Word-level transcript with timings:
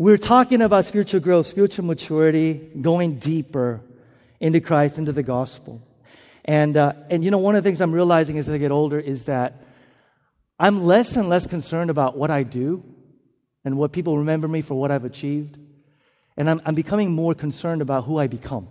We're 0.00 0.16
talking 0.16 0.62
about 0.62 0.84
spiritual 0.84 1.18
growth, 1.18 1.48
spiritual 1.48 1.84
maturity, 1.84 2.54
going 2.80 3.18
deeper 3.18 3.80
into 4.38 4.60
Christ, 4.60 4.96
into 4.96 5.10
the 5.10 5.24
gospel. 5.24 5.82
And, 6.44 6.76
uh, 6.76 6.92
and 7.10 7.24
you 7.24 7.32
know, 7.32 7.38
one 7.38 7.56
of 7.56 7.64
the 7.64 7.68
things 7.68 7.80
I'm 7.80 7.90
realizing 7.90 8.38
as 8.38 8.48
I 8.48 8.58
get 8.58 8.70
older 8.70 9.00
is 9.00 9.24
that 9.24 9.60
I'm 10.56 10.84
less 10.84 11.16
and 11.16 11.28
less 11.28 11.48
concerned 11.48 11.90
about 11.90 12.16
what 12.16 12.30
I 12.30 12.44
do 12.44 12.84
and 13.64 13.76
what 13.76 13.90
people 13.90 14.18
remember 14.18 14.46
me 14.46 14.62
for 14.62 14.74
what 14.74 14.92
I've 14.92 15.04
achieved. 15.04 15.58
And 16.36 16.48
I'm, 16.48 16.60
I'm 16.64 16.76
becoming 16.76 17.10
more 17.10 17.34
concerned 17.34 17.82
about 17.82 18.04
who 18.04 18.18
I 18.18 18.28
become. 18.28 18.68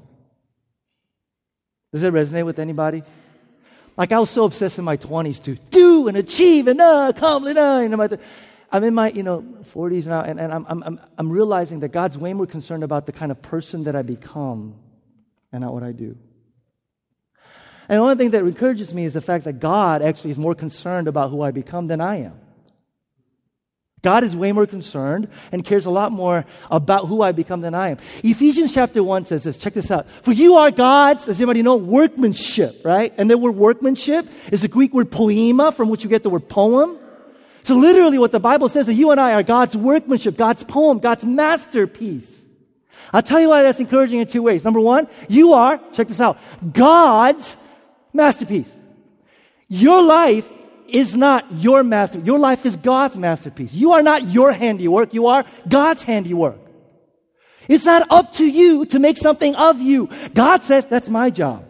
Does 1.91 2.03
that 2.03 2.13
resonate 2.13 2.45
with 2.45 2.57
anybody? 2.57 3.03
Like 3.97 4.13
I 4.13 4.19
was 4.19 4.29
so 4.29 4.45
obsessed 4.45 4.79
in 4.79 4.85
my 4.85 4.95
20s 4.95 5.43
to 5.43 5.55
do 5.71 6.07
and 6.07 6.15
achieve 6.15 6.67
and 6.67 6.79
uh, 6.79 7.11
accomplish. 7.13 7.57
Uh, 7.57 7.81
and 7.83 8.19
I'm, 8.71 8.83
in 8.83 8.93
my 8.93 9.09
you 9.09 9.23
know 9.23 9.41
40s 9.73 10.07
now, 10.07 10.21
and, 10.21 10.39
and 10.39 10.53
I'm, 10.53 10.65
I'm, 10.67 10.99
I'm 11.17 11.29
realizing 11.29 11.79
that 11.81 11.89
God's 11.89 12.17
way 12.17 12.33
more 12.33 12.47
concerned 12.47 12.83
about 12.83 13.05
the 13.05 13.11
kind 13.11 13.31
of 13.31 13.41
person 13.41 13.85
that 13.85 13.95
I 13.95 14.01
become 14.01 14.75
and 15.51 15.61
not 15.61 15.73
what 15.73 15.83
I 15.83 15.91
do. 15.91 16.17
And 17.89 17.99
the 17.99 18.03
only 18.03 18.15
thing 18.15 18.31
that 18.31 18.43
encourages 18.43 18.93
me 18.93 19.05
is 19.05 19.13
the 19.13 19.21
fact 19.21 19.45
that 19.45 19.59
God 19.59 20.01
actually 20.01 20.31
is 20.31 20.37
more 20.37 20.53
concerned 20.53 21.07
about 21.07 21.29
who 21.29 21.41
I 21.41 21.51
become 21.51 21.87
than 21.87 22.01
I 22.01 22.17
am. 22.17 22.39
God 24.03 24.23
is 24.23 24.35
way 24.35 24.51
more 24.51 24.67
concerned 24.67 25.27
and 25.51 25.65
cares 25.65 25.85
a 25.85 25.89
lot 25.89 26.11
more 26.11 26.45
about 26.69 27.07
who 27.07 27.21
I 27.21 27.31
become 27.31 27.61
than 27.61 27.73
I 27.73 27.89
am. 27.89 27.97
Ephesians 28.23 28.73
chapter 28.73 29.01
1 29.01 29.25
says 29.25 29.43
this. 29.43 29.57
Check 29.57 29.73
this 29.73 29.89
out. 29.89 30.05
For 30.21 30.33
you 30.33 30.55
are 30.55 30.69
God's, 30.69 31.25
does 31.25 31.37
anybody 31.37 31.63
know, 31.63 31.77
workmanship, 31.77 32.85
right? 32.85 33.13
And 33.17 33.29
the 33.29 33.37
word 33.37 33.55
workmanship 33.55 34.27
is 34.51 34.61
the 34.61 34.67
Greek 34.67 34.93
word 34.93 35.09
poiema, 35.09 35.73
from 35.73 35.89
which 35.89 36.03
you 36.03 36.09
get 36.09 36.23
the 36.23 36.29
word 36.29 36.47
poem. 36.47 36.99
So 37.67 37.75
literally 37.75 38.17
what 38.17 38.31
the 38.31 38.39
Bible 38.39 38.69
says 38.69 38.87
is 38.87 38.97
you 38.97 39.11
and 39.11 39.19
I 39.19 39.33
are 39.33 39.43
God's 39.43 39.75
workmanship, 39.75 40.37
God's 40.37 40.63
poem, 40.63 40.99
God's 40.99 41.25
masterpiece. 41.25 42.45
I'll 43.11 43.21
tell 43.21 43.41
you 43.41 43.49
why 43.49 43.61
that's 43.61 43.81
encouraging 43.81 44.21
in 44.21 44.27
two 44.27 44.41
ways. 44.41 44.63
Number 44.63 44.79
one, 44.79 45.09
you 45.27 45.51
are, 45.51 45.77
check 45.91 46.07
this 46.07 46.21
out, 46.21 46.37
God's 46.71 47.57
masterpiece. 48.13 48.71
Your 49.67 50.01
life 50.01 50.49
is 50.87 51.17
not 51.17 51.45
your 51.55 51.83
master. 51.83 52.19
Your 52.19 52.39
life 52.39 52.65
is 52.65 52.77
God's 52.77 53.17
masterpiece. 53.17 53.73
You 53.73 53.91
are 53.91 54.01
not 54.01 54.23
your 54.23 54.53
handiwork. 54.53 55.13
You 55.13 55.27
are 55.27 55.43
God's 55.67 56.03
handiwork. 56.03 56.59
It's 57.67 57.83
not 57.83 58.09
up 58.09 58.31
to 58.35 58.49
you 58.49 58.85
to 58.85 58.99
make 58.99 59.17
something 59.17 59.55
of 59.55 59.81
you. 59.81 60.09
God 60.33 60.63
says, 60.63 60.85
that's 60.85 61.09
my 61.09 61.29
job. 61.29 61.65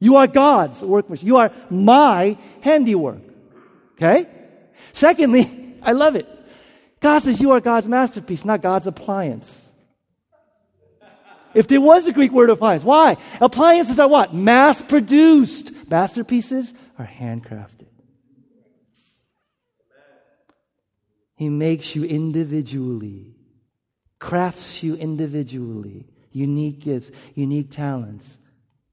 You 0.00 0.16
are 0.16 0.26
God's 0.26 0.82
workmanship. 0.82 1.28
You 1.28 1.36
are 1.36 1.52
my 1.70 2.36
handiwork. 2.60 3.29
Okay? 4.00 4.26
Secondly, 4.92 5.76
I 5.82 5.92
love 5.92 6.16
it. 6.16 6.26
God 7.00 7.20
says 7.20 7.40
you 7.40 7.52
are 7.52 7.60
God's 7.60 7.88
masterpiece, 7.88 8.44
not 8.44 8.62
God's 8.62 8.86
appliance. 8.86 9.60
If 11.52 11.66
there 11.66 11.80
was 11.80 12.06
a 12.06 12.12
Greek 12.12 12.30
word 12.30 12.48
appliance, 12.48 12.84
why? 12.84 13.16
Appliances 13.40 13.98
are 13.98 14.08
what? 14.08 14.34
Mass 14.34 14.80
produced. 14.82 15.72
Masterpieces 15.90 16.72
are 16.98 17.06
handcrafted. 17.06 17.88
He 21.34 21.48
makes 21.48 21.96
you 21.96 22.04
individually, 22.04 23.34
crafts 24.18 24.82
you 24.82 24.94
individually, 24.94 26.06
unique 26.30 26.80
gifts, 26.80 27.10
unique 27.34 27.70
talents, 27.70 28.38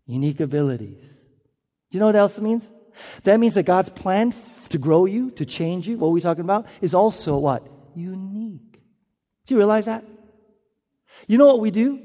unique 0.05 0.39
abilities. 0.39 1.01
Do 1.01 1.97
you 1.97 1.99
know 1.99 2.05
what 2.07 2.15
else 2.15 2.37
it 2.37 2.41
means? 2.41 2.67
That 3.23 3.39
means 3.39 3.53
that 3.55 3.63
God's 3.63 3.89
plan 3.89 4.33
to 4.69 4.77
grow 4.77 5.05
you, 5.05 5.31
to 5.31 5.45
change 5.45 5.87
you, 5.87 5.97
what 5.97 6.07
we're 6.07 6.15
we 6.15 6.21
talking 6.21 6.43
about, 6.43 6.65
is 6.81 6.93
also 6.93 7.37
what? 7.37 7.67
Unique. 7.95 8.79
Do 9.45 9.53
you 9.53 9.57
realize 9.57 9.85
that? 9.85 10.03
You 11.27 11.37
know 11.37 11.47
what 11.47 11.59
we 11.59 11.71
do? 11.71 11.99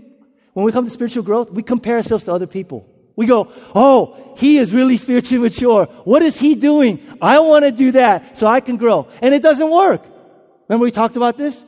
When 0.53 0.65
we 0.65 0.73
come 0.73 0.85
to 0.85 0.91
spiritual 0.91 1.23
growth, 1.23 1.51
we 1.51 1.63
compare 1.63 1.97
ourselves 1.97 2.25
to 2.25 2.33
other 2.33 2.47
people. 2.47 2.89
We 3.17 3.27
go, 3.27 3.53
oh, 3.75 4.35
he 4.39 4.59
is 4.59 4.73
really 4.73 4.97
spiritually 4.97 5.43
mature. 5.43 5.87
What 6.05 6.23
is 6.23 6.39
he 6.39 6.55
doing? 6.55 7.01
I 7.21 7.39
want 7.41 7.65
to 7.65 7.71
do 7.71 7.93
that 7.93 8.39
so 8.39 8.47
I 8.47 8.61
can 8.61 8.77
grow. 8.77 9.09
And 9.21 9.35
it 9.35 9.43
doesn't 9.43 9.71
work. 9.71 10.03
Remember 10.69 10.85
we 10.85 10.91
talked 10.91 11.17
about 11.17 11.37
this? 11.37 11.63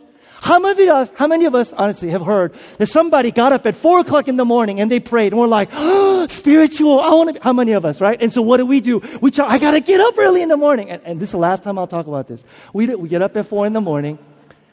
How 0.44 0.58
many 0.58 0.82
of 0.88 0.94
us, 0.94 1.10
how 1.14 1.26
many 1.26 1.46
of 1.46 1.54
us 1.54 1.72
honestly 1.72 2.10
have 2.10 2.20
heard 2.20 2.54
that 2.76 2.88
somebody 2.88 3.30
got 3.30 3.54
up 3.54 3.64
at 3.64 3.74
four 3.74 4.00
o'clock 4.00 4.28
in 4.28 4.36
the 4.36 4.44
morning 4.44 4.78
and 4.78 4.90
they 4.90 5.00
prayed 5.00 5.32
and 5.32 5.40
we're 5.40 5.46
like, 5.46 5.70
oh, 5.72 6.26
spiritual, 6.30 7.00
I 7.00 7.08
want 7.14 7.36
to, 7.36 7.42
how 7.42 7.54
many 7.54 7.72
of 7.72 7.86
us, 7.86 7.98
right? 7.98 8.20
And 8.20 8.30
so 8.30 8.42
what 8.42 8.58
do 8.58 8.66
we 8.66 8.82
do? 8.82 9.00
We 9.22 9.30
try, 9.30 9.46
I 9.46 9.56
got 9.56 9.70
to 9.70 9.80
get 9.80 10.02
up 10.02 10.18
early 10.18 10.42
in 10.42 10.50
the 10.50 10.58
morning. 10.58 10.90
And, 10.90 11.00
and, 11.02 11.18
this 11.18 11.30
is 11.30 11.32
the 11.32 11.38
last 11.38 11.64
time 11.64 11.78
I'll 11.78 11.86
talk 11.86 12.08
about 12.08 12.28
this. 12.28 12.44
We, 12.74 12.94
we 12.94 13.08
get 13.08 13.22
up 13.22 13.34
at 13.38 13.46
four 13.46 13.64
in 13.64 13.72
the 13.72 13.80
morning, 13.80 14.18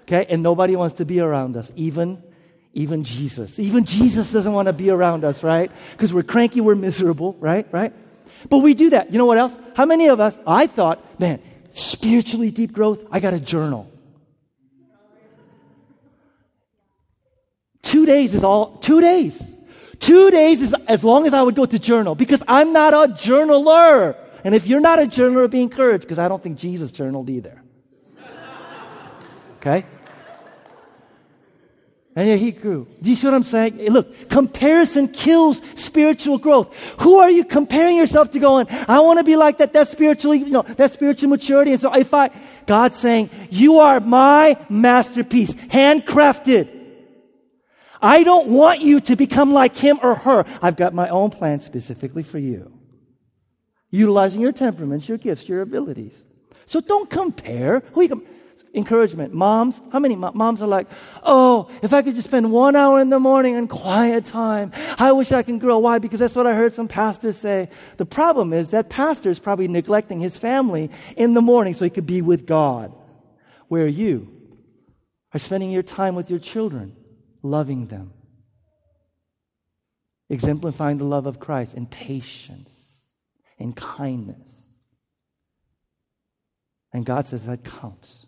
okay, 0.02 0.26
and 0.28 0.44
nobody 0.44 0.76
wants 0.76 0.96
to 0.96 1.06
be 1.06 1.22
around 1.22 1.56
us, 1.56 1.72
even 1.78 2.22
even 2.74 3.06
Jesus. 3.06 3.58
Even 3.58 3.86
Jesus 3.86 4.32
doesn't 4.32 4.52
want 4.52 4.68
to 4.68 4.74
be 4.74 4.90
around 4.90 5.24
us, 5.24 5.42
right? 5.42 5.72
Because 5.92 6.14
we're 6.14 6.24
cranky, 6.24 6.60
we're 6.62 6.76
miserable, 6.76 7.34
right? 7.40 7.66
Right? 7.72 7.94
But 8.50 8.60
we 8.60 8.74
do 8.74 8.90
that. 8.90 9.12
You 9.12 9.18
know 9.18 9.26
what 9.26 9.38
else? 9.38 9.54
How 9.76 9.86
many 9.86 10.08
of 10.08 10.20
us, 10.20 10.38
I 10.48 10.68
thought, 10.68 11.20
man, 11.20 11.42
spiritually 11.72 12.52
deep 12.52 12.74
growth, 12.74 13.04
I 13.12 13.20
got 13.20 13.34
a 13.34 13.40
journal. 13.40 13.91
Two 17.92 18.06
days 18.06 18.34
is 18.34 18.42
all, 18.42 18.78
two 18.78 19.02
days. 19.02 19.38
Two 20.00 20.32
days 20.32 20.62
is 20.62 20.74
as 20.88 21.04
long 21.04 21.28
as 21.28 21.34
I 21.34 21.42
would 21.42 21.56
go 21.56 21.66
to 21.66 21.78
journal 21.78 22.16
because 22.16 22.42
I'm 22.48 22.72
not 22.72 22.94
a 22.94 23.12
journaler. 23.12 24.16
And 24.46 24.56
if 24.56 24.66
you're 24.66 24.80
not 24.80 25.00
a 25.00 25.02
journaler, 25.02 25.50
be 25.50 25.62
encouraged 25.62 26.04
because 26.04 26.18
I 26.18 26.30
don't 26.30 26.42
think 26.42 26.58
Jesus 26.58 26.94
journaled 26.94 27.30
either. 27.30 27.62
Okay? 29.58 29.86
And 32.16 32.30
yet 32.30 32.40
he 32.40 32.54
grew. 32.54 32.88
Do 33.02 33.10
you 33.10 33.16
see 33.18 33.28
what 33.28 33.34
I'm 33.34 33.44
saying? 33.44 33.76
Look, 33.92 34.30
comparison 34.30 35.10
kills 35.10 35.62
spiritual 35.76 36.38
growth. 36.38 36.74
Who 37.02 37.18
are 37.18 37.30
you 37.30 37.44
comparing 37.44 37.98
yourself 37.98 38.32
to 38.32 38.40
going, 38.40 38.68
I 38.88 39.02
want 39.02 39.20
to 39.20 39.26
be 39.26 39.36
like 39.36 39.58
that, 39.58 39.74
that's 39.74 39.92
spiritually, 39.92 40.38
you 40.38 40.52
know, 40.52 40.62
that's 40.62 40.94
spiritual 40.94 41.30
maturity. 41.30 41.74
And 41.74 41.82
so 41.82 41.94
if 41.94 42.14
I, 42.14 42.30
God's 42.68 43.00
saying, 43.00 43.30
you 43.50 43.80
are 43.80 44.00
my 44.00 44.56
masterpiece, 44.70 45.52
handcrafted. 45.52 46.81
I 48.02 48.24
don't 48.24 48.48
want 48.48 48.82
you 48.82 49.00
to 49.02 49.16
become 49.16 49.54
like 49.54 49.76
him 49.76 50.00
or 50.02 50.16
her. 50.16 50.46
I've 50.62 50.76
got 50.76 50.94
my 50.94 51.10
own 51.10 51.30
plan 51.30 51.60
specifically 51.60 52.24
for 52.24 52.40
you. 52.40 52.72
Utilizing 53.92 54.42
your 54.42 54.54
temperaments, 54.54 55.08
your 55.08 55.18
gifts, 55.18 55.48
your 55.48 55.62
abilities. 55.62 56.24
So 56.66 56.80
don't 56.80 57.10
compare. 57.10 57.84
Who 57.94 58.02
you 58.02 58.10
com- 58.10 58.26
encouragement. 58.74 59.34
Moms, 59.34 59.82
how 59.92 60.00
many 60.00 60.16
moms 60.16 60.62
are 60.62 60.68
like, 60.68 60.88
oh, 61.24 61.70
if 61.82 61.94
I 61.94 62.02
could 62.02 62.16
just 62.16 62.28
spend 62.28 62.52
one 62.52 62.76
hour 62.76 63.00
in 63.00 63.10
the 63.10 63.20
morning 63.20 63.56
in 63.56 63.68
quiet 63.68 64.26
time, 64.26 64.72
I 64.98 65.12
wish 65.12 65.32
I 65.32 65.44
can 65.44 65.60
grow. 65.60 65.80
Why? 65.80 66.00
Because 66.00 66.20
that's 66.20 66.36
what 66.36 66.48
I 66.48 66.54
heard 66.54 66.74
some 66.74 66.88
pastors 66.88 67.38
say. 67.38 67.70
The 67.98 68.06
problem 68.06 68.54
is 68.54 68.70
that 68.70 68.90
pastor 68.90 69.30
is 69.30 69.40
probably 69.40 69.68
neglecting 69.68 70.20
his 70.20 70.38
family 70.38 70.90
in 71.18 71.34
the 71.34 71.42
morning 71.42 71.74
so 71.74 71.84
he 71.84 71.90
could 71.90 72.08
be 72.08 72.22
with 72.22 72.46
God. 72.46 72.94
Where 73.68 73.88
you 73.88 74.32
are 75.34 75.40
spending 75.40 75.72
your 75.72 75.84
time 75.84 76.16
with 76.16 76.30
your 76.30 76.40
children, 76.40 76.96
loving 77.44 77.88
them, 77.88 78.14
exemplifying 80.30 80.98
the 80.98 81.06
love 81.06 81.26
of 81.26 81.40
Christ 81.40 81.74
in 81.74 81.86
patience, 81.86 82.72
in 83.58 83.74
kindness. 83.74 84.48
And 86.94 87.06
God 87.06 87.28
says 87.28 87.46
that 87.46 87.64
counts. 87.64 88.26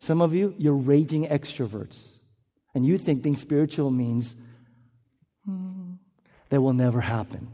Some 0.00 0.22
of 0.22 0.34
you, 0.34 0.54
you're 0.56 0.74
raging 0.74 1.26
extroverts. 1.26 2.12
And 2.74 2.86
you 2.86 2.96
think 2.98 3.22
being 3.22 3.36
spiritual 3.36 3.90
means 3.90 4.36
hmm, 5.44 5.94
that 6.48 6.60
will 6.60 6.72
never 6.72 7.00
happen. 7.00 7.48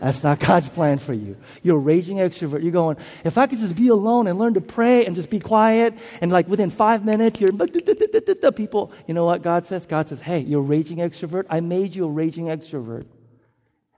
That's 0.00 0.22
not 0.22 0.38
God's 0.38 0.68
plan 0.68 0.98
for 0.98 1.12
you. 1.12 1.36
You're 1.62 1.76
a 1.76 1.80
raging 1.80 2.18
extrovert. 2.18 2.62
You're 2.62 2.72
going, 2.72 2.96
if 3.24 3.36
I 3.36 3.46
could 3.46 3.58
just 3.58 3.74
be 3.74 3.88
alone 3.88 4.26
and 4.26 4.38
learn 4.38 4.54
to 4.54 4.60
pray 4.60 5.06
and 5.06 5.16
just 5.16 5.30
be 5.30 5.40
quiet, 5.40 5.94
and 6.20 6.30
like 6.30 6.48
within 6.48 6.70
five 6.70 7.04
minutes, 7.04 7.40
you're 7.40 7.50
the 7.50 8.52
people. 8.54 8.92
You 9.06 9.14
know 9.14 9.24
what 9.24 9.42
God 9.42 9.66
says? 9.66 9.86
God 9.86 10.08
says, 10.08 10.20
hey, 10.20 10.40
you're 10.40 10.60
a 10.60 10.62
raging 10.62 10.98
extrovert. 10.98 11.46
I 11.50 11.60
made 11.60 11.96
you 11.96 12.04
a 12.04 12.10
raging 12.10 12.46
extrovert. 12.46 13.06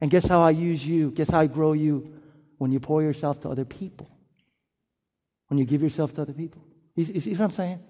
And 0.00 0.10
guess 0.10 0.26
how 0.26 0.40
I 0.42 0.50
use 0.50 0.84
you? 0.84 1.10
Guess 1.10 1.30
how 1.30 1.40
I 1.40 1.46
grow 1.46 1.72
you? 1.72 2.14
When 2.58 2.72
you 2.72 2.80
pour 2.80 3.02
yourself 3.02 3.40
to 3.40 3.48
other 3.48 3.64
people. 3.64 4.10
When 5.48 5.58
you 5.58 5.64
give 5.64 5.82
yourself 5.82 6.14
to 6.14 6.22
other 6.22 6.32
people. 6.32 6.62
You, 6.94 7.04
you 7.04 7.20
see 7.20 7.30
what 7.32 7.40
I'm 7.40 7.50
saying? 7.50 7.80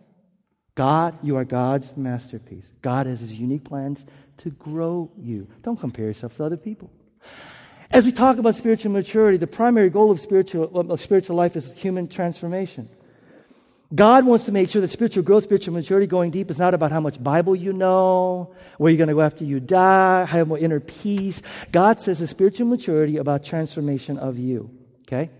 God, 0.74 1.18
you 1.22 1.36
are 1.36 1.44
God's 1.44 1.96
masterpiece. 1.96 2.70
God 2.80 3.06
has 3.06 3.20
his 3.20 3.34
unique 3.34 3.64
plans 3.64 4.06
to 4.38 4.50
grow 4.50 5.10
you. 5.18 5.48
Don't 5.62 5.78
compare 5.78 6.06
yourself 6.06 6.36
to 6.36 6.44
other 6.44 6.56
people. 6.56 6.90
As 7.90 8.04
we 8.04 8.12
talk 8.12 8.38
about 8.38 8.54
spiritual 8.54 8.92
maturity, 8.92 9.36
the 9.36 9.48
primary 9.48 9.90
goal 9.90 10.12
of 10.12 10.20
spiritual, 10.20 10.92
of 10.92 11.00
spiritual 11.00 11.34
life 11.34 11.56
is 11.56 11.72
human 11.72 12.06
transformation. 12.06 12.88
God 13.92 14.24
wants 14.24 14.44
to 14.44 14.52
make 14.52 14.70
sure 14.70 14.80
that 14.80 14.90
spiritual 14.92 15.24
growth, 15.24 15.42
spiritual 15.42 15.74
maturity, 15.74 16.06
going 16.06 16.30
deep 16.30 16.48
is 16.48 16.58
not 16.58 16.74
about 16.74 16.92
how 16.92 17.00
much 17.00 17.20
Bible 17.20 17.56
you 17.56 17.72
know, 17.72 18.54
where 18.78 18.92
you're 18.92 18.98
going 18.98 19.08
to 19.08 19.14
go 19.14 19.20
after 19.20 19.44
you 19.44 19.58
die, 19.58 20.24
how 20.24 20.44
more 20.44 20.58
inner 20.58 20.78
peace. 20.78 21.42
God 21.72 22.00
says 22.00 22.20
the 22.20 22.28
spiritual 22.28 22.68
maturity 22.68 23.16
about 23.16 23.44
transformation 23.44 24.16
of 24.16 24.38
you. 24.38 24.70
Okay? 25.02 25.30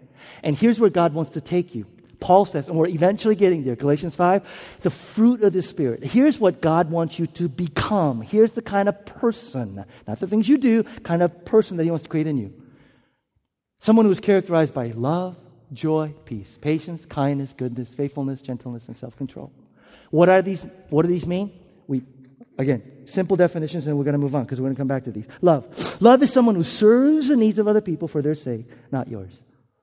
And 0.43 0.57
here's 0.57 0.81
where 0.81 0.91
God 0.91 1.15
wants 1.15 1.31
to 1.33 1.41
take 1.41 1.77
you 1.77 1.87
Paul 2.21 2.45
says, 2.45 2.69
and 2.69 2.77
we're 2.77 2.89
eventually 2.89 3.35
getting 3.35 3.65
there, 3.65 3.75
Galatians 3.75 4.15
5, 4.15 4.47
the 4.83 4.91
fruit 4.91 5.43
of 5.43 5.53
the 5.53 5.63
Spirit. 5.63 6.05
Here's 6.05 6.39
what 6.39 6.61
God 6.61 6.91
wants 6.91 7.19
you 7.19 7.27
to 7.29 7.49
become. 7.49 8.21
Here's 8.21 8.53
the 8.53 8.63
kind 8.63 8.89
of 8.89 9.05
person, 9.07 9.85
not 10.07 10.21
the 10.21 10.27
things 10.27 10.49
you 10.49 10.59
do, 10.59 10.83
kind 11.03 11.23
of 11.23 11.45
person 11.45 11.79
that 11.79 11.85
He 11.85 11.91
wants 11.91 12.03
to 12.03 12.09
create 12.09 12.27
in 12.27 12.37
you. 12.37 12.53
Someone 13.81 14.05
who 14.05 14.13
is 14.13 14.21
characterized 14.21 14.75
by 14.75 14.89
love, 14.89 15.37
joy, 15.73 16.15
peace, 16.27 16.59
patience, 16.61 17.07
kindness, 17.07 17.55
goodness, 17.57 17.93
faithfulness, 17.95 18.43
gentleness, 18.43 18.87
and 18.89 18.97
self 18.97 19.17
control. 19.17 19.51
What 20.11 20.29
are 20.29 20.43
these? 20.43 20.67
What 20.91 21.03
do 21.03 21.09
these 21.09 21.27
mean? 21.27 21.51
We, 21.87 22.03
again, 22.59 23.07
simple 23.07 23.37
definitions, 23.37 23.87
and 23.87 23.97
we're 23.97 24.05
going 24.05 24.13
to 24.13 24.19
move 24.19 24.35
on 24.35 24.45
because 24.45 24.61
we're 24.61 24.67
going 24.67 24.77
to 24.77 24.81
come 24.81 24.89
back 24.89 25.05
to 25.05 25.11
these. 25.11 25.27
Love. 25.41 26.03
Love 26.03 26.23
is 26.23 26.31
someone 26.31 26.55
who 26.55 26.65
serves 26.65 27.29
the 27.29 27.37
needs 27.37 27.59
of 27.59 27.67
other 27.67 27.81
people 27.81 28.09
for 28.09 28.21
their 28.21 28.35
sake, 28.35 28.67
not 28.93 29.09
yours. 29.09 29.33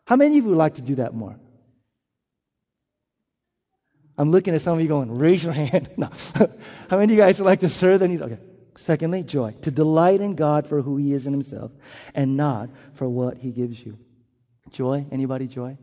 How 0.05 0.15
many 0.15 0.37
of 0.37 0.43
you 0.43 0.49
would 0.51 0.57
like 0.57 0.75
to 0.75 0.81
do 0.81 0.95
that 0.95 1.15
more? 1.15 1.35
I'm 4.17 4.31
looking 4.31 4.55
at 4.55 4.61
some 4.61 4.73
of 4.73 4.81
you 4.81 4.87
going, 4.87 5.15
raise 5.15 5.43
your 5.43 5.53
hand. 5.53 5.89
no. 5.97 6.09
How 6.89 6.97
many 6.97 7.03
of 7.05 7.11
you 7.11 7.17
guys 7.17 7.39
would 7.39 7.45
like 7.45 7.59
to 7.59 7.69
serve 7.69 7.99
the 7.99 8.07
needs? 8.07 8.21
Okay. 8.21 8.39
Secondly, 8.75 9.23
joy. 9.23 9.55
To 9.61 9.71
delight 9.71 10.21
in 10.21 10.35
God 10.35 10.67
for 10.67 10.81
who 10.81 10.97
He 10.97 11.13
is 11.13 11.27
in 11.27 11.33
Himself 11.33 11.71
and 12.15 12.35
not 12.37 12.69
for 12.93 13.07
what 13.07 13.37
He 13.37 13.51
gives 13.51 13.83
you. 13.83 13.97
Joy? 14.71 15.05
Anybody 15.11 15.47
joy? 15.47 15.77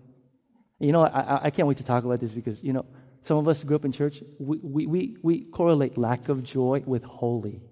You 0.78 0.92
know, 0.92 1.04
I, 1.04 1.44
I 1.46 1.50
can't 1.50 1.68
wait 1.68 1.78
to 1.78 1.84
talk 1.84 2.04
about 2.04 2.20
this 2.20 2.32
because, 2.32 2.62
you 2.62 2.72
know, 2.72 2.84
some 3.22 3.38
of 3.38 3.48
us 3.48 3.60
who 3.60 3.68
grew 3.68 3.76
up 3.76 3.84
in 3.84 3.92
church, 3.92 4.22
we, 4.38 4.58
we, 4.58 4.86
we, 4.86 5.16
we 5.22 5.40
correlate 5.44 5.96
lack 5.96 6.28
of 6.28 6.42
joy 6.42 6.82
with 6.84 7.04
holy. 7.04 7.62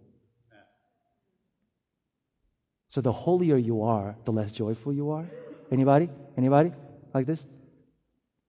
So 2.89 3.01
the 3.01 3.13
holier 3.13 3.57
you 3.57 3.83
are, 3.83 4.17
the 4.25 4.33
less 4.33 4.53
joyful 4.53 4.93
you 4.93 5.11
are. 5.11 5.27
Anybody? 5.71 6.11
Anybody 6.37 6.73
like 7.13 7.27
this? 7.27 7.45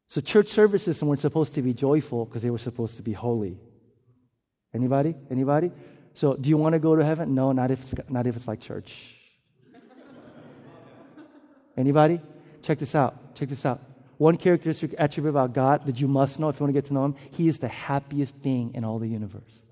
So 0.07 0.21
church 0.21 0.49
services 0.49 1.01
weren't 1.03 1.21
supposed 1.21 1.53
to 1.55 1.61
be 1.61 1.73
joyful 1.73 2.25
because 2.25 2.43
they 2.43 2.49
were 2.49 2.57
supposed 2.57 2.97
to 2.97 3.01
be 3.01 3.13
holy. 3.13 3.57
Anybody? 4.73 5.15
Anybody? 5.31 5.71
So 6.13 6.35
do 6.35 6.49
you 6.49 6.57
want 6.57 6.73
to 6.73 6.79
go 6.79 6.95
to 6.95 7.03
heaven? 7.03 7.33
No, 7.33 7.51
not 7.51 7.71
if 7.71 7.81
it's, 7.81 8.09
not 8.09 8.27
if 8.27 8.35
it's 8.35 8.47
like 8.47 8.59
church. 8.59 9.15
Anybody? 11.75 12.21
Check 12.61 12.79
this 12.79 12.93
out. 12.93 13.35
Check 13.35 13.49
this 13.49 13.65
out. 13.65 13.81
One 14.17 14.37
characteristic 14.37 14.93
attribute 14.97 15.31
about 15.31 15.53
God 15.53 15.85
that 15.87 15.99
you 15.99 16.07
must 16.07 16.39
know 16.39 16.49
if 16.49 16.59
you 16.59 16.65
want 16.65 16.75
to 16.75 16.77
get 16.79 16.85
to 16.85 16.93
know 16.93 17.05
Him, 17.05 17.15
He 17.31 17.47
is 17.47 17.59
the 17.59 17.67
happiest 17.67 18.41
being 18.41 18.73
in 18.75 18.85
all 18.85 18.99
the 18.99 19.07
universe. 19.07 19.63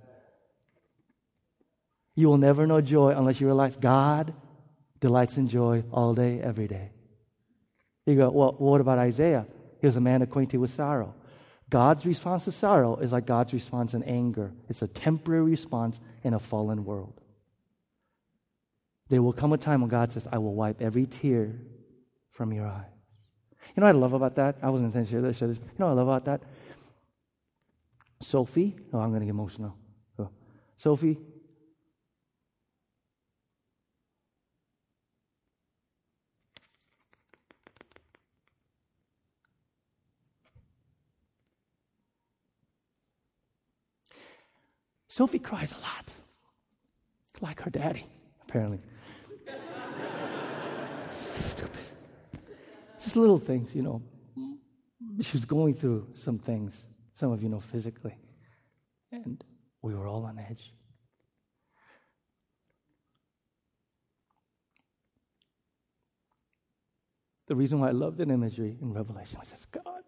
You 2.15 2.27
will 2.27 2.37
never 2.37 2.67
know 2.67 2.81
joy 2.81 3.11
unless 3.11 3.39
you 3.39 3.47
realize 3.47 3.77
God 3.77 4.33
delights 4.99 5.37
in 5.37 5.47
joy 5.47 5.83
all 5.91 6.13
day, 6.13 6.41
every 6.41 6.67
day. 6.67 6.91
You 8.05 8.15
go, 8.15 8.29
well, 8.29 8.55
what 8.57 8.81
about 8.81 8.97
Isaiah? 8.97 9.45
He 9.81 9.87
was 9.87 9.95
a 9.95 10.01
man 10.01 10.21
acquainted 10.21 10.59
with 10.59 10.69
sorrow. 10.69 11.15
God's 11.69 12.05
response 12.05 12.45
to 12.45 12.51
sorrow 12.51 12.97
is 12.97 13.11
like 13.11 13.25
God's 13.25 13.53
response 13.53 13.93
in 13.93 14.03
anger. 14.03 14.53
It's 14.69 14.81
a 14.81 14.87
temporary 14.87 15.49
response 15.49 15.99
in 16.23 16.33
a 16.33 16.39
fallen 16.39 16.85
world. 16.85 17.19
There 19.09 19.21
will 19.21 19.33
come 19.33 19.51
a 19.51 19.57
time 19.57 19.81
when 19.81 19.89
God 19.89 20.11
says, 20.11 20.27
I 20.31 20.37
will 20.37 20.53
wipe 20.53 20.81
every 20.81 21.05
tear 21.05 21.55
from 22.29 22.53
your 22.53 22.67
eyes. 22.67 22.85
You 23.75 23.81
know 23.81 23.87
what 23.87 23.95
I 23.95 23.99
love 23.99 24.13
about 24.13 24.35
that? 24.35 24.57
I 24.61 24.69
wasn't 24.69 24.87
intending 24.87 25.07
to 25.07 25.33
share 25.33 25.47
this. 25.47 25.57
You 25.57 25.65
know 25.79 25.87
what 25.87 25.93
I 25.93 25.95
love 25.95 26.07
about 26.07 26.25
that? 26.25 26.41
Sophie, 28.21 28.75
oh, 28.93 28.99
I'm 28.99 29.09
going 29.09 29.21
to 29.21 29.25
get 29.25 29.31
emotional. 29.31 29.75
Sophie, 30.75 31.19
Sophie 45.11 45.39
cries 45.39 45.73
a 45.73 45.81
lot, 45.81 46.05
like 47.41 47.59
her 47.59 47.69
daddy, 47.69 48.05
apparently. 48.43 48.79
Stupid. 51.11 51.83
Just 52.97 53.17
little 53.17 53.37
things, 53.37 53.75
you 53.75 53.81
know. 53.81 54.01
She 55.19 55.35
was 55.35 55.43
going 55.43 55.73
through 55.73 56.07
some 56.13 56.39
things, 56.39 56.85
some 57.11 57.33
of 57.33 57.43
you 57.43 57.49
know 57.49 57.59
physically, 57.59 58.15
and 59.11 59.43
we 59.81 59.93
were 59.93 60.07
all 60.07 60.23
on 60.23 60.39
edge. 60.39 60.71
The 67.47 67.55
reason 67.57 67.81
why 67.81 67.89
I 67.89 67.91
love 67.91 68.15
that 68.15 68.29
imagery 68.29 68.77
in 68.81 68.93
Revelation 68.93 69.39
was 69.39 69.51
this 69.51 69.65
God 69.65 70.00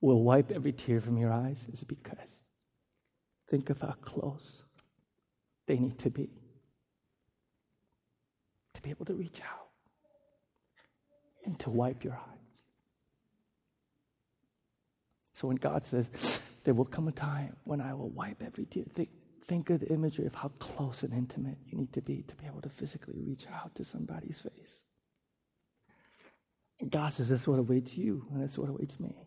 will 0.00 0.22
wipe 0.22 0.50
every 0.50 0.72
tear 0.72 1.00
from 1.00 1.16
your 1.16 1.32
eyes 1.32 1.66
is 1.72 1.84
because 1.84 2.42
think 3.48 3.70
of 3.70 3.80
how 3.80 3.94
close 4.02 4.62
they 5.66 5.78
need 5.78 5.98
to 5.98 6.10
be 6.10 6.30
to 8.74 8.82
be 8.82 8.90
able 8.90 9.06
to 9.06 9.14
reach 9.14 9.40
out 9.40 9.68
and 11.44 11.58
to 11.60 11.70
wipe 11.70 12.04
your 12.04 12.14
eyes. 12.14 12.36
So 15.34 15.48
when 15.48 15.56
God 15.56 15.84
says, 15.84 16.10
There 16.64 16.74
will 16.74 16.84
come 16.84 17.08
a 17.08 17.12
time 17.12 17.56
when 17.64 17.80
I 17.80 17.94
will 17.94 18.10
wipe 18.10 18.42
every 18.42 18.66
tear, 18.66 18.84
think, 18.92 19.10
think 19.46 19.70
of 19.70 19.80
the 19.80 19.92
imagery 19.92 20.26
of 20.26 20.34
how 20.34 20.48
close 20.58 21.04
and 21.04 21.12
intimate 21.12 21.58
you 21.66 21.78
need 21.78 21.92
to 21.92 22.02
be 22.02 22.22
to 22.22 22.34
be 22.34 22.46
able 22.46 22.60
to 22.62 22.68
physically 22.68 23.20
reach 23.20 23.46
out 23.54 23.74
to 23.76 23.84
somebody's 23.84 24.40
face. 24.40 24.82
God 26.90 27.12
says, 27.12 27.28
That's 27.30 27.46
what 27.46 27.58
awaits 27.58 27.96
you, 27.96 28.26
and 28.32 28.42
that's 28.42 28.58
what 28.58 28.68
awaits 28.68 28.98
me 29.00 29.25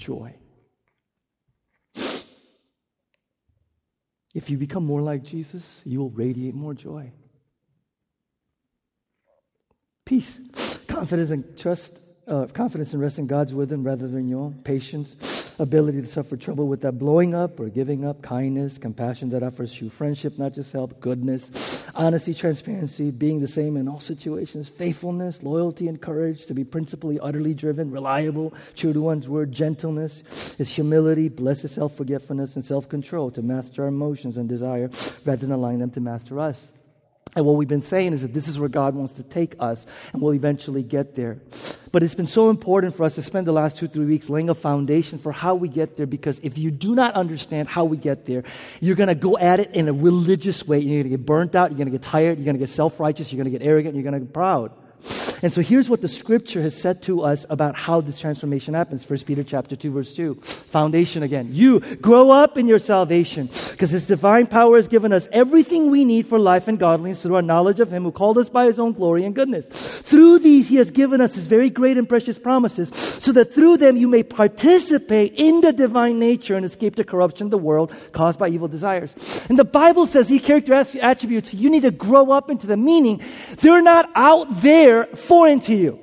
joy. 0.00 0.34
If 4.32 4.48
you 4.48 4.56
become 4.56 4.86
more 4.86 5.02
like 5.02 5.22
Jesus, 5.22 5.82
you 5.84 5.98
will 6.00 6.10
radiate 6.10 6.54
more 6.54 6.72
joy. 6.72 7.12
Peace, 10.04 10.40
confidence 10.86 11.30
and 11.30 11.58
trust, 11.58 12.00
uh, 12.26 12.46
confidence 12.46 12.92
and 12.92 13.02
rest 13.02 13.18
in 13.18 13.26
God's 13.26 13.52
wisdom 13.54 13.84
rather 13.84 14.08
than 14.08 14.28
your 14.28 14.40
own. 14.40 14.54
Patience, 14.64 15.16
ability 15.60 16.00
to 16.00 16.08
suffer 16.08 16.36
trouble 16.36 16.66
without 16.66 16.98
blowing 16.98 17.34
up 17.34 17.60
or 17.60 17.68
giving 17.68 18.04
up, 18.04 18.22
kindness, 18.22 18.78
compassion 18.78 19.28
that 19.30 19.42
offers 19.42 19.80
you 19.80 19.90
friendship, 19.90 20.38
not 20.38 20.54
just 20.54 20.72
help, 20.72 20.98
goodness, 21.00 21.86
honesty, 21.94 22.32
transparency, 22.32 23.10
being 23.10 23.40
the 23.40 23.48
same 23.48 23.76
in 23.76 23.86
all 23.86 24.00
situations, 24.00 24.68
faithfulness, 24.68 25.42
loyalty, 25.42 25.86
and 25.86 26.00
courage 26.00 26.46
to 26.46 26.54
be 26.54 26.64
principally 26.64 27.20
utterly 27.20 27.52
driven, 27.52 27.90
reliable, 27.90 28.54
true 28.74 28.92
to 28.92 29.00
one's 29.00 29.28
word, 29.28 29.52
gentleness 29.52 30.58
is 30.58 30.70
humility, 30.70 31.28
blessed 31.28 31.68
self 31.68 31.94
forgetfulness, 31.96 32.56
and 32.56 32.64
self 32.64 32.88
control 32.88 33.30
to 33.30 33.42
master 33.42 33.82
our 33.82 33.88
emotions 33.88 34.38
and 34.38 34.48
desire 34.48 34.90
rather 35.24 35.46
than 35.46 35.52
allowing 35.52 35.78
them 35.78 35.90
to 35.90 36.00
master 36.00 36.40
us. 36.40 36.72
And 37.36 37.46
what 37.46 37.56
we've 37.56 37.68
been 37.68 37.82
saying 37.82 38.12
is 38.12 38.22
that 38.22 38.34
this 38.34 38.48
is 38.48 38.58
where 38.58 38.68
God 38.68 38.94
wants 38.94 39.12
to 39.14 39.22
take 39.22 39.54
us, 39.60 39.86
and 40.12 40.20
we'll 40.20 40.34
eventually 40.34 40.82
get 40.82 41.14
there. 41.14 41.38
But 41.92 42.02
it's 42.02 42.14
been 42.14 42.26
so 42.26 42.50
important 42.50 42.96
for 42.96 43.04
us 43.04 43.14
to 43.16 43.22
spend 43.22 43.46
the 43.46 43.52
last 43.52 43.76
two, 43.76 43.88
three 43.88 44.06
weeks 44.06 44.28
laying 44.28 44.48
a 44.48 44.54
foundation 44.54 45.18
for 45.18 45.32
how 45.32 45.54
we 45.54 45.68
get 45.68 45.96
there, 45.96 46.06
because 46.06 46.40
if 46.42 46.58
you 46.58 46.70
do 46.70 46.94
not 46.94 47.14
understand 47.14 47.68
how 47.68 47.84
we 47.84 47.96
get 47.96 48.26
there, 48.26 48.44
you're 48.80 48.96
going 48.96 49.08
to 49.08 49.14
go 49.14 49.38
at 49.38 49.60
it 49.60 49.72
in 49.74 49.88
a 49.88 49.92
religious 49.92 50.66
way. 50.66 50.78
You're 50.78 51.02
going 51.02 51.10
to 51.10 51.16
get 51.16 51.26
burnt 51.26 51.54
out, 51.54 51.70
you're 51.70 51.78
going 51.78 51.90
to 51.90 51.92
get 51.92 52.02
tired, 52.02 52.38
you're 52.38 52.44
going 52.44 52.56
to 52.56 52.60
get 52.60 52.70
self 52.70 52.98
righteous, 52.98 53.32
you're 53.32 53.42
going 53.42 53.52
to 53.52 53.58
get 53.58 53.66
arrogant, 53.66 53.94
you're 53.94 54.04
going 54.04 54.14
to 54.14 54.20
get 54.20 54.32
proud. 54.32 54.72
And 55.42 55.52
so 55.52 55.62
here's 55.62 55.88
what 55.88 56.02
the 56.02 56.08
scripture 56.08 56.60
has 56.60 56.78
said 56.78 57.02
to 57.02 57.22
us 57.22 57.46
about 57.48 57.74
how 57.74 58.02
this 58.02 58.18
transformation 58.18 58.74
happens. 58.74 59.08
1 59.08 59.20
Peter 59.20 59.42
chapter 59.42 59.74
2 59.74 59.90
verse 59.90 60.12
2. 60.14 60.34
Foundation 60.70 61.24
again. 61.24 61.48
You 61.50 61.80
grow 61.96 62.30
up 62.30 62.56
in 62.56 62.68
your 62.68 62.78
salvation 62.78 63.48
because 63.70 63.90
his 63.90 64.06
divine 64.06 64.46
power 64.46 64.76
has 64.76 64.86
given 64.86 65.12
us 65.12 65.26
everything 65.32 65.90
we 65.90 66.04
need 66.04 66.28
for 66.28 66.38
life 66.38 66.68
and 66.68 66.78
godliness 66.78 67.22
through 67.22 67.34
our 67.34 67.42
knowledge 67.42 67.80
of 67.80 67.92
him 67.92 68.04
who 68.04 68.12
called 68.12 68.38
us 68.38 68.48
by 68.48 68.66
his 68.66 68.78
own 68.78 68.92
glory 68.92 69.24
and 69.24 69.34
goodness. 69.34 69.66
Through 69.66 70.38
these 70.38 70.68
he 70.68 70.76
has 70.76 70.92
given 70.92 71.20
us 71.20 71.34
his 71.34 71.48
very 71.48 71.70
great 71.70 71.98
and 71.98 72.08
precious 72.08 72.38
promises 72.38 72.90
so 72.90 73.32
that 73.32 73.52
through 73.52 73.78
them 73.78 73.96
you 73.96 74.06
may 74.06 74.22
participate 74.22 75.34
in 75.34 75.60
the 75.60 75.72
divine 75.72 76.20
nature 76.20 76.54
and 76.54 76.64
escape 76.64 76.94
the 76.94 77.04
corruption 77.04 77.48
of 77.48 77.50
the 77.50 77.58
world 77.58 77.92
caused 78.12 78.38
by 78.38 78.48
evil 78.48 78.68
desires. 78.68 79.12
And 79.48 79.58
the 79.58 79.64
Bible 79.64 80.06
says 80.06 80.28
these 80.28 80.42
character 80.42 80.72
attributes 80.72 81.52
you 81.52 81.68
need 81.68 81.82
to 81.82 81.90
grow 81.90 82.30
up 82.30 82.48
into 82.48 82.68
the 82.68 82.76
meaning 82.76 83.20
they're 83.58 83.82
not 83.82 84.08
out 84.14 84.62
there 84.62 85.06
foreign 85.06 85.58
to 85.60 85.74
you. 85.74 85.98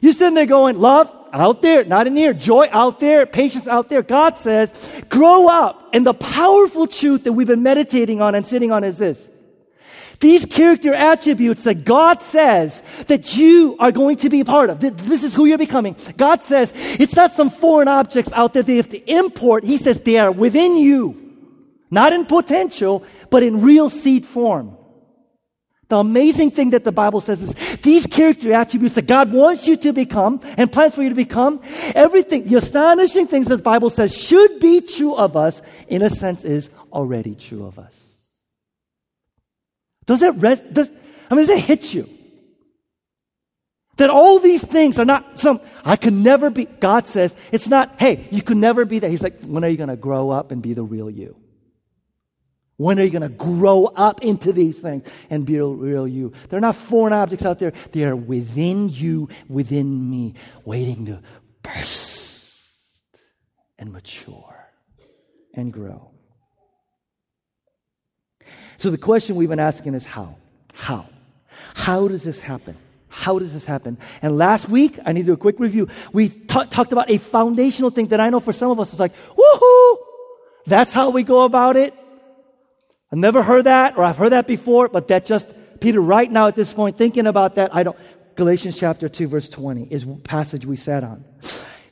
You're 0.00 0.12
sitting 0.12 0.34
there 0.34 0.46
going, 0.46 0.80
love 0.80 1.21
out 1.40 1.62
there, 1.62 1.84
not 1.84 2.06
in 2.06 2.16
here, 2.16 2.34
joy 2.34 2.68
out 2.70 3.00
there, 3.00 3.24
patience 3.24 3.66
out 3.66 3.88
there. 3.88 4.02
God 4.02 4.36
says, 4.38 4.72
grow 5.08 5.48
up. 5.48 5.88
And 5.92 6.06
the 6.06 6.14
powerful 6.14 6.86
truth 6.86 7.24
that 7.24 7.32
we've 7.32 7.46
been 7.46 7.62
meditating 7.62 8.20
on 8.20 8.34
and 8.34 8.46
sitting 8.46 8.70
on 8.70 8.84
is 8.84 8.98
this. 8.98 9.28
These 10.20 10.46
character 10.46 10.94
attributes 10.94 11.64
that 11.64 11.84
God 11.84 12.22
says 12.22 12.80
that 13.08 13.36
you 13.36 13.76
are 13.80 13.90
going 13.90 14.16
to 14.18 14.30
be 14.30 14.44
part 14.44 14.70
of. 14.70 14.78
This 14.78 15.24
is 15.24 15.34
who 15.34 15.46
you're 15.46 15.58
becoming. 15.58 15.96
God 16.16 16.42
says 16.42 16.72
it's 16.74 17.16
not 17.16 17.32
some 17.32 17.50
foreign 17.50 17.88
objects 17.88 18.30
out 18.32 18.52
there 18.52 18.62
that 18.62 18.70
you 18.70 18.76
have 18.76 18.88
to 18.90 19.10
import. 19.10 19.64
He 19.64 19.78
says 19.78 20.00
they 20.00 20.18
are 20.18 20.30
within 20.30 20.76
you. 20.76 21.18
Not 21.90 22.12
in 22.12 22.24
potential, 22.24 23.04
but 23.30 23.42
in 23.42 23.62
real 23.62 23.90
seed 23.90 24.24
form. 24.24 24.76
The 25.92 25.98
amazing 25.98 26.52
thing 26.52 26.70
that 26.70 26.84
the 26.84 26.90
Bible 26.90 27.20
says 27.20 27.42
is 27.42 27.52
these 27.82 28.06
character 28.06 28.50
attributes 28.54 28.94
that 28.94 29.06
God 29.06 29.30
wants 29.30 29.68
you 29.68 29.76
to 29.76 29.92
become 29.92 30.40
and 30.56 30.72
plans 30.72 30.94
for 30.94 31.02
you 31.02 31.10
to 31.10 31.14
become, 31.14 31.60
everything, 31.94 32.44
the 32.44 32.56
astonishing 32.56 33.26
things 33.26 33.48
that 33.48 33.58
the 33.58 33.62
Bible 33.62 33.90
says 33.90 34.16
should 34.16 34.58
be 34.58 34.80
true 34.80 35.14
of 35.14 35.36
us, 35.36 35.60
in 35.88 36.00
a 36.00 36.08
sense, 36.08 36.46
is 36.46 36.70
already 36.94 37.34
true 37.34 37.66
of 37.66 37.78
us. 37.78 37.94
Does 40.06 40.22
it, 40.22 40.34
res- 40.36 40.60
does, 40.60 40.90
I 41.30 41.34
mean, 41.34 41.46
does 41.46 41.58
it 41.58 41.62
hit 41.62 41.92
you? 41.92 42.08
That 43.98 44.08
all 44.08 44.38
these 44.38 44.64
things 44.64 44.98
are 44.98 45.04
not 45.04 45.40
some, 45.40 45.60
I 45.84 45.96
could 45.96 46.14
never 46.14 46.48
be, 46.48 46.64
God 46.64 47.06
says, 47.06 47.36
it's 47.52 47.68
not, 47.68 48.00
hey, 48.00 48.26
you 48.30 48.40
could 48.40 48.56
never 48.56 48.86
be 48.86 49.00
that. 49.00 49.10
He's 49.10 49.22
like, 49.22 49.44
when 49.44 49.62
are 49.62 49.68
you 49.68 49.76
going 49.76 49.90
to 49.90 49.96
grow 49.96 50.30
up 50.30 50.52
and 50.52 50.62
be 50.62 50.72
the 50.72 50.84
real 50.84 51.10
you? 51.10 51.36
When 52.76 52.98
are 52.98 53.02
you 53.02 53.10
going 53.10 53.22
to 53.22 53.28
grow 53.28 53.84
up 53.84 54.22
into 54.22 54.52
these 54.52 54.80
things 54.80 55.06
and 55.30 55.44
be 55.44 55.60
real, 55.60 56.08
you? 56.08 56.32
They're 56.48 56.60
not 56.60 56.74
foreign 56.74 57.12
objects 57.12 57.44
out 57.44 57.58
there. 57.58 57.72
They 57.92 58.04
are 58.04 58.16
within 58.16 58.88
you, 58.88 59.28
within 59.48 60.10
me, 60.10 60.34
waiting 60.64 61.06
to 61.06 61.20
burst 61.62 62.68
and 63.78 63.92
mature 63.92 64.68
and 65.54 65.72
grow. 65.72 66.10
So 68.78 68.90
the 68.90 68.98
question 68.98 69.36
we've 69.36 69.48
been 69.48 69.60
asking 69.60 69.94
is 69.94 70.04
how? 70.04 70.36
How? 70.74 71.06
How 71.74 72.08
does 72.08 72.24
this 72.24 72.40
happen? 72.40 72.76
How 73.08 73.38
does 73.38 73.52
this 73.52 73.64
happen? 73.64 73.98
And 74.22 74.38
last 74.38 74.68
week, 74.68 74.98
I 75.04 75.12
need 75.12 75.22
to 75.22 75.26
do 75.26 75.32
a 75.34 75.36
quick 75.36 75.60
review. 75.60 75.88
We 76.12 76.30
t- 76.30 76.46
talked 76.46 76.92
about 76.92 77.10
a 77.10 77.18
foundational 77.18 77.90
thing 77.90 78.08
that 78.08 78.20
I 78.20 78.30
know 78.30 78.40
for 78.40 78.52
some 78.52 78.70
of 78.70 78.80
us 78.80 78.92
is 78.94 78.98
like, 78.98 79.12
woohoo! 79.36 79.96
That's 80.66 80.92
how 80.92 81.10
we 81.10 81.22
go 81.22 81.44
about 81.44 81.76
it. 81.76 81.94
I've 83.12 83.18
never 83.18 83.42
heard 83.42 83.64
that, 83.64 83.98
or 83.98 84.04
I've 84.04 84.16
heard 84.16 84.32
that 84.32 84.46
before, 84.46 84.88
but 84.88 85.08
that 85.08 85.26
just, 85.26 85.52
Peter, 85.80 86.00
right 86.00 86.32
now 86.32 86.46
at 86.46 86.56
this 86.56 86.72
point, 86.72 86.96
thinking 86.96 87.26
about 87.26 87.56
that, 87.56 87.74
I 87.74 87.82
don't, 87.82 87.98
Galatians 88.36 88.78
chapter 88.78 89.06
2, 89.06 89.28
verse 89.28 89.50
20 89.50 89.88
is 89.90 90.06
passage 90.24 90.64
we 90.64 90.76
sat 90.76 91.04
on. 91.04 91.22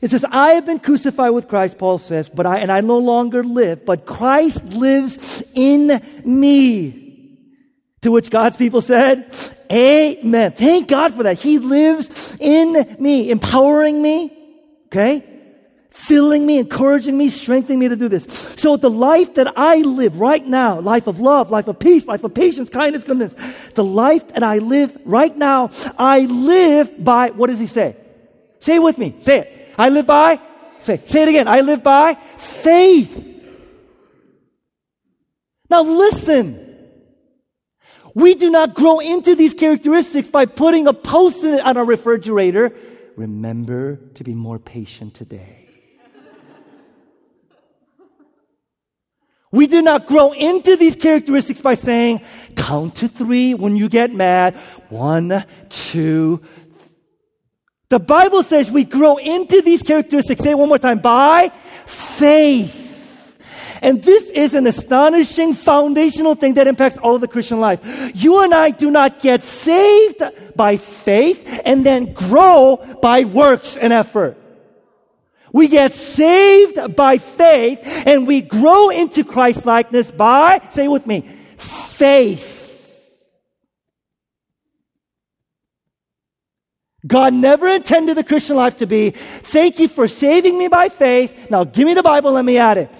It 0.00 0.10
says, 0.10 0.24
I 0.30 0.52
have 0.52 0.64
been 0.64 0.80
crucified 0.80 1.32
with 1.32 1.46
Christ, 1.46 1.76
Paul 1.76 1.98
says, 1.98 2.30
but 2.30 2.46
I, 2.46 2.60
and 2.60 2.72
I 2.72 2.80
no 2.80 2.96
longer 2.96 3.44
live, 3.44 3.84
but 3.84 4.06
Christ 4.06 4.64
lives 4.64 5.42
in 5.52 6.00
me. 6.24 7.36
To 8.00 8.10
which 8.10 8.30
God's 8.30 8.56
people 8.56 8.80
said, 8.80 9.30
Amen. 9.70 10.52
Thank 10.52 10.88
God 10.88 11.14
for 11.14 11.24
that. 11.24 11.38
He 11.38 11.58
lives 11.58 12.34
in 12.40 12.96
me, 12.98 13.30
empowering 13.30 14.00
me, 14.00 14.32
okay? 14.86 15.22
Filling 15.90 16.46
me, 16.46 16.58
encouraging 16.58 17.18
me, 17.18 17.28
strengthening 17.28 17.78
me 17.78 17.88
to 17.88 17.96
do 17.96 18.08
this. 18.08 18.24
So 18.56 18.76
the 18.76 18.90
life 18.90 19.34
that 19.34 19.52
I 19.56 19.78
live 19.78 20.18
right 20.20 20.44
now, 20.46 20.80
life 20.80 21.06
of 21.06 21.20
love, 21.20 21.50
life 21.50 21.66
of 21.66 21.78
peace, 21.78 22.06
life 22.06 22.22
of 22.22 22.32
patience, 22.32 22.68
kindness, 22.68 23.04
goodness, 23.04 23.34
the 23.74 23.84
life 23.84 24.28
that 24.28 24.42
I 24.42 24.58
live 24.58 24.96
right 25.04 25.36
now, 25.36 25.70
I 25.98 26.20
live 26.20 27.02
by, 27.02 27.30
what 27.30 27.50
does 27.50 27.58
he 27.58 27.66
say? 27.66 27.96
Say 28.60 28.76
it 28.76 28.82
with 28.82 28.98
me. 28.98 29.16
Say 29.20 29.40
it. 29.40 29.74
I 29.76 29.88
live 29.88 30.06
by 30.06 30.40
faith. 30.80 31.08
Say 31.08 31.22
it 31.22 31.28
again. 31.28 31.48
I 31.48 31.60
live 31.60 31.82
by 31.82 32.14
faith. 32.36 33.26
Now 35.68 35.82
listen. 35.82 36.68
We 38.14 38.34
do 38.34 38.50
not 38.50 38.74
grow 38.74 38.98
into 38.98 39.34
these 39.34 39.54
characteristics 39.54 40.28
by 40.28 40.46
putting 40.46 40.86
a 40.86 40.92
post-it 40.92 41.60
on 41.60 41.76
our 41.76 41.84
refrigerator. 41.84 42.72
Remember 43.16 43.96
to 44.14 44.24
be 44.24 44.34
more 44.34 44.58
patient 44.58 45.14
today. 45.14 45.59
We 49.52 49.66
do 49.66 49.82
not 49.82 50.06
grow 50.06 50.32
into 50.32 50.76
these 50.76 50.94
characteristics 50.94 51.60
by 51.60 51.74
saying, 51.74 52.20
count 52.54 52.96
to 52.96 53.08
three 53.08 53.54
when 53.54 53.76
you 53.76 53.88
get 53.88 54.12
mad. 54.12 54.54
One, 54.88 55.44
two. 55.68 56.40
The 57.88 57.98
Bible 57.98 58.44
says 58.44 58.70
we 58.70 58.84
grow 58.84 59.16
into 59.16 59.60
these 59.62 59.82
characteristics. 59.82 60.40
Say 60.40 60.50
it 60.50 60.58
one 60.58 60.68
more 60.68 60.78
time. 60.78 61.00
By 61.00 61.50
faith. 61.86 62.76
And 63.82 64.02
this 64.02 64.30
is 64.30 64.54
an 64.54 64.68
astonishing 64.68 65.54
foundational 65.54 66.36
thing 66.36 66.54
that 66.54 66.68
impacts 66.68 66.98
all 66.98 67.16
of 67.16 67.20
the 67.20 67.28
Christian 67.28 67.58
life. 67.60 67.80
You 68.14 68.44
and 68.44 68.54
I 68.54 68.70
do 68.70 68.90
not 68.90 69.20
get 69.20 69.42
saved 69.42 70.22
by 70.54 70.76
faith 70.76 71.60
and 71.64 71.84
then 71.84 72.12
grow 72.12 72.76
by 73.02 73.24
works 73.24 73.76
and 73.76 73.92
effort. 73.92 74.39
We 75.52 75.68
get 75.68 75.92
saved 75.92 76.96
by 76.96 77.18
faith 77.18 77.80
and 77.84 78.26
we 78.26 78.40
grow 78.40 78.90
into 78.90 79.24
Christ 79.24 79.66
likeness 79.66 80.10
by, 80.10 80.60
say 80.70 80.88
with 80.88 81.06
me, 81.06 81.28
faith. 81.56 82.58
God 87.06 87.32
never 87.32 87.66
intended 87.66 88.16
the 88.16 88.24
Christian 88.24 88.56
life 88.56 88.76
to 88.76 88.86
be, 88.86 89.10
thank 89.10 89.78
you 89.78 89.88
for 89.88 90.06
saving 90.06 90.58
me 90.58 90.68
by 90.68 90.88
faith. 90.88 91.50
Now 91.50 91.64
give 91.64 91.86
me 91.86 91.94
the 91.94 92.02
Bible, 92.02 92.32
let 92.32 92.44
me 92.44 92.58
add 92.58 92.78
it. 92.78 92.90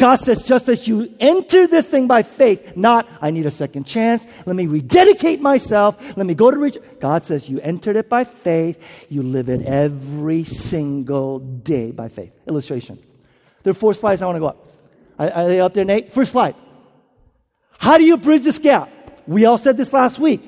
God 0.00 0.16
says, 0.16 0.46
just 0.46 0.70
as 0.70 0.88
you 0.88 1.14
enter 1.20 1.66
this 1.66 1.86
thing 1.86 2.06
by 2.06 2.22
faith, 2.22 2.74
not, 2.74 3.06
I 3.20 3.30
need 3.30 3.44
a 3.44 3.50
second 3.50 3.84
chance, 3.84 4.26
let 4.46 4.56
me 4.56 4.66
rededicate 4.66 5.42
myself, 5.42 6.16
let 6.16 6.24
me 6.24 6.32
go 6.32 6.50
to 6.50 6.56
reach. 6.56 6.78
God 7.00 7.26
says, 7.26 7.50
you 7.50 7.60
entered 7.60 7.96
it 7.96 8.08
by 8.08 8.24
faith, 8.24 8.82
you 9.10 9.22
live 9.22 9.50
it 9.50 9.60
every 9.66 10.44
single 10.44 11.40
day 11.40 11.90
by 11.90 12.08
faith. 12.08 12.32
Illustration. 12.48 12.98
There 13.62 13.72
are 13.72 13.74
four 13.74 13.92
slides 13.92 14.22
I 14.22 14.24
want 14.24 14.36
to 14.36 14.40
go 14.40 14.46
up. 14.46 14.72
Are, 15.18 15.46
they 15.46 15.60
up 15.60 15.74
there, 15.74 15.84
Nate? 15.84 16.14
First 16.14 16.32
slide. 16.32 16.54
How 17.76 17.98
do 17.98 18.04
you 18.04 18.16
bridge 18.16 18.42
this 18.42 18.58
gap? 18.58 18.90
We 19.26 19.44
all 19.44 19.58
said 19.58 19.76
this 19.76 19.92
last 19.92 20.18
week. 20.18 20.40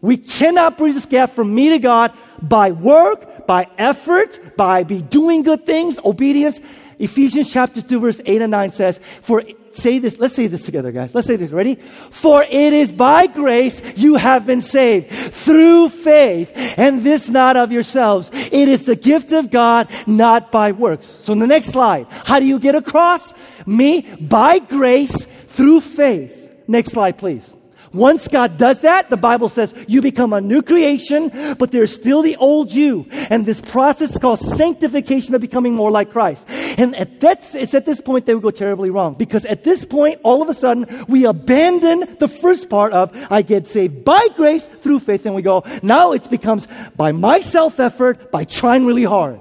We 0.00 0.16
cannot 0.16 0.78
bridge 0.78 0.94
this 0.94 1.04
gap 1.04 1.32
from 1.32 1.54
me 1.54 1.68
to 1.68 1.78
God 1.78 2.14
by 2.40 2.72
work, 2.72 3.46
by 3.46 3.68
effort, 3.76 4.56
by 4.56 4.82
be 4.82 5.02
doing 5.02 5.42
good 5.42 5.66
things, 5.66 5.98
obedience. 6.02 6.58
Ephesians 6.98 7.52
chapter 7.52 7.82
2 7.82 8.00
verse 8.00 8.20
8 8.24 8.42
and 8.42 8.50
9 8.50 8.72
says, 8.72 9.00
for, 9.22 9.42
say 9.70 9.98
this, 9.98 10.18
let's 10.18 10.34
say 10.34 10.46
this 10.46 10.64
together 10.64 10.92
guys. 10.92 11.14
Let's 11.14 11.26
say 11.26 11.36
this, 11.36 11.50
ready? 11.50 11.76
For 12.10 12.42
it 12.42 12.72
is 12.72 12.92
by 12.92 13.26
grace 13.26 13.80
you 13.96 14.16
have 14.16 14.46
been 14.46 14.60
saved 14.60 15.10
through 15.10 15.88
faith 15.88 16.52
and 16.78 17.02
this 17.02 17.28
not 17.28 17.56
of 17.56 17.72
yourselves. 17.72 18.30
It 18.32 18.68
is 18.68 18.84
the 18.84 18.96
gift 18.96 19.32
of 19.32 19.50
God, 19.50 19.90
not 20.06 20.52
by 20.52 20.72
works. 20.72 21.06
So 21.06 21.32
in 21.32 21.38
the 21.38 21.46
next 21.46 21.68
slide, 21.68 22.06
how 22.10 22.38
do 22.40 22.46
you 22.46 22.58
get 22.58 22.74
across? 22.74 23.34
Me, 23.66 24.02
by 24.20 24.58
grace 24.58 25.26
through 25.48 25.80
faith. 25.80 26.52
Next 26.66 26.90
slide 26.90 27.18
please. 27.18 27.52
Once 27.94 28.26
God 28.26 28.58
does 28.58 28.80
that, 28.80 29.08
the 29.08 29.16
Bible 29.16 29.48
says 29.48 29.72
you 29.86 30.02
become 30.02 30.32
a 30.32 30.40
new 30.40 30.62
creation, 30.62 31.30
but 31.58 31.70
there's 31.70 31.94
still 31.94 32.22
the 32.22 32.36
old 32.36 32.72
you. 32.72 33.06
And 33.30 33.46
this 33.46 33.60
process 33.60 34.10
is 34.10 34.18
called 34.18 34.40
sanctification 34.40 35.34
of 35.34 35.40
becoming 35.40 35.74
more 35.74 35.92
like 35.92 36.10
Christ. 36.10 36.44
And 36.48 36.96
at 36.96 37.20
that, 37.20 37.54
it's 37.54 37.72
at 37.72 37.86
this 37.86 38.00
point 38.00 38.26
that 38.26 38.34
we 38.34 38.42
go 38.42 38.50
terribly 38.50 38.90
wrong. 38.90 39.14
Because 39.14 39.44
at 39.44 39.62
this 39.62 39.84
point, 39.84 40.20
all 40.24 40.42
of 40.42 40.48
a 40.48 40.54
sudden, 40.54 41.06
we 41.08 41.24
abandon 41.24 42.16
the 42.18 42.26
first 42.26 42.68
part 42.68 42.92
of 42.92 43.12
I 43.30 43.42
get 43.42 43.68
saved 43.68 44.04
by 44.04 44.26
grace 44.36 44.66
through 44.82 44.98
faith, 44.98 45.24
and 45.24 45.34
we 45.34 45.42
go, 45.42 45.62
now 45.82 46.12
it 46.12 46.28
becomes 46.28 46.66
by 46.96 47.12
my 47.12 47.40
self 47.40 47.78
effort, 47.78 48.32
by 48.32 48.42
trying 48.42 48.86
really 48.86 49.04
hard. 49.04 49.40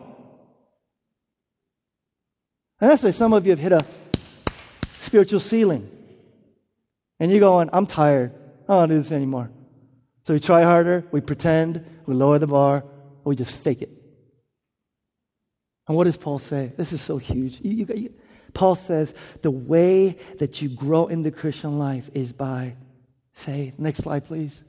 And 2.79 2.91
that's 2.91 3.01
why 3.01 3.11
some 3.11 3.33
of 3.33 3.45
you 3.45 3.51
have 3.51 3.59
hit 3.59 3.71
a 3.71 3.83
spiritual 4.99 5.39
ceiling. 5.39 5.89
And 7.19 7.31
you're 7.31 7.39
going, 7.39 7.69
I'm 7.71 7.85
tired. 7.85 8.33
I 8.67 8.73
don't 8.79 8.89
do 8.89 8.97
this 8.97 9.11
anymore. 9.11 9.51
So 10.25 10.33
we 10.33 10.39
try 10.39 10.63
harder, 10.63 11.05
we 11.11 11.21
pretend, 11.21 11.85
we 12.05 12.13
lower 12.13 12.39
the 12.39 12.47
bar, 12.47 12.85
we 13.23 13.35
just 13.35 13.55
fake 13.55 13.81
it. 13.81 13.91
And 15.87 15.97
what 15.97 16.05
does 16.05 16.17
Paul 16.17 16.39
say? 16.39 16.71
This 16.77 16.93
is 16.93 17.01
so 17.01 17.17
huge. 17.17 17.59
You, 17.61 17.71
you, 17.71 17.87
you, 17.93 18.13
Paul 18.53 18.75
says 18.75 19.13
the 19.41 19.51
way 19.51 20.17
that 20.39 20.61
you 20.61 20.69
grow 20.69 21.07
in 21.07 21.23
the 21.23 21.31
Christian 21.31 21.77
life 21.77 22.09
is 22.13 22.31
by 22.31 22.75
faith. 23.33 23.73
Next 23.77 23.99
slide, 23.99 24.25
please. 24.25 24.63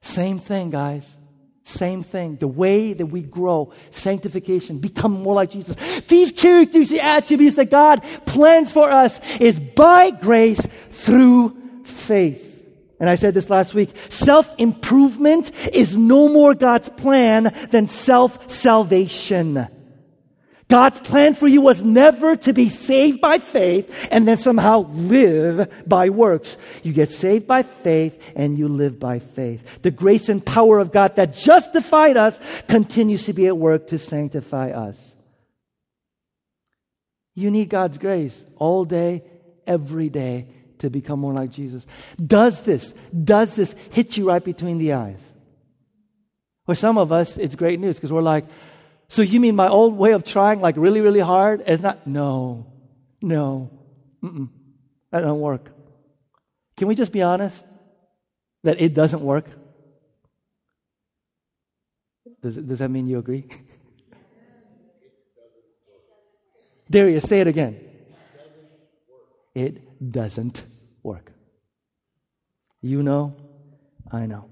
Same 0.00 0.38
thing, 0.38 0.70
guys. 0.70 1.16
Same 1.64 2.02
thing. 2.02 2.36
The 2.36 2.48
way 2.48 2.92
that 2.92 3.06
we 3.06 3.22
grow, 3.22 3.72
sanctification, 3.90 4.78
become 4.78 5.12
more 5.12 5.34
like 5.34 5.50
Jesus. 5.50 5.76
These 6.08 6.32
characters, 6.32 6.88
the 6.88 7.00
attributes 7.00 7.56
that 7.56 7.70
God 7.70 8.02
plans 8.26 8.72
for 8.72 8.90
us 8.90 9.20
is 9.38 9.60
by 9.60 10.10
grace 10.10 10.66
through 10.90 11.84
faith. 11.84 12.51
And 13.02 13.10
I 13.10 13.16
said 13.16 13.34
this 13.34 13.50
last 13.50 13.74
week 13.74 13.90
self 14.10 14.54
improvement 14.58 15.50
is 15.74 15.96
no 15.96 16.28
more 16.28 16.54
God's 16.54 16.88
plan 16.88 17.52
than 17.70 17.88
self 17.88 18.48
salvation. 18.48 19.66
God's 20.68 21.00
plan 21.00 21.34
for 21.34 21.48
you 21.48 21.60
was 21.60 21.82
never 21.82 22.36
to 22.36 22.52
be 22.52 22.68
saved 22.68 23.20
by 23.20 23.38
faith 23.38 23.92
and 24.12 24.26
then 24.26 24.36
somehow 24.36 24.86
live 24.92 25.68
by 25.84 26.10
works. 26.10 26.56
You 26.84 26.92
get 26.92 27.10
saved 27.10 27.48
by 27.48 27.64
faith 27.64 28.22
and 28.36 28.56
you 28.56 28.68
live 28.68 29.00
by 29.00 29.18
faith. 29.18 29.82
The 29.82 29.90
grace 29.90 30.28
and 30.28 30.46
power 30.46 30.78
of 30.78 30.92
God 30.92 31.16
that 31.16 31.32
justified 31.34 32.16
us 32.16 32.38
continues 32.68 33.24
to 33.24 33.32
be 33.32 33.48
at 33.48 33.58
work 33.58 33.88
to 33.88 33.98
sanctify 33.98 34.70
us. 34.70 35.16
You 37.34 37.50
need 37.50 37.68
God's 37.68 37.98
grace 37.98 38.44
all 38.58 38.84
day, 38.84 39.24
every 39.66 40.08
day 40.08 40.46
to 40.82 40.90
become 40.90 41.20
more 41.20 41.32
like 41.32 41.50
Jesus? 41.50 41.86
Does 42.24 42.60
this, 42.62 42.92
does 43.24 43.56
this 43.56 43.74
hit 43.90 44.16
you 44.16 44.28
right 44.28 44.44
between 44.44 44.78
the 44.78 44.92
eyes? 44.92 45.32
For 46.66 46.74
some 46.74 46.98
of 46.98 47.10
us, 47.10 47.38
it's 47.38 47.56
great 47.56 47.80
news 47.80 47.96
because 47.96 48.12
we're 48.12 48.20
like, 48.20 48.44
so 49.08 49.22
you 49.22 49.40
mean 49.40 49.56
my 49.56 49.68
old 49.68 49.96
way 49.96 50.12
of 50.12 50.24
trying 50.24 50.60
like 50.60 50.76
really, 50.76 51.00
really 51.00 51.20
hard 51.20 51.62
is 51.66 51.80
not? 51.80 52.06
No, 52.06 52.66
no, 53.20 53.70
Mm-mm. 54.22 54.48
that 55.10 55.20
don't 55.20 55.40
work. 55.40 55.72
Can 56.76 56.88
we 56.88 56.94
just 56.94 57.12
be 57.12 57.22
honest 57.22 57.64
that 58.62 58.80
it 58.80 58.94
doesn't 58.94 59.22
work? 59.22 59.46
Does, 62.42 62.56
does 62.56 62.78
that 62.78 62.90
mean 62.90 63.06
you 63.06 63.18
agree? 63.18 63.44
Darius, 66.90 67.24
say 67.24 67.40
it 67.40 67.46
again. 67.46 67.80
It 69.54 70.10
doesn't 70.10 70.62
work. 70.62 70.71
You 72.82 73.02
know, 73.04 73.36
I 74.10 74.26
know. 74.26 74.50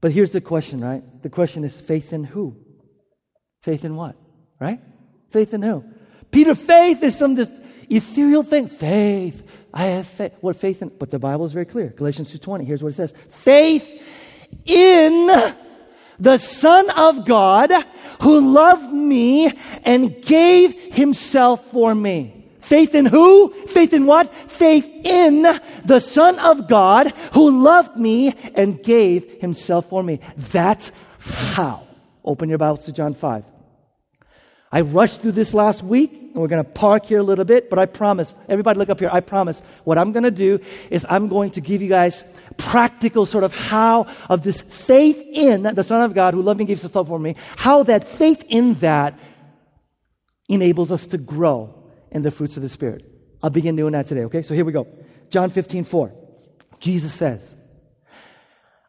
But 0.00 0.12
here's 0.12 0.30
the 0.30 0.40
question, 0.40 0.80
right? 0.80 1.22
The 1.22 1.28
question 1.28 1.62
is 1.62 1.78
faith 1.78 2.12
in 2.12 2.24
who? 2.24 2.56
Faith 3.60 3.84
in 3.84 3.94
what? 3.94 4.16
Right? 4.58 4.80
Faith 5.30 5.54
in 5.54 5.62
who? 5.62 5.84
Peter, 6.30 6.54
faith 6.54 7.02
is 7.02 7.16
some 7.16 7.34
this 7.34 7.50
ethereal 7.88 8.42
thing. 8.42 8.66
Faith. 8.66 9.46
I 9.72 9.84
have 9.84 10.06
faith. 10.06 10.32
What 10.40 10.56
faith 10.56 10.80
in? 10.82 10.88
But 10.88 11.10
the 11.10 11.18
Bible 11.18 11.44
is 11.44 11.52
very 11.52 11.66
clear. 11.66 11.88
Galatians 11.88 12.36
2.20. 12.36 12.66
Here's 12.66 12.82
what 12.82 12.92
it 12.92 12.96
says. 12.96 13.14
Faith 13.28 13.86
in 14.64 15.26
the 16.18 16.38
Son 16.38 16.90
of 16.90 17.26
God 17.26 17.70
who 18.22 18.54
loved 18.54 18.92
me 18.92 19.52
and 19.84 20.20
gave 20.22 20.94
himself 20.94 21.70
for 21.70 21.94
me. 21.94 22.41
Faith 22.62 22.94
in 22.94 23.06
who? 23.06 23.52
Faith 23.66 23.92
in 23.92 24.06
what? 24.06 24.32
Faith 24.34 24.88
in 25.04 25.42
the 25.84 26.00
Son 26.00 26.38
of 26.38 26.68
God 26.68 27.12
who 27.34 27.62
loved 27.62 27.96
me 27.96 28.34
and 28.54 28.82
gave 28.82 29.40
himself 29.40 29.88
for 29.88 30.02
me. 30.02 30.20
That's 30.36 30.92
how. 31.18 31.86
Open 32.24 32.48
your 32.48 32.58
Bibles 32.58 32.84
to 32.84 32.92
John 32.92 33.14
5. 33.14 33.44
I 34.70 34.80
rushed 34.80 35.20
through 35.20 35.32
this 35.32 35.52
last 35.52 35.82
week, 35.82 36.12
and 36.12 36.36
we're 36.36 36.48
going 36.48 36.64
to 36.64 36.70
park 36.70 37.06
here 37.06 37.18
a 37.18 37.22
little 37.22 37.44
bit, 37.44 37.68
but 37.68 37.78
I 37.78 37.84
promise, 37.84 38.32
everybody 38.48 38.78
look 38.78 38.88
up 38.88 39.00
here, 39.00 39.10
I 39.12 39.20
promise, 39.20 39.60
what 39.84 39.98
I'm 39.98 40.12
going 40.12 40.22
to 40.22 40.30
do 40.30 40.60
is 40.88 41.04
I'm 41.10 41.28
going 41.28 41.50
to 41.50 41.60
give 41.60 41.82
you 41.82 41.88
guys 41.88 42.24
practical 42.56 43.26
sort 43.26 43.44
of 43.44 43.52
how 43.52 44.06
of 44.30 44.44
this 44.44 44.62
faith 44.62 45.20
in 45.30 45.64
the 45.64 45.82
Son 45.82 46.00
of 46.00 46.14
God 46.14 46.32
who 46.32 46.40
loved 46.40 46.58
me 46.58 46.62
and 46.62 46.68
gave 46.68 46.80
himself 46.80 47.08
for 47.08 47.18
me, 47.18 47.34
how 47.56 47.82
that 47.82 48.06
faith 48.06 48.44
in 48.48 48.74
that 48.74 49.18
enables 50.48 50.90
us 50.92 51.08
to 51.08 51.18
grow 51.18 51.81
in 52.12 52.22
the 52.22 52.30
fruits 52.30 52.56
of 52.56 52.62
the 52.62 52.68
Spirit. 52.68 53.04
I'll 53.42 53.50
begin 53.50 53.74
doing 53.74 53.92
that 53.92 54.06
today, 54.06 54.24
okay? 54.24 54.42
So 54.42 54.54
here 54.54 54.64
we 54.64 54.72
go. 54.72 54.86
John 55.30 55.50
15, 55.50 55.84
4. 55.84 56.14
Jesus 56.78 57.12
says, 57.12 57.54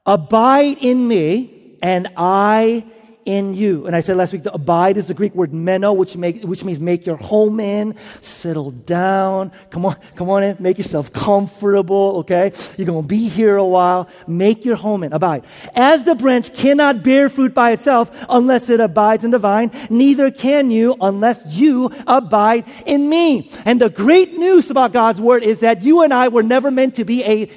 Abide 0.06 0.77
in 0.80 1.08
me, 1.08 1.77
and 1.82 2.10
I 2.18 2.86
in 3.25 3.53
you. 3.53 3.86
And 3.86 3.96
I 3.96 4.01
said 4.01 4.18
last 4.18 4.34
week, 4.34 4.44
the 4.44 4.53
abide 4.53 4.98
is 4.98 5.08
the 5.08 5.13
Greek 5.13 5.34
word 5.36 5.53
meno, 5.53 5.94
which, 5.94 6.15
make, 6.15 6.44
which 6.44 6.63
means 6.63 6.80
make 6.80 7.06
your 7.06 7.18
home 7.18 7.60
in, 7.60 7.96
settle 8.22 8.72
down. 8.72 9.51
Come 9.70 9.86
on, 9.86 9.96
come 10.15 10.30
on 10.30 10.44
in, 10.44 10.58
make 10.60 10.77
yourself 10.77 11.12
comfortable, 11.13 12.18
okay? 12.20 12.51
You're 12.77 12.88
going 12.88 13.03
to 13.03 13.08
be 13.08 13.30
here 13.30 13.58
a 13.58 13.65
while. 13.65 14.08
Make 14.27 14.65
your 14.65 14.75
home 14.75 15.03
in, 15.03 15.13
abide. 15.13 15.46
As 15.75 16.03
the 16.03 16.15
branch 16.15 16.53
cannot 16.53 17.03
bear 17.03 17.30
fruit 17.30 17.53
by 17.53 17.72
itself 17.72 18.10
unless 18.30 18.70
it 18.70 18.80
abides 18.80 19.24
in 19.24 19.32
the 19.32 19.39
vine, 19.39 19.72
neither 19.89 20.32
can 20.32 20.72
you 20.72 20.96
unless 21.00 21.44
you 21.46 21.92
abide 22.08 22.65
in 22.86 23.10
me. 23.10 23.51
And 23.65 23.82
the 23.82 23.89
great 23.89 24.38
news 24.38 24.70
about 24.70 24.94
God's 24.94 25.22
word 25.22 25.44
is 25.44 25.60
that 25.60 25.82
you 25.82 26.01
and 26.01 26.13
I 26.13 26.27
were 26.27 26.44
never 26.44 26.72
meant 26.72 26.96
to 26.96 27.06
be 27.06 27.24
a 27.24 27.50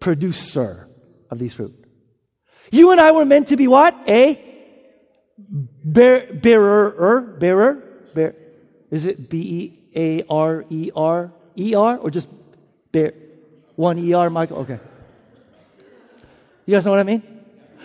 producer 0.00 0.88
of 1.30 1.38
these 1.38 1.54
fruit. 1.54 1.74
You 2.70 2.90
and 2.90 3.00
I 3.00 3.12
were 3.12 3.24
meant 3.24 3.48
to 3.48 3.56
be 3.56 3.66
what? 3.66 3.96
A 4.08 4.47
bear, 5.38 6.32
bearer, 6.32 6.94
er, 6.98 7.20
bearer, 7.20 7.74
bear, 8.14 8.34
is 8.90 9.06
it 9.06 9.28
B 9.28 9.38
E 9.38 9.78
A 9.94 10.24
R 10.28 10.64
E 10.68 10.90
R 10.94 11.32
E 11.56 11.74
R 11.74 11.96
or 11.98 12.10
just 12.10 12.28
bear? 12.92 13.14
One 13.76 13.98
E 13.98 14.12
R, 14.12 14.28
Michael? 14.28 14.58
Okay. 14.58 14.80
You 16.66 16.74
guys 16.74 16.84
know 16.84 16.90
what 16.90 17.00
I 17.00 17.04
mean? 17.04 17.37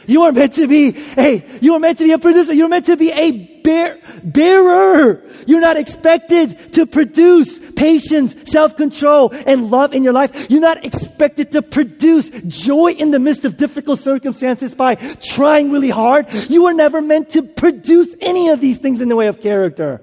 You 0.07 0.23
are 0.23 0.31
meant 0.31 0.53
to 0.55 0.67
be, 0.67 0.91
hey, 0.91 1.45
you 1.61 1.73
are 1.73 1.79
meant 1.79 1.97
to 1.99 2.03
be 2.03 2.11
a 2.11 2.19
producer. 2.19 2.53
You're 2.53 2.67
meant 2.67 2.85
to 2.87 2.97
be 2.97 3.11
a 3.11 3.31
bear, 3.63 3.99
bearer. 4.23 5.23
You're 5.47 5.61
not 5.61 5.77
expected 5.77 6.73
to 6.73 6.85
produce 6.85 7.59
patience, 7.73 8.35
self-control, 8.51 9.33
and 9.47 9.71
love 9.71 9.93
in 9.93 10.03
your 10.03 10.13
life. 10.13 10.49
You're 10.49 10.61
not 10.61 10.85
expected 10.85 11.51
to 11.53 11.61
produce 11.61 12.29
joy 12.29 12.91
in 12.91 13.11
the 13.11 13.19
midst 13.19 13.45
of 13.45 13.55
difficult 13.55 13.99
circumstances 13.99 14.75
by 14.75 14.95
trying 14.95 15.71
really 15.71 15.89
hard. 15.89 16.27
You 16.49 16.63
were 16.63 16.73
never 16.73 17.01
meant 17.01 17.29
to 17.31 17.43
produce 17.43 18.13
any 18.19 18.49
of 18.49 18.59
these 18.59 18.77
things 18.77 18.99
in 18.99 19.07
the 19.07 19.15
way 19.15 19.27
of 19.27 19.39
character. 19.39 20.01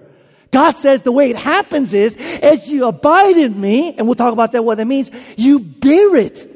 God 0.51 0.73
says 0.73 1.03
the 1.03 1.13
way 1.13 1.31
it 1.31 1.37
happens 1.37 1.95
is, 1.95 2.17
as 2.43 2.69
you 2.69 2.87
abide 2.87 3.37
in 3.37 3.61
me, 3.61 3.95
and 3.97 4.07
we'll 4.07 4.17
talk 4.17 4.33
about 4.33 4.53
that, 4.53 4.65
what 4.65 4.79
that 4.79 4.87
means, 4.87 5.11
you 5.37 5.61
bear 5.61 6.17
it. 6.17 6.47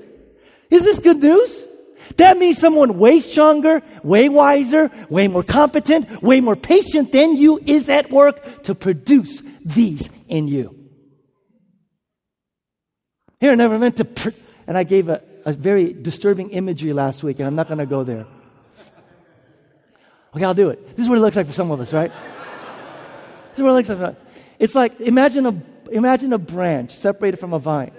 Is 0.70 0.82
this 0.82 0.98
good 0.98 1.22
news? 1.22 1.64
That 2.16 2.38
means 2.38 2.58
someone 2.58 2.98
way 2.98 3.20
stronger, 3.20 3.82
way 4.02 4.28
wiser, 4.28 4.90
way 5.08 5.28
more 5.28 5.42
competent, 5.42 6.22
way 6.22 6.40
more 6.40 6.56
patient 6.56 7.12
than 7.12 7.36
you 7.36 7.60
is 7.64 7.88
at 7.88 8.10
work 8.10 8.62
to 8.64 8.74
produce 8.74 9.42
these 9.64 10.08
in 10.28 10.48
you. 10.48 10.76
Here, 13.40 13.54
never 13.56 13.78
meant 13.78 13.96
to, 13.96 14.04
pr- 14.04 14.30
and 14.66 14.78
I 14.78 14.84
gave 14.84 15.08
a, 15.08 15.22
a 15.44 15.52
very 15.52 15.92
disturbing 15.92 16.50
imagery 16.50 16.92
last 16.92 17.22
week, 17.22 17.38
and 17.38 17.46
I'm 17.46 17.54
not 17.54 17.68
going 17.68 17.78
to 17.78 17.86
go 17.86 18.04
there. 18.04 18.26
Okay, 20.34 20.44
I'll 20.44 20.54
do 20.54 20.70
it. 20.70 20.96
This 20.96 21.04
is 21.04 21.08
what 21.08 21.18
it 21.18 21.20
looks 21.20 21.36
like 21.36 21.46
for 21.46 21.52
some 21.52 21.70
of 21.70 21.80
us, 21.80 21.92
right? 21.92 22.10
this 23.50 23.58
is 23.58 23.62
what 23.62 23.70
it 23.70 23.74
looks 23.74 23.88
like. 23.88 24.16
It's 24.58 24.74
like 24.74 25.00
imagine 25.00 25.46
a 25.46 25.62
imagine 25.92 26.32
a 26.32 26.38
branch 26.38 26.92
separated 26.92 27.38
from 27.38 27.52
a 27.52 27.58
vine 27.58 27.92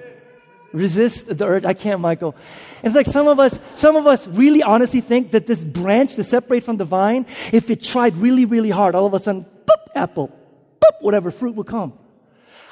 resist 0.76 1.38
the 1.38 1.46
urge. 1.46 1.66
I 1.66 1.74
can't, 1.74 2.02
Michael. 2.02 2.36
It's 2.84 2.94
like 2.94 3.08
some 3.08 3.28
of 3.28 3.40
us, 3.40 3.60
some 3.74 3.96
of 3.96 4.06
us 4.06 4.28
really 4.28 4.62
honestly 4.62 5.02
think 5.02 5.32
that 5.32 5.48
this 5.48 5.64
branch 5.64 6.16
to 6.16 6.24
separate 6.24 6.64
from 6.64 6.78
the 6.78 6.86
vine, 6.86 7.26
if 7.52 7.70
it 7.70 7.82
tried 7.82 8.16
really, 8.18 8.46
really 8.46 8.70
hard, 8.70 8.94
all 8.94 9.06
of 9.06 9.14
a 9.14 9.20
sudden, 9.20 9.46
boop, 9.66 9.88
apple, 9.96 10.32
boop, 10.80 11.02
whatever 11.02 11.32
fruit 11.32 11.56
will 11.56 11.64
come. 11.64 11.94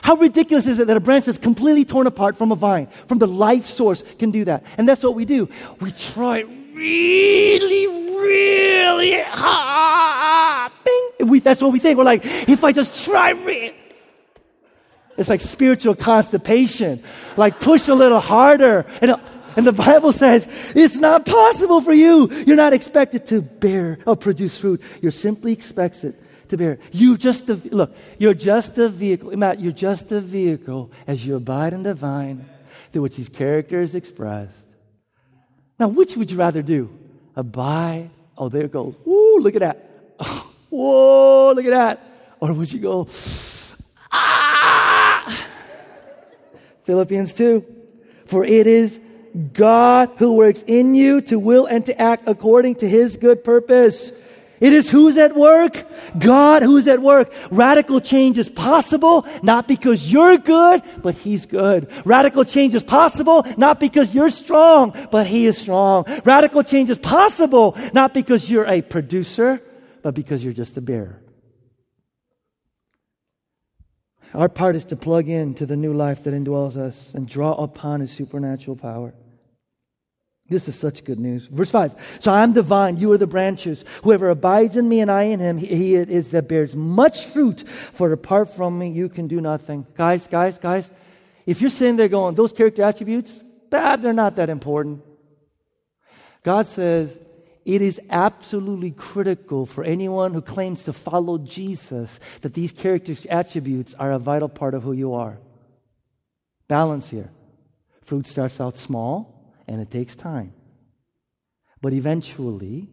How 0.04 0.16
ridiculous 0.16 0.68
is 0.68 0.80
it 0.80 0.88
that 0.88 0.98
a 0.98 1.00
branch 1.00 1.26
that's 1.26 1.38
completely 1.38 1.86
torn 1.86 2.08
apart 2.08 2.38
from 2.38 2.52
a 2.52 2.56
vine, 2.56 2.90
from 3.08 3.20
the 3.20 3.28
life 3.28 3.66
source, 3.66 4.04
can 4.20 4.32
do 4.32 4.44
that? 4.46 4.66
And 4.78 4.88
that's 4.88 5.02
what 5.02 5.16
we 5.16 5.24
do. 5.24 5.48
We 5.80 5.92
try 5.92 6.42
really, 6.42 7.88
really 7.88 9.22
hard. 9.22 10.74
Bing. 10.84 11.30
We, 11.30 11.40
that's 11.40 11.62
what 11.62 11.72
we 11.72 11.80
think. 11.80 11.98
We're 11.98 12.04
like, 12.04 12.26
if 12.26 12.66
I 12.66 12.74
just 12.74 13.06
try 13.06 13.30
really, 13.30 13.74
it's 15.18 15.30
like 15.30 15.42
spiritual 15.42 15.96
constipation. 15.96 17.04
Like 17.38 17.60
push 17.60 17.88
a 17.88 17.96
little 17.96 18.20
harder. 18.20 18.86
And, 19.02 19.16
and 19.56 19.68
the 19.68 19.72
Bible 19.72 20.12
says 20.12 20.48
it's 20.76 20.96
not 20.96 21.26
possible 21.26 21.82
for 21.82 21.94
you. 21.94 22.30
You're 22.46 22.56
not 22.56 22.74
expected 22.74 23.26
to 23.28 23.42
bear 23.42 24.00
or 24.06 24.16
produce 24.16 24.58
fruit. 24.58 24.82
You're 25.02 25.12
simply 25.12 25.54
expected 25.54 26.16
to 26.50 26.58
bear. 26.58 26.80
You 26.92 27.18
just 27.18 27.50
a, 27.50 27.56
look. 27.56 27.96
You're 28.18 28.34
just 28.34 28.78
a 28.78 28.90
vehicle. 28.90 29.36
Matt, 29.38 29.60
you're 29.60 29.72
just 29.72 30.12
a 30.12 30.22
vehicle 30.22 30.92
as 31.06 31.26
you 31.26 31.36
abide 31.36 31.74
in 31.74 31.84
the 31.84 31.94
vine 31.94 32.50
through 32.92 33.04
which 33.04 33.16
His 33.16 33.30
character 33.30 33.82
is 33.82 33.96
expressed. 33.96 34.68
Now, 35.80 35.88
which 35.88 36.16
would 36.16 36.32
you 36.32 36.38
rather 36.38 36.62
do? 36.62 36.90
Abide. 37.36 38.10
Oh, 38.38 38.50
there 38.50 38.64
it 38.64 38.72
goes. 38.72 38.96
Woo! 39.06 39.40
Look 39.40 39.56
at 39.56 39.62
that. 39.62 40.16
Oh, 40.20 40.52
whoa! 40.70 41.54
Look 41.54 41.66
at 41.66 41.72
that. 41.72 42.36
Or 42.40 42.54
would 42.54 42.72
you 42.72 42.80
go? 42.80 43.08
Ah! 44.12 44.84
Philippians 46.84 47.34
2. 47.34 47.66
For 48.26 48.44
it 48.44 48.68
is 48.68 49.00
God 49.54 50.12
who 50.18 50.34
works 50.34 50.64
in 50.68 50.96
you 50.96 51.22
to 51.22 51.40
will 51.40 51.66
and 51.66 51.86
to 51.86 52.00
act 52.00 52.24
according 52.28 52.76
to 52.76 52.88
his 52.88 53.18
good 53.18 53.44
purpose. 53.44 54.12
It 54.64 54.72
is 54.72 54.90
who's 54.90 55.18
at 55.18 55.36
work? 55.36 55.86
God 56.18 56.62
who's 56.62 56.88
at 56.88 57.02
work. 57.02 57.34
Radical 57.52 58.00
change 58.00 58.38
is 58.38 58.48
possible, 58.48 59.26
not 59.42 59.68
because 59.68 60.10
you're 60.10 60.38
good, 60.38 60.82
but 61.02 61.16
He's 61.16 61.46
good. 61.46 61.92
Radical 62.06 62.46
change 62.46 62.74
is 62.74 62.82
possible, 62.82 63.46
not 63.58 63.82
because 63.82 64.16
you're 64.16 64.30
strong, 64.30 64.96
but 65.12 65.28
He 65.28 65.48
is 65.48 65.58
strong. 65.58 66.06
Radical 66.24 66.64
change 66.64 66.90
is 66.90 66.98
possible, 66.98 67.76
not 67.92 68.14
because 68.14 68.50
you're 68.50 68.66
a 68.66 68.82
producer, 68.82 69.62
but 70.02 70.14
because 70.14 70.42
you're 70.46 70.54
just 70.54 70.78
a 70.78 70.82
bearer. 70.82 71.20
Our 74.34 74.50
part 74.50 74.76
is 74.76 74.86
to 74.86 74.96
plug 74.96 75.30
in 75.30 75.54
to 75.56 75.66
the 75.66 75.76
new 75.76 75.94
life 75.94 76.24
that 76.24 76.34
indwells 76.34 76.76
us 76.76 77.14
and 77.14 77.28
draw 77.28 77.54
upon 77.54 78.00
his 78.00 78.12
supernatural 78.12 78.76
power. 78.76 79.14
This 80.50 80.68
is 80.68 80.76
such 80.76 81.06
good 81.06 81.20
news. 81.20 81.48
Verse 81.48 81.72
5. 81.72 81.94
So 82.20 82.32
I 82.32 82.44
am 82.44 82.54
the 82.54 82.62
vine, 82.62 82.98
you 82.98 83.12
are 83.12 83.18
the 83.18 83.28
branches. 83.28 83.86
Whoever 84.04 84.30
abides 84.30 84.76
in 84.76 84.90
me 84.90 85.00
and 85.00 85.10
I 85.10 85.24
in 85.24 85.40
him, 85.40 85.58
he 85.58 85.96
it 85.96 86.10
is 86.10 86.30
that 86.30 86.48
bears 86.48 86.76
much 86.76 87.26
fruit. 87.26 87.64
For 87.94 88.12
apart 88.12 88.54
from 88.54 88.78
me, 88.78 88.90
you 88.90 89.08
can 89.08 89.28
do 89.28 89.40
nothing. 89.40 89.88
Guys, 89.96 90.28
guys, 90.28 90.58
guys, 90.58 90.92
if 91.46 91.62
you're 91.62 91.70
sitting 91.70 91.96
there 91.96 92.10
going, 92.10 92.36
those 92.36 92.52
character 92.52 92.84
attributes, 92.84 93.42
that 93.70 94.02
they're 94.02 94.14
not 94.14 94.36
that 94.36 94.50
important. 94.50 95.02
God 96.44 96.68
says 96.68 97.18
it 97.66 97.82
is 97.82 98.00
absolutely 98.10 98.92
critical 98.92 99.66
for 99.66 99.84
anyone 99.84 100.34
who 100.34 100.42
claims 100.42 100.84
to 100.84 100.94
follow 100.94 101.38
Jesus 101.38 102.20
that 102.42 102.54
these 102.54 102.72
character 102.72 103.16
attributes 103.30 103.94
are 103.94 104.12
a 104.12 104.20
vital 104.20 104.50
part 104.50 104.74
of 104.74 104.84
who 104.84 104.92
you 104.92 105.14
are. 105.14 105.40
Balance 106.68 107.10
here. 107.10 107.32
Fruit 108.04 108.28
starts 108.28 108.60
out 108.60 108.78
small 108.78 109.54
and 109.68 109.80
it 109.82 109.90
takes 109.90 110.16
time. 110.16 110.54
But 111.82 111.94
eventually, 111.94 112.90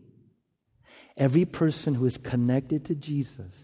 every 1.16 1.44
person 1.44 1.94
who 1.94 2.06
is 2.06 2.16
connected 2.16 2.85
to 2.87 2.94
Jesus, 2.94 3.54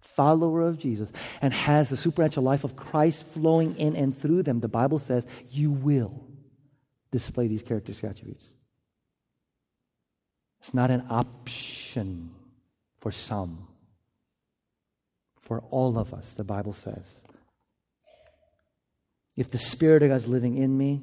follower 0.00 0.62
of 0.62 0.78
Jesus, 0.78 1.10
and 1.42 1.52
has 1.52 1.90
the 1.90 1.96
supernatural 1.96 2.44
life 2.44 2.64
of 2.64 2.76
Christ 2.76 3.26
flowing 3.26 3.76
in 3.76 3.94
and 3.94 4.16
through 4.16 4.42
them, 4.42 4.60
the 4.60 4.68
Bible 4.68 4.98
says 4.98 5.26
you 5.50 5.70
will 5.70 6.26
display 7.10 7.46
these 7.46 7.62
character 7.62 7.92
attributes. 8.06 8.48
It's 10.66 10.74
not 10.74 10.90
an 10.90 11.04
option 11.10 12.30
for 12.98 13.12
some. 13.12 13.68
For 15.38 15.60
all 15.70 15.96
of 15.96 16.12
us, 16.12 16.32
the 16.32 16.42
Bible 16.42 16.72
says. 16.72 17.22
If 19.36 19.48
the 19.52 19.58
Spirit 19.58 20.02
of 20.02 20.08
God 20.08 20.16
is 20.16 20.26
living 20.26 20.56
in 20.56 20.76
me, 20.76 21.02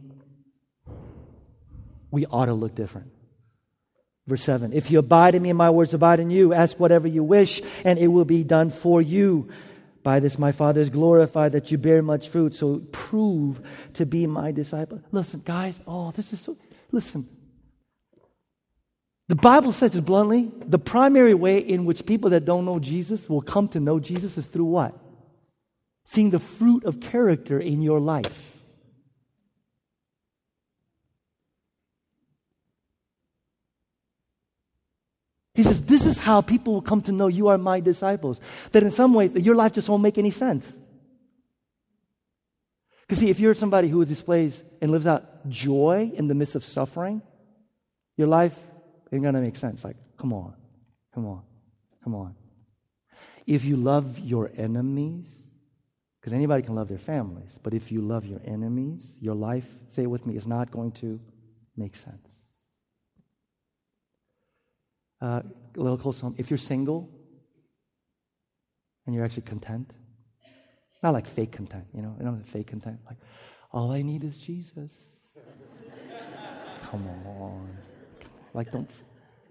we 2.11 2.25
ought 2.25 2.47
to 2.47 2.53
look 2.53 2.75
different. 2.75 3.13
Verse 4.27 4.43
7 4.43 4.73
If 4.73 4.91
you 4.91 4.99
abide 4.99 5.33
in 5.33 5.41
me 5.41 5.51
and 5.51 5.57
my 5.57 5.69
words 5.69 5.93
abide 5.93 6.19
in 6.19 6.29
you, 6.29 6.51
ask 6.51 6.77
whatever 6.77 7.07
you 7.07 7.23
wish, 7.23 7.61
and 7.85 7.97
it 7.97 8.07
will 8.07 8.25
be 8.25 8.43
done 8.43 8.69
for 8.69 9.01
you. 9.01 9.47
By 10.03 10.19
this 10.19 10.37
my 10.37 10.51
Father 10.51 10.81
is 10.81 10.89
glorified 10.89 11.53
that 11.53 11.71
you 11.71 11.77
bear 11.77 12.01
much 12.01 12.27
fruit, 12.27 12.53
so 12.53 12.79
prove 12.91 13.65
to 13.93 14.05
be 14.05 14.27
my 14.27 14.51
disciple. 14.51 15.01
Listen, 15.13 15.41
guys, 15.45 15.79
oh, 15.87 16.11
this 16.11 16.33
is 16.33 16.41
so. 16.41 16.57
Listen. 16.91 17.29
The 19.29 19.35
Bible 19.35 19.71
says 19.71 19.95
it 19.95 20.03
bluntly 20.03 20.51
the 20.65 20.79
primary 20.79 21.33
way 21.33 21.57
in 21.57 21.85
which 21.85 22.05
people 22.05 22.31
that 22.31 22.45
don't 22.45 22.65
know 22.65 22.79
Jesus 22.79 23.29
will 23.29 23.41
come 23.41 23.67
to 23.69 23.79
know 23.79 23.99
Jesus 23.99 24.37
is 24.37 24.45
through 24.45 24.65
what? 24.65 24.99
seeing 26.05 26.29
the 26.29 26.39
fruit 26.39 26.83
of 26.85 26.99
character 26.99 27.59
in 27.59 27.81
your 27.81 27.99
life. 27.99 28.51
He 35.55 35.63
says, 35.63 35.83
This 35.83 36.05
is 36.05 36.17
how 36.17 36.41
people 36.41 36.73
will 36.73 36.81
come 36.81 37.01
to 37.03 37.11
know 37.11 37.27
you 37.27 37.47
are 37.47 37.57
my 37.57 37.79
disciples. 37.79 38.39
That 38.71 38.83
in 38.83 38.91
some 38.91 39.13
ways, 39.13 39.33
your 39.35 39.55
life 39.55 39.73
just 39.73 39.87
won't 39.87 40.03
make 40.03 40.17
any 40.17 40.31
sense. 40.31 40.71
Because, 43.01 43.19
see, 43.19 43.29
if 43.29 43.39
you're 43.39 43.53
somebody 43.53 43.87
who 43.87 44.03
displays 44.05 44.63
and 44.81 44.89
lives 44.89 45.05
out 45.05 45.47
joy 45.47 46.11
in 46.13 46.27
the 46.27 46.33
midst 46.33 46.55
of 46.55 46.63
suffering, 46.63 47.21
your 48.17 48.27
life 48.27 48.57
ain't 49.13 49.23
going 49.23 49.35
to 49.35 49.41
make 49.41 49.55
sense. 49.55 49.83
Like, 49.83 49.97
come 50.17 50.33
on, 50.33 50.53
come 51.13 51.25
on, 51.25 51.43
come 52.03 52.15
on. 52.15 52.35
If 53.45 53.65
you 53.65 53.75
love 53.75 54.19
your 54.19 54.51
enemies, 54.55 55.27
because 56.23 56.31
anybody 56.31 56.63
can 56.63 56.73
love 56.73 56.87
their 56.87 56.97
families. 56.97 57.59
But 57.61 57.73
if 57.73 57.91
you 57.91 57.99
love 57.99 58.25
your 58.25 58.39
enemies, 58.45 59.03
your 59.19 59.35
life, 59.35 59.67
say 59.87 60.03
it 60.03 60.09
with 60.09 60.25
me, 60.25 60.37
is 60.37 60.47
not 60.47 60.71
going 60.71 60.93
to 60.93 61.19
make 61.75 61.97
sense. 61.97 62.39
Uh, 65.21 65.41
a 65.77 65.81
little 65.81 65.97
close 65.97 66.21
home. 66.21 66.33
If 66.37 66.49
you're 66.49 66.57
single 66.57 67.09
and 69.05 69.13
you're 69.13 69.25
actually 69.25 69.41
content, 69.41 69.91
not 71.01 71.11
like 71.11 71.27
fake 71.27 71.51
content, 71.51 71.87
you 71.93 72.01
know, 72.01 72.15
not 72.21 72.47
fake 72.47 72.67
content. 72.67 72.99
Like, 73.05 73.17
all 73.73 73.91
I 73.91 74.01
need 74.01 74.23
is 74.23 74.37
Jesus. 74.37 74.93
Come 76.83 77.05
on. 77.25 77.67
Like, 78.53 78.71
don't. 78.71 78.89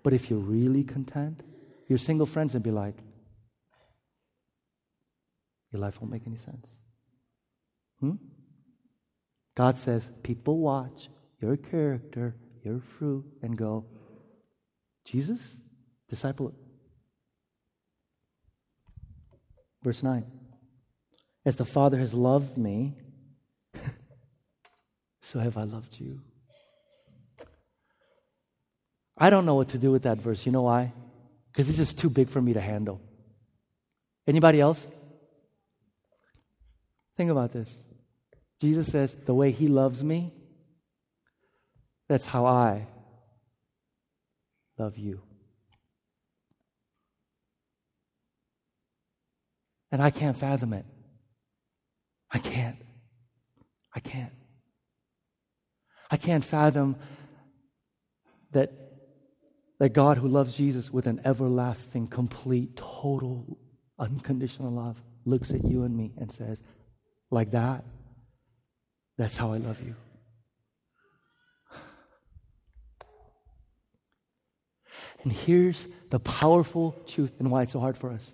But 0.03 0.13
if 0.13 0.31
you're 0.31 0.39
really 0.39 0.85
content, 0.85 1.43
your 1.89 1.99
single 1.99 2.27
friends 2.27 2.55
would 2.55 2.63
be 2.63 2.71
like, 2.71 2.97
your 5.73 5.81
life 5.81 6.01
won't 6.01 6.13
make 6.13 6.27
any 6.27 6.37
sense. 6.37 6.69
Hmm? 8.01 8.15
God 9.55 9.79
says, 9.79 10.11
people 10.23 10.59
watch 10.59 11.09
your 11.41 11.57
character, 11.57 12.37
your 12.63 12.81
fruit, 12.81 13.25
and 13.43 13.57
go, 13.57 13.85
Jesus, 15.05 15.57
disciple. 16.09 16.55
Verse 19.83 20.03
9 20.03 20.25
As 21.45 21.57
the 21.57 21.65
Father 21.65 21.99
has 21.99 22.15
loved 22.15 22.57
me, 22.57 22.95
so 25.21 25.41
have 25.41 25.57
I 25.57 25.65
loved 25.65 25.99
you. 25.99 26.21
I 29.23 29.31
don't 29.31 29.47
know 29.47 29.55
what 29.55 29.69
to 29.69 29.79
do 29.79 29.93
with 29.93 30.03
that 30.03 30.19
verse. 30.19 30.45
You 30.45 30.51
know 30.51 30.63
why? 30.63 30.93
Because 31.53 31.69
it's 31.69 31.79
just 31.79 31.97
too 31.97 32.11
big 32.11 32.29
for 32.29 32.43
me 32.43 32.55
to 32.55 32.61
handle. 32.61 33.01
Anybody 34.27 34.61
else? 34.61 34.85
Think 37.17 37.31
about 37.31 37.53
this. 37.53 37.73
Jesus 38.61 38.89
says, 38.89 39.15
The 39.25 39.33
way 39.33 39.53
He 39.53 39.69
loves 39.69 40.03
me, 40.03 40.33
that's 42.09 42.27
how 42.27 42.47
I 42.47 42.89
love 44.77 44.99
you. 44.99 45.21
And 49.93 50.03
I 50.03 50.11
can't 50.11 50.37
fathom 50.37 50.73
it. 50.73 50.85
I 52.29 52.41
can't. 52.41 52.77
I 53.95 54.01
can't. 54.01 54.33
I 56.11 56.17
can't 56.17 56.45
fathom 56.45 56.97
that, 58.51 58.73
that 59.83 59.95
God 59.95 60.17
who 60.17 60.29
loves 60.29 60.55
Jesus 60.55 60.93
with 60.93 61.09
an 61.09 61.21
everlasting, 61.25 62.07
complete, 62.07 62.77
total, 62.77 63.59
unconditional 63.99 64.71
love 64.71 65.03
looks 65.25 65.51
at 65.51 65.65
you 65.65 65.83
and 65.83 65.97
me 65.97 66.13
and 66.19 66.31
says, 66.31 66.63
like 67.33 67.51
that, 67.51 67.83
that's 69.19 69.37
how 69.37 69.53
I 69.53 69.57
love 69.57 69.83
you. 69.83 69.97
And 75.25 75.33
here's 75.33 75.89
the 76.11 76.21
powerful 76.21 76.95
truth 77.09 77.33
and 77.41 77.51
why 77.51 77.63
it's 77.63 77.73
so 77.73 77.81
hard 77.81 77.99
for 77.99 78.11
us. 78.11 78.33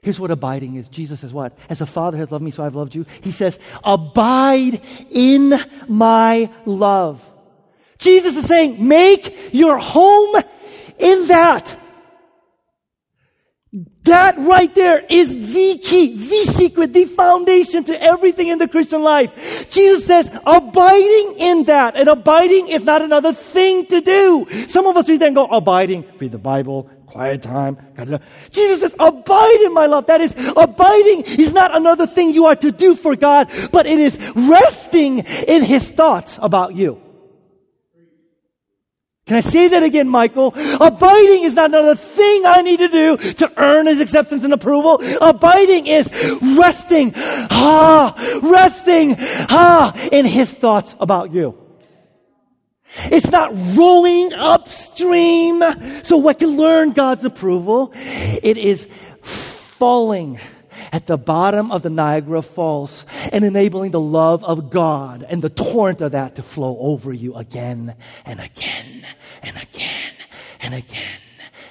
Here's 0.00 0.20
what 0.20 0.30
abiding 0.30 0.76
is. 0.76 0.88
Jesus 0.88 1.18
says, 1.18 1.32
What? 1.32 1.58
As 1.68 1.80
the 1.80 1.86
Father 1.86 2.18
has 2.18 2.30
loved 2.30 2.44
me, 2.44 2.52
so 2.52 2.62
I've 2.62 2.76
loved 2.76 2.94
you. 2.94 3.04
He 3.20 3.32
says, 3.32 3.58
Abide 3.82 4.80
in 5.10 5.58
my 5.88 6.50
love. 6.66 7.28
Jesus 7.98 8.36
is 8.36 8.46
saying, 8.46 8.86
Make 8.86 9.54
your 9.54 9.78
home 9.78 10.42
in 10.98 11.26
that. 11.28 11.76
That 14.04 14.38
right 14.38 14.72
there 14.74 15.04
is 15.08 15.30
the 15.30 15.78
key, 15.78 16.14
the 16.14 16.52
secret, 16.52 16.92
the 16.92 17.06
foundation 17.06 17.84
to 17.84 18.02
everything 18.02 18.48
in 18.48 18.58
the 18.58 18.68
Christian 18.68 19.02
life. 19.02 19.68
Jesus 19.70 20.04
says, 20.04 20.28
abiding 20.46 21.34
in 21.38 21.64
that. 21.64 21.96
And 21.96 22.08
abiding 22.08 22.68
is 22.68 22.84
not 22.84 23.00
another 23.00 23.32
thing 23.32 23.86
to 23.86 24.02
do. 24.02 24.46
Some 24.68 24.86
of 24.86 24.96
us 24.98 25.08
read 25.08 25.20
that 25.20 25.28
and 25.28 25.34
go, 25.34 25.46
abiding, 25.46 26.04
read 26.18 26.32
the 26.32 26.38
Bible, 26.38 26.88
quiet 27.06 27.42
time. 27.42 27.78
Jesus 28.50 28.82
says, 28.82 28.94
abide 28.98 29.60
in 29.64 29.72
my 29.72 29.86
love. 29.86 30.06
That 30.06 30.20
is, 30.20 30.34
abiding 30.54 31.22
is 31.22 31.54
not 31.54 31.74
another 31.74 32.06
thing 32.06 32.30
you 32.30 32.44
are 32.44 32.56
to 32.56 32.70
do 32.70 32.94
for 32.94 33.16
God, 33.16 33.50
but 33.72 33.86
it 33.86 33.98
is 33.98 34.18
resting 34.36 35.20
in 35.48 35.64
His 35.64 35.88
thoughts 35.88 36.38
about 36.42 36.74
you. 36.74 37.03
Can 39.26 39.38
I 39.38 39.40
say 39.40 39.68
that 39.68 39.82
again, 39.82 40.06
Michael? 40.06 40.52
Abiding 40.80 41.44
is 41.44 41.54
not 41.54 41.70
another 41.70 41.94
thing 41.94 42.44
I 42.44 42.60
need 42.60 42.78
to 42.80 42.88
do 42.88 43.16
to 43.16 43.52
earn 43.56 43.86
his 43.86 43.98
acceptance 43.98 44.44
and 44.44 44.52
approval. 44.52 45.00
Abiding 45.22 45.86
is 45.86 46.10
resting, 46.58 47.12
ah, 47.16 48.14
resting, 48.42 49.16
ah, 49.18 49.96
in 50.12 50.26
his 50.26 50.52
thoughts 50.52 50.94
about 51.00 51.32
you. 51.32 51.58
It's 53.10 53.30
not 53.30 53.50
rowing 53.76 54.34
upstream 54.34 55.64
so 56.02 56.28
I 56.28 56.34
can 56.34 56.58
learn 56.58 56.92
God's 56.92 57.24
approval. 57.24 57.92
It 57.94 58.58
is 58.58 58.86
falling 59.22 60.38
at 60.92 61.06
the 61.06 61.16
bottom 61.16 61.70
of 61.70 61.82
the 61.82 61.90
Niagara 61.90 62.42
Falls 62.42 63.04
and 63.32 63.44
enabling 63.44 63.90
the 63.90 64.00
love 64.00 64.44
of 64.44 64.70
God 64.70 65.24
and 65.28 65.42
the 65.42 65.50
torrent 65.50 66.00
of 66.00 66.12
that 66.12 66.36
to 66.36 66.42
flow 66.42 66.76
over 66.78 67.12
you 67.12 67.34
again 67.34 67.94
and 68.24 68.40
again 68.40 69.06
and 69.42 69.56
again 69.56 70.12
and 70.60 70.74
again 70.74 71.20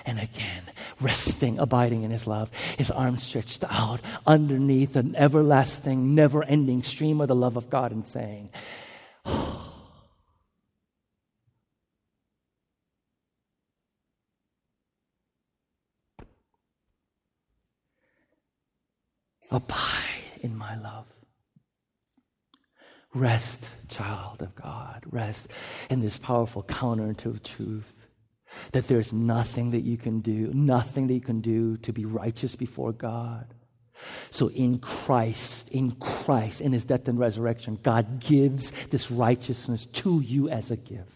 and 0.06 0.20
again, 0.20 0.64
resting, 1.00 1.60
abiding 1.60 2.04
in 2.04 2.12
His 2.12 2.28
love, 2.28 2.52
His 2.78 2.92
arms 2.92 3.24
stretched 3.24 3.64
out 3.70 4.02
underneath 4.28 4.96
an 4.96 5.16
everlasting, 5.16 6.14
never 6.14 6.44
ending 6.44 6.84
stream 6.84 7.22
of 7.22 7.28
the 7.28 7.36
love 7.36 7.58
of 7.58 7.70
God 7.70 7.92
and 7.92 8.06
saying, 8.06 8.50
oh, 9.26 9.63
Abide 19.54 20.40
in 20.42 20.58
my 20.58 20.76
love. 20.78 21.06
Rest, 23.14 23.70
child 23.88 24.42
of 24.42 24.56
God. 24.56 25.04
Rest 25.12 25.48
in 25.92 26.02
this 26.02 26.18
powerful 26.18 26.64
counter 26.64 27.14
to 27.14 27.38
truth 27.38 28.08
that 28.72 28.88
there's 28.88 29.14
nothing 29.14 29.72
that 29.72 29.82
you 29.82 29.98
can 29.98 30.22
do, 30.22 30.52
nothing 30.54 31.08
that 31.08 31.14
you 31.14 31.22
can 31.22 31.40
do 31.42 31.78
to 31.78 31.94
be 31.94 32.06
righteous 32.06 32.56
before 32.56 32.92
God. 32.92 33.54
So 34.32 34.50
in 34.50 34.80
Christ, 34.80 35.70
in 35.70 35.92
Christ, 35.92 36.60
in 36.60 36.74
his 36.74 36.84
death 36.84 37.08
and 37.08 37.20
resurrection, 37.20 37.78
God 37.84 38.20
gives 38.20 38.72
this 38.88 39.12
righteousness 39.12 39.86
to 39.86 40.20
you 40.22 40.50
as 40.50 40.72
a 40.72 40.76
gift. 40.76 41.12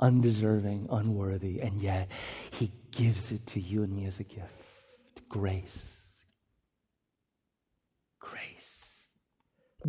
Undeserving, 0.00 0.88
unworthy, 0.90 1.60
and 1.60 1.80
yet 1.80 2.08
he 2.50 2.72
gives 2.90 3.30
it 3.30 3.46
to 3.48 3.60
you 3.60 3.84
and 3.84 3.94
me 3.94 4.06
as 4.06 4.18
a 4.18 4.24
gift. 4.24 4.61
Grace. 5.32 5.96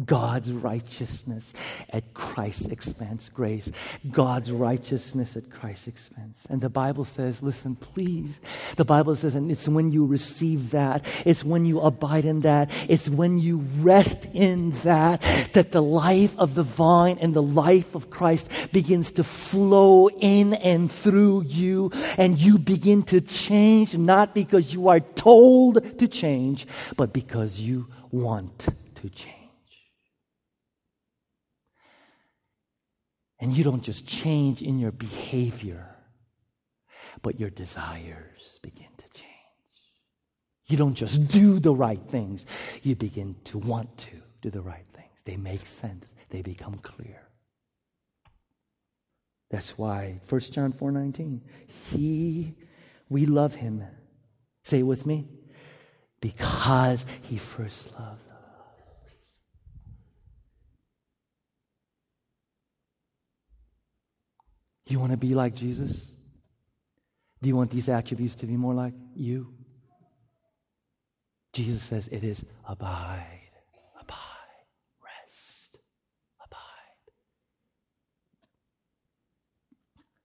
God's 0.05 0.51
righteousness 0.51 1.53
at 1.89 2.13
Christ's 2.13 2.67
expense. 2.67 3.29
Grace. 3.29 3.71
God's 4.11 4.51
righteousness 4.51 5.37
at 5.37 5.49
Christ's 5.51 5.87
expense. 5.87 6.45
And 6.49 6.61
the 6.61 6.69
Bible 6.69 7.05
says, 7.05 7.43
listen, 7.43 7.75
please. 7.75 8.41
The 8.75 8.85
Bible 8.85 9.15
says, 9.15 9.35
and 9.35 9.51
it's 9.51 9.67
when 9.67 9.91
you 9.91 10.05
receive 10.05 10.71
that, 10.71 11.05
it's 11.25 11.43
when 11.43 11.65
you 11.65 11.79
abide 11.79 12.25
in 12.25 12.41
that, 12.41 12.71
it's 12.89 13.09
when 13.09 13.37
you 13.37 13.57
rest 13.79 14.25
in 14.33 14.71
that, 14.83 15.21
that 15.53 15.71
the 15.71 15.81
life 15.81 16.35
of 16.37 16.55
the 16.55 16.63
vine 16.63 17.17
and 17.19 17.33
the 17.33 17.43
life 17.43 17.95
of 17.95 18.09
Christ 18.09 18.49
begins 18.71 19.11
to 19.11 19.23
flow 19.23 20.09
in 20.09 20.53
and 20.55 20.91
through 20.91 21.43
you. 21.43 21.91
And 22.17 22.37
you 22.37 22.57
begin 22.57 23.03
to 23.03 23.21
change, 23.21 23.97
not 23.97 24.33
because 24.33 24.73
you 24.73 24.87
are 24.87 24.99
told 24.99 25.99
to 25.99 26.07
change, 26.07 26.67
but 26.97 27.13
because 27.13 27.59
you 27.59 27.87
want 28.11 28.67
to 28.95 29.09
change. 29.09 29.42
And 33.43 33.57
you 33.57 33.65
don't 33.65 33.83
just 33.83 34.07
change 34.07 34.61
in 34.61 34.79
your 34.79 34.93
behavior, 34.93 35.85
but 37.21 37.41
your 37.41 37.49
desires 37.49 38.57
begin 38.61 38.87
to 38.97 39.03
change. 39.13 39.27
You 40.67 40.77
don't 40.77 40.93
just 40.93 41.27
do 41.27 41.59
the 41.59 41.75
right 41.75 41.99
things, 41.99 42.45
you 42.83 42.95
begin 42.95 43.35
to 43.43 43.57
want 43.57 43.97
to 43.97 44.11
do 44.41 44.49
the 44.49 44.61
right 44.61 44.85
things. 44.93 45.19
They 45.25 45.35
make 45.35 45.67
sense, 45.67 46.15
they 46.29 46.41
become 46.41 46.75
clear. 46.75 47.21
That's 49.51 49.77
why 49.77 50.21
1 50.29 50.41
John 50.53 50.71
4:19, 50.71 51.41
he 51.91 52.55
we 53.09 53.25
love 53.25 53.55
him. 53.55 53.83
Say 54.63 54.79
it 54.79 54.83
with 54.83 55.05
me. 55.05 55.27
Because 56.21 57.05
he 57.23 57.37
first 57.37 57.91
loved 57.99 58.32
Do 64.93 64.97
you 64.97 64.99
want 64.99 65.13
to 65.13 65.17
be 65.17 65.33
like 65.33 65.55
Jesus? 65.55 65.99
Do 67.41 67.49
you 67.49 67.55
want 67.55 67.71
these 67.71 67.89
attributes 67.89 68.35
to 68.35 68.45
be 68.45 68.55
more 68.55 68.75
like 68.75 68.93
you? 69.15 69.51
Jesus 71.51 71.81
says 71.81 72.07
it 72.09 72.23
is 72.23 72.45
abide, 72.63 73.49
abide, 73.99 74.67
rest, 75.03 75.79
abide. 76.45 76.59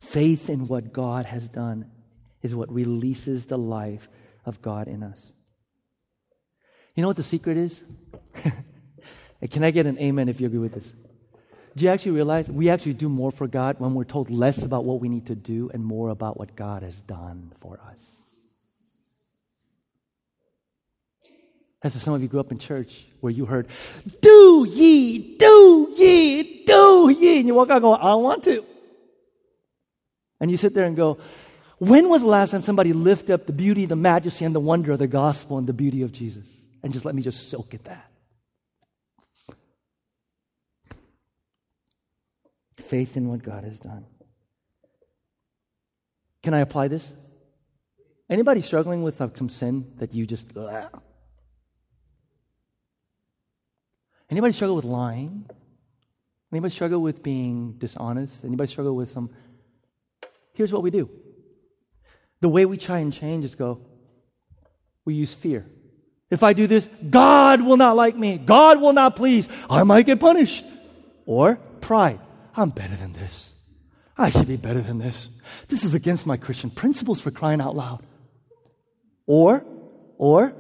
Faith 0.03 0.51
in 0.51 0.69
what 0.69 0.93
God 0.93 1.25
has 1.25 1.49
done 1.49 1.91
is 2.43 2.55
what 2.55 2.71
releases 2.71 3.47
the 3.47 3.57
life 3.57 4.11
of 4.45 4.61
God 4.61 4.87
in 4.87 5.03
us. 5.03 5.33
You 6.95 7.01
know 7.01 7.09
what 7.09 7.17
the 7.17 7.23
secret 7.23 7.57
is? 7.57 7.83
Can 9.51 9.65
I 9.65 9.71
get 9.71 9.87
an 9.87 9.99
amen 9.99 10.29
if 10.29 10.43
you 10.43 10.47
agree 10.47 10.59
with 10.59 10.75
this? 10.75 10.93
Do 11.79 11.85
you 11.85 11.93
actually 11.93 12.11
realize 12.13 12.51
we 12.51 12.71
actually 12.71 12.95
do 12.95 13.09
more 13.09 13.31
for 13.31 13.47
God 13.47 13.79
when 13.79 13.95
we're 13.95 14.03
told 14.03 14.31
less 14.31 14.65
about 14.65 14.85
what 14.85 15.01
we 15.01 15.09
need 15.09 15.27
to 15.27 15.37
do 15.37 15.71
and 15.73 15.85
more 15.85 16.09
about 16.09 16.37
what 16.37 16.57
God 16.57 16.83
has 16.83 17.01
done 17.03 17.53
for 17.61 17.79
us? 17.89 18.05
As 21.85 21.95
some 22.03 22.15
of 22.15 22.21
you 22.21 22.27
grew 22.27 22.41
up 22.41 22.51
in 22.51 22.59
church 22.59 23.07
where 23.21 23.31
you 23.31 23.47
heard, 23.47 23.69
do 24.21 24.67
ye, 24.69 25.37
do 25.37 25.95
ye, 25.97 26.65
do 26.65 27.15
ye. 27.17 27.39
And 27.39 27.47
you 27.47 27.55
walk 27.55 27.71
out 27.71 27.81
going, 27.81 28.01
I 28.01 28.17
want 28.17 28.43
to. 28.45 28.65
And 30.41 30.51
you 30.51 30.57
sit 30.57 30.75
there 30.75 30.85
and 30.85 30.97
go, 30.97 31.19
when 31.79 32.09
was 32.09 32.23
the 32.23 32.29
last 32.29 32.51
time 32.51 32.63
somebody 32.63 32.93
lifted 32.93 33.35
up 33.35 33.47
the 33.47 33.53
beauty, 33.53 33.87
the 33.87 33.95
majesty, 33.95 34.45
and 34.45 34.53
the 34.53 34.59
wonder 34.59 34.91
of 34.91 34.99
the 34.99 35.07
gospel 35.07 35.59
and 35.59 35.69
the 35.69 35.73
beauty 35.73 36.03
of 36.03 36.11
Jesus? 36.11 36.49
And 36.83 36.93
just 36.93 37.05
let 37.05 37.15
me 37.15 37.23
just 37.23 37.51
soak 37.51 37.73
at 37.73 37.85
that. 37.85 38.11
Faith 42.89 43.17
in 43.17 43.29
what 43.29 43.43
God 43.43 43.65
has 43.65 43.79
done. 43.79 44.05
Can 46.43 46.55
I 46.55 46.61
apply 46.61 46.89
this? 46.89 47.15
Anybody 48.31 48.63
struggling 48.63 49.03
with 49.03 49.17
some 49.17 49.49
sin 49.49 49.93
that 49.99 50.15
you 50.15 50.27
just. 50.27 50.57
Ugh. 50.57 51.03
Anybody 54.31 54.53
struggle 54.53 54.77
with 54.77 54.85
lying? 54.85 55.47
Anybody 56.53 56.73
struggle 56.73 57.01
with 57.01 57.23
being 57.23 57.73
dishonest? 57.79 58.45
Anybody 58.45 58.71
struggle 58.71 58.95
with 58.95 59.11
some. 59.11 59.31
Here's 60.53 60.73
what 60.73 60.83
we 60.83 60.91
do 60.91 61.09
the 62.41 62.49
way 62.49 62.67
we 62.67 62.77
try 62.77 62.99
and 62.99 63.13
change 63.13 63.45
is 63.45 63.55
go, 63.55 63.81
we 65.05 65.15
use 65.15 65.35
fear. 65.35 65.67
If 66.31 66.43
I 66.43 66.53
do 66.53 66.67
this, 66.67 66.89
God 67.09 67.63
will 67.63 67.79
not 67.79 67.97
like 67.97 68.17
me. 68.17 68.37
God 68.37 68.81
will 68.81 68.93
not 68.93 69.17
please. 69.17 69.49
I 69.71 69.83
might 69.83 70.05
get 70.07 70.21
punished. 70.21 70.65
Or 71.25 71.57
pride. 71.81 72.21
I'm 72.59 72.71
better 72.71 72.97
than 72.97 73.13
this. 73.13 73.53
I 74.17 74.31
should 74.31 74.49
be 74.49 74.57
better 74.57 74.81
than 74.81 74.99
this. 74.99 75.29
This 75.69 75.85
is 75.85 75.95
against 75.95 76.27
my 76.27 76.37
Christian 76.37 76.71
principles 76.71 77.21
for 77.21 77.31
crying 77.31 77.61
out 77.61 77.77
loud. 77.77 78.03
Or, 79.27 79.65
or, 80.17 80.55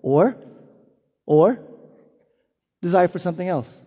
or, 0.00 0.34
or, 1.26 1.58
desire 2.80 3.06
for 3.06 3.18
something 3.18 3.46
else. 3.46 3.78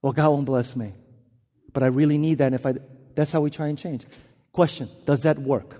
Well, 0.00 0.12
God 0.12 0.30
won't 0.30 0.44
bless 0.44 0.76
me. 0.76 0.92
But 1.72 1.82
I 1.82 1.86
really 1.86 2.18
need 2.18 2.38
that. 2.38 2.46
And 2.46 2.54
if 2.54 2.64
I, 2.64 2.74
that's 3.16 3.32
how 3.32 3.40
we 3.40 3.50
try 3.50 3.66
and 3.66 3.76
change. 3.76 4.06
Question 4.52 4.88
Does 5.06 5.22
that 5.22 5.40
work? 5.40 5.74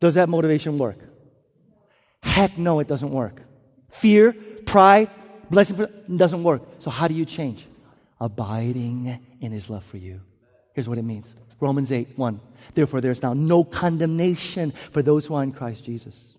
Does 0.00 0.14
that 0.14 0.28
motivation 0.28 0.76
work? 0.76 0.98
Heck 2.20 2.58
no, 2.58 2.80
it 2.80 2.88
doesn't 2.88 3.12
work. 3.12 3.40
Fear, 3.90 4.32
pride, 4.66 5.08
blessing 5.50 5.86
doesn't 6.16 6.42
work. 6.42 6.62
So, 6.80 6.90
how 6.90 7.06
do 7.06 7.14
you 7.14 7.24
change? 7.24 7.64
Abiding 8.20 9.20
in 9.40 9.52
his 9.52 9.68
love 9.68 9.84
for 9.84 9.96
you. 9.96 10.20
Here's 10.74 10.88
what 10.88 10.98
it 10.98 11.04
means 11.04 11.34
Romans 11.60 11.90
8 11.92 12.16
1. 12.16 12.40
Therefore, 12.74 13.00
there's 13.00 13.22
now 13.22 13.32
no 13.32 13.64
condemnation 13.64 14.72
for 14.90 15.02
those 15.02 15.26
who 15.26 15.34
are 15.34 15.42
in 15.42 15.52
Christ 15.52 15.84
Jesus. 15.84 16.34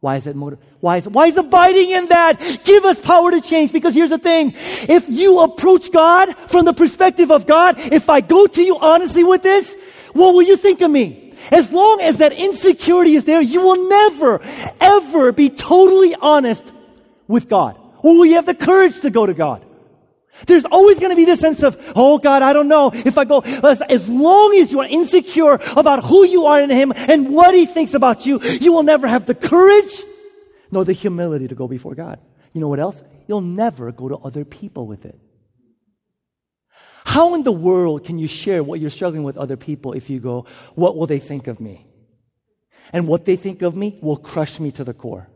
Why 0.00 0.16
is 0.16 0.24
that 0.24 0.36
motive? 0.36 0.58
Why 0.80 0.98
is, 0.98 1.08
why 1.08 1.26
is 1.26 1.36
abiding 1.36 1.90
in 1.90 2.06
that? 2.06 2.60
Give 2.64 2.84
us 2.84 2.98
power 3.00 3.30
to 3.30 3.40
change. 3.40 3.72
Because 3.72 3.94
here's 3.94 4.10
the 4.10 4.18
thing. 4.18 4.54
If 4.88 5.08
you 5.08 5.40
approach 5.40 5.90
God 5.90 6.36
from 6.48 6.64
the 6.64 6.72
perspective 6.72 7.32
of 7.32 7.46
God, 7.46 7.76
if 7.78 8.08
I 8.10 8.20
go 8.20 8.46
to 8.46 8.62
you 8.62 8.78
honestly 8.78 9.24
with 9.24 9.42
this, 9.42 9.74
what 10.12 10.34
will 10.34 10.42
you 10.42 10.56
think 10.56 10.80
of 10.80 10.90
me? 10.90 11.34
As 11.50 11.72
long 11.72 12.00
as 12.00 12.18
that 12.18 12.32
insecurity 12.32 13.14
is 13.14 13.24
there, 13.24 13.40
you 13.40 13.60
will 13.60 13.88
never, 13.88 14.40
ever 14.80 15.32
be 15.32 15.50
totally 15.50 16.14
honest 16.14 16.72
with 17.26 17.48
God. 17.48 17.76
Or 17.98 18.16
will 18.16 18.26
you 18.26 18.34
have 18.34 18.46
the 18.46 18.54
courage 18.54 19.00
to 19.00 19.10
go 19.10 19.26
to 19.26 19.34
God? 19.34 19.65
There's 20.46 20.64
always 20.66 20.98
going 20.98 21.10
to 21.10 21.16
be 21.16 21.24
this 21.24 21.40
sense 21.40 21.62
of, 21.62 21.92
oh 21.96 22.18
God, 22.18 22.42
I 22.42 22.52
don't 22.52 22.68
know 22.68 22.90
if 22.92 23.16
I 23.16 23.24
go. 23.24 23.40
As, 23.40 23.80
as, 23.82 24.08
long 24.08 24.54
as 24.56 24.70
you 24.70 24.80
are 24.80 24.86
insecure 24.86 25.58
about 25.76 26.04
who 26.04 26.26
you 26.26 26.46
are 26.46 26.60
in 26.60 26.70
Him 26.70 26.92
and 26.94 27.30
what 27.30 27.54
He 27.54 27.66
thinks 27.66 27.94
about 27.94 28.26
you, 28.26 28.40
you 28.42 28.72
will 28.72 28.82
never 28.82 29.06
have 29.06 29.26
the 29.26 29.34
courage 29.34 30.02
nor 30.70 30.84
the 30.84 30.92
humility 30.92 31.48
to 31.48 31.54
go 31.54 31.66
before 31.66 31.94
God. 31.94 32.20
You 32.52 32.60
know 32.60 32.68
what 32.68 32.80
else? 32.80 33.02
You'll 33.26 33.40
never 33.40 33.92
go 33.92 34.08
to 34.08 34.16
other 34.16 34.44
people 34.44 34.86
with 34.86 35.06
it. 35.06 35.18
How 37.04 37.34
in 37.34 37.44
the 37.44 37.52
world 37.52 38.04
can 38.04 38.18
you 38.18 38.26
share 38.26 38.62
what 38.62 38.80
you're 38.80 38.90
struggling 38.90 39.22
with 39.22 39.36
other 39.36 39.56
people 39.56 39.92
if 39.92 40.10
you 40.10 40.20
go, 40.20 40.46
what 40.74 40.96
will 40.96 41.06
they 41.06 41.20
think 41.20 41.46
of 41.46 41.60
me? 41.60 41.86
And 42.92 43.06
what 43.06 43.24
they 43.24 43.36
think 43.36 43.62
of 43.62 43.74
me 43.74 43.98
will 44.02 44.16
crush 44.16 44.60
me 44.60 44.70
to 44.72 44.84
the 44.84 44.92
core. 44.92 45.28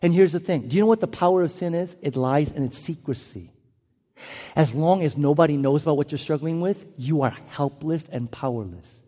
And 0.00 0.12
here's 0.12 0.32
the 0.32 0.40
thing 0.40 0.68
do 0.68 0.76
you 0.76 0.82
know 0.82 0.86
what 0.86 1.00
the 1.00 1.06
power 1.06 1.42
of 1.42 1.50
sin 1.50 1.74
is? 1.74 1.96
It 2.00 2.16
lies 2.16 2.50
in 2.50 2.64
its 2.64 2.78
secrecy. 2.78 3.50
As 4.54 4.74
long 4.74 5.02
as 5.02 5.16
nobody 5.16 5.56
knows 5.56 5.82
about 5.82 5.96
what 5.96 6.12
you're 6.12 6.18
struggling 6.18 6.60
with, 6.60 6.86
you 6.96 7.22
are 7.22 7.36
helpless 7.48 8.04
and 8.10 8.30
powerless. 8.30 9.00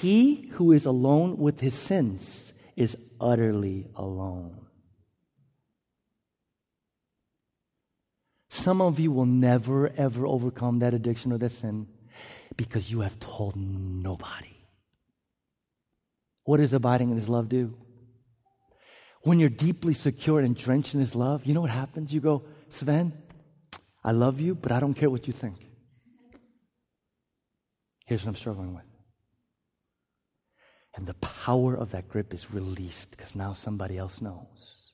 He 0.00 0.48
who 0.52 0.72
is 0.72 0.84
alone 0.86 1.38
with 1.38 1.60
his 1.60 1.74
sins 1.74 2.52
is 2.76 2.96
utterly 3.20 3.86
alone. 3.94 4.66
Some 8.50 8.80
of 8.80 8.98
you 8.98 9.12
will 9.12 9.26
never, 9.26 9.88
ever 9.96 10.26
overcome 10.26 10.80
that 10.80 10.94
addiction 10.94 11.32
or 11.32 11.38
that 11.38 11.50
sin 11.50 11.86
because 12.56 12.90
you 12.90 13.00
have 13.00 13.18
told 13.20 13.56
nobody. 13.56 14.56
What 16.44 16.58
does 16.58 16.72
abiding 16.72 17.10
in 17.10 17.16
his 17.16 17.28
love 17.28 17.48
do? 17.48 17.74
When 19.22 19.38
you're 19.38 19.48
deeply 19.48 19.94
secure 19.94 20.40
and 20.40 20.56
drenched 20.56 20.94
in 20.94 21.00
His 21.00 21.14
love, 21.14 21.44
you 21.44 21.54
know 21.54 21.60
what 21.60 21.70
happens? 21.70 22.12
You 22.12 22.20
go, 22.20 22.44
Sven, 22.68 23.12
I 24.04 24.12
love 24.12 24.40
you, 24.40 24.54
but 24.54 24.72
I 24.72 24.80
don't 24.80 24.94
care 24.94 25.10
what 25.10 25.26
you 25.26 25.32
think. 25.32 25.56
Here's 28.06 28.22
what 28.22 28.30
I'm 28.30 28.36
struggling 28.36 28.74
with. 28.74 28.84
And 30.96 31.06
the 31.06 31.14
power 31.14 31.74
of 31.74 31.90
that 31.92 32.08
grip 32.08 32.34
is 32.34 32.52
released 32.52 33.10
because 33.12 33.34
now 33.36 33.52
somebody 33.52 33.98
else 33.98 34.20
knows. 34.20 34.92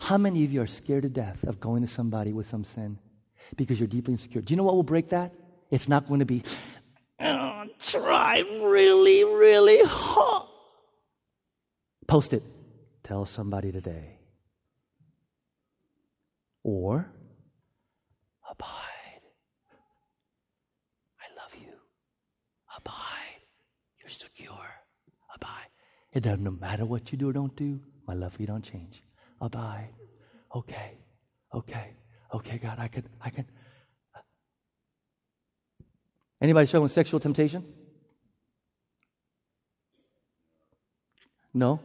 How 0.00 0.16
many 0.16 0.44
of 0.44 0.52
you 0.52 0.62
are 0.62 0.66
scared 0.66 1.02
to 1.02 1.10
death 1.10 1.44
of 1.44 1.60
going 1.60 1.82
to 1.82 1.88
somebody 1.88 2.32
with 2.32 2.46
some 2.46 2.64
sin 2.64 2.98
because 3.56 3.78
you're 3.78 3.86
deeply 3.86 4.14
insecure? 4.14 4.40
Do 4.40 4.52
you 4.52 4.56
know 4.56 4.62
what 4.62 4.74
will 4.74 4.82
break 4.82 5.10
that? 5.10 5.32
It's 5.70 5.88
not 5.88 6.08
going 6.08 6.20
to 6.20 6.26
be, 6.26 6.42
oh, 7.20 7.66
try 7.78 8.38
really, 8.62 9.24
really 9.24 9.80
hard. 9.84 10.39
Post 12.10 12.32
it. 12.32 12.42
Tell 13.04 13.24
somebody 13.24 13.70
today. 13.70 14.18
Or 16.64 17.08
abide. 18.50 19.22
I 21.20 21.26
love 21.40 21.54
you. 21.54 21.72
Abide. 22.76 23.42
You're 24.00 24.08
secure. 24.08 24.70
Abide. 25.36 25.68
It 26.12 26.24
doesn't 26.24 26.42
no 26.42 26.50
matter 26.50 26.84
what 26.84 27.12
you 27.12 27.16
do 27.16 27.28
or 27.28 27.32
don't 27.32 27.54
do, 27.54 27.78
my 28.08 28.14
love 28.14 28.32
for 28.32 28.42
you 28.42 28.48
don't 28.48 28.64
change. 28.64 29.04
Abide. 29.40 29.90
Okay. 30.52 30.98
Okay. 31.54 31.92
Okay, 32.34 32.58
God, 32.58 32.80
I 32.80 32.88
can 32.88 33.04
I 33.20 33.30
can 33.30 33.46
Anybody 36.40 36.66
struggling 36.66 36.84
with 36.86 36.92
sexual 36.92 37.20
temptation? 37.20 37.64
No? 41.52 41.80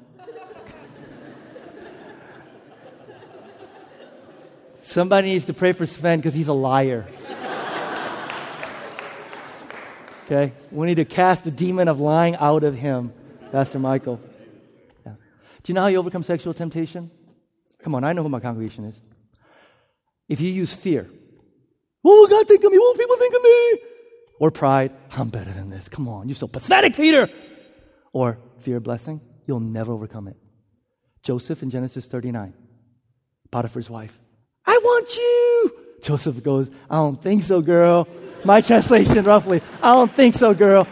Somebody 4.82 5.30
needs 5.30 5.46
to 5.46 5.54
pray 5.54 5.72
for 5.72 5.86
Sven 5.86 6.20
because 6.20 6.34
he's 6.34 6.48
a 6.48 6.54
liar. 6.54 7.08
Okay? 10.26 10.54
We 10.72 10.88
need 10.88 10.96
to 10.96 11.06
cast 11.06 11.44
the 11.44 11.52
demon 11.52 11.88
of 11.88 12.00
lying 12.00 12.36
out 12.36 12.64
of 12.64 12.76
him, 12.76 13.14
Pastor 13.52 13.80
Michael. 13.80 14.20
Yeah. 15.06 15.14
Do 15.64 15.72
you 15.72 15.74
know 15.74 15.82
how 15.82 15.88
you 15.88 15.98
overcome 15.98 16.24
sexual 16.24 16.54
temptation? 16.54 17.12
Come 17.84 17.94
on, 17.96 18.04
I 18.04 18.14
know 18.14 18.24
who 18.24 18.30
my 18.30 18.40
congregation 18.40 18.86
is. 18.86 19.00
If 20.28 20.42
you 20.42 20.50
use 20.50 20.74
fear, 20.74 21.08
what 22.02 22.16
will 22.16 22.28
God 22.28 22.48
think 22.48 22.64
of 22.64 22.72
me? 22.72 22.80
What 22.80 22.98
will 22.98 23.04
people 23.04 23.18
think 23.18 23.36
of 23.36 23.42
me? 23.44 23.80
Or 24.40 24.52
pride, 24.52 24.92
I'm 25.12 25.30
better 25.30 25.52
than 25.52 25.70
this. 25.70 25.88
Come 25.88 26.08
on, 26.08 26.28
you're 26.28 26.36
so 26.36 26.48
pathetic, 26.48 26.96
Peter. 26.96 27.30
Or 28.12 28.40
fear 28.60 28.78
of 28.78 28.84
blessing, 28.84 29.22
you'll 29.46 29.60
never 29.60 29.92
overcome 29.92 30.28
it. 30.28 30.38
Joseph 31.24 31.64
in 31.64 31.70
Genesis 31.70 32.06
39, 32.06 32.54
Potiphar's 33.52 33.90
wife, 33.90 34.20
I 34.66 34.78
want 34.78 35.16
you. 35.16 35.72
Joseph 36.02 36.44
goes, 36.44 36.70
I 36.90 36.96
don't 36.96 37.22
think 37.22 37.44
so, 37.44 37.62
girl. 37.62 38.08
My 38.44 38.62
translation, 38.62 39.24
roughly, 39.26 39.62
I 39.82 39.94
don't 39.94 40.12
think 40.12 40.36
so, 40.36 40.54
girl. 40.54 40.88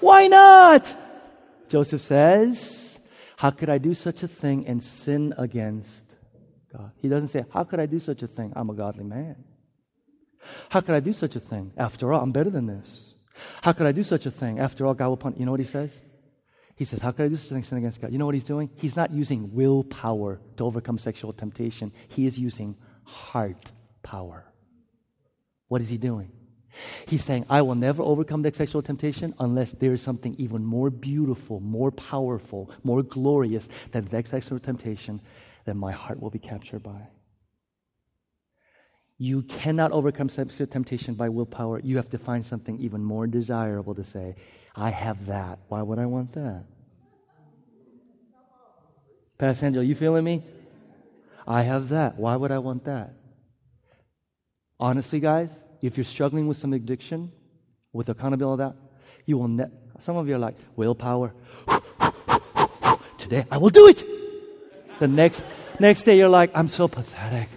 Why 0.00 0.26
not? 0.26 0.96
Joseph 1.68 2.00
says, 2.00 2.98
How 3.36 3.50
could 3.50 3.68
I 3.68 3.78
do 3.78 3.94
such 3.94 4.22
a 4.22 4.28
thing 4.28 4.66
and 4.66 4.82
sin 4.82 5.34
against 5.38 6.04
God? 6.76 6.90
He 6.96 7.08
doesn't 7.08 7.28
say, 7.28 7.44
How 7.50 7.64
could 7.64 7.78
I 7.78 7.86
do 7.86 8.00
such 8.00 8.22
a 8.22 8.26
thing? 8.26 8.52
I'm 8.56 8.70
a 8.70 8.74
godly 8.74 9.04
man. 9.04 9.36
How 10.68 10.80
could 10.80 10.94
I 10.94 11.00
do 11.00 11.12
such 11.12 11.36
a 11.36 11.40
thing? 11.40 11.72
After 11.76 12.12
all, 12.12 12.20
I'm 12.20 12.32
better 12.32 12.50
than 12.50 12.66
this. 12.66 13.14
How 13.62 13.72
could 13.72 13.86
I 13.86 13.92
do 13.92 14.02
such 14.02 14.26
a 14.26 14.30
thing? 14.30 14.58
After 14.58 14.86
all, 14.86 14.94
God 14.94 15.08
will 15.08 15.16
punish. 15.16 15.38
You 15.38 15.46
know 15.46 15.52
what 15.52 15.60
he 15.60 15.66
says? 15.66 16.00
He 16.76 16.84
says, 16.84 17.00
How 17.00 17.12
could 17.12 17.26
I 17.26 17.28
do 17.28 17.36
such 17.36 17.52
a 17.52 17.62
sin 17.62 17.78
against 17.78 18.00
God? 18.00 18.12
You 18.12 18.18
know 18.18 18.26
what 18.26 18.34
he's 18.34 18.44
doing? 18.44 18.70
He's 18.76 18.96
not 18.96 19.12
using 19.12 19.54
willpower 19.54 20.40
to 20.56 20.64
overcome 20.64 20.98
sexual 20.98 21.32
temptation, 21.32 21.92
he 22.08 22.26
is 22.26 22.38
using 22.38 22.76
heart 23.04 23.72
power. 24.02 24.44
What 25.68 25.80
is 25.80 25.88
he 25.88 25.98
doing? 25.98 26.32
He's 27.06 27.24
saying, 27.24 27.46
I 27.48 27.62
will 27.62 27.76
never 27.76 28.02
overcome 28.02 28.42
that 28.42 28.56
sexual 28.56 28.82
temptation 28.82 29.34
unless 29.38 29.72
there 29.72 29.92
is 29.92 30.02
something 30.02 30.34
even 30.38 30.64
more 30.64 30.90
beautiful, 30.90 31.60
more 31.60 31.92
powerful, 31.92 32.70
more 32.82 33.02
glorious 33.02 33.68
than 33.92 34.06
that 34.06 34.26
sexual 34.26 34.58
temptation 34.58 35.20
that 35.66 35.74
my 35.74 35.92
heart 35.92 36.20
will 36.20 36.30
be 36.30 36.38
captured 36.38 36.82
by. 36.82 37.08
You 39.16 39.42
cannot 39.42 39.92
overcome 39.92 40.28
sexual 40.28 40.66
temptation 40.66 41.14
by 41.14 41.28
willpower. 41.28 41.80
You 41.80 41.96
have 41.96 42.10
to 42.10 42.18
find 42.18 42.44
something 42.44 42.78
even 42.80 43.04
more 43.04 43.28
desirable 43.28 43.94
to 43.94 44.04
say, 44.04 44.34
I 44.74 44.90
have 44.90 45.26
that. 45.26 45.58
Why 45.68 45.82
would 45.82 45.98
I 45.98 46.06
want 46.06 46.32
that? 46.32 46.64
Pastor 49.38 49.66
Angel, 49.66 49.82
you 49.82 49.94
feeling 49.94 50.24
me? 50.24 50.42
I 51.46 51.62
have 51.62 51.88
that. 51.90 52.16
Why 52.16 52.36
would 52.36 52.50
I 52.50 52.58
want 52.58 52.84
that? 52.84 53.14
Honestly, 54.80 55.20
guys, 55.20 55.64
if 55.82 55.96
you're 55.96 56.04
struggling 56.04 56.48
with 56.48 56.56
some 56.56 56.72
addiction, 56.72 57.30
with 57.92 58.08
accountability 58.08 58.62
of 58.62 58.74
that, 58.74 58.76
you 59.26 59.38
will 59.38 59.48
ne- 59.48 59.70
some 59.98 60.16
of 60.16 60.28
you 60.28 60.34
are 60.34 60.38
like, 60.38 60.56
willpower. 60.76 61.32
Today 63.18 63.46
I 63.50 63.58
will 63.58 63.70
do 63.70 63.88
it. 63.88 64.04
The 64.98 65.08
next 65.08 65.44
next 65.78 66.02
day 66.02 66.18
you're 66.18 66.28
like, 66.28 66.50
I'm 66.54 66.68
so 66.68 66.88
pathetic. 66.88 67.48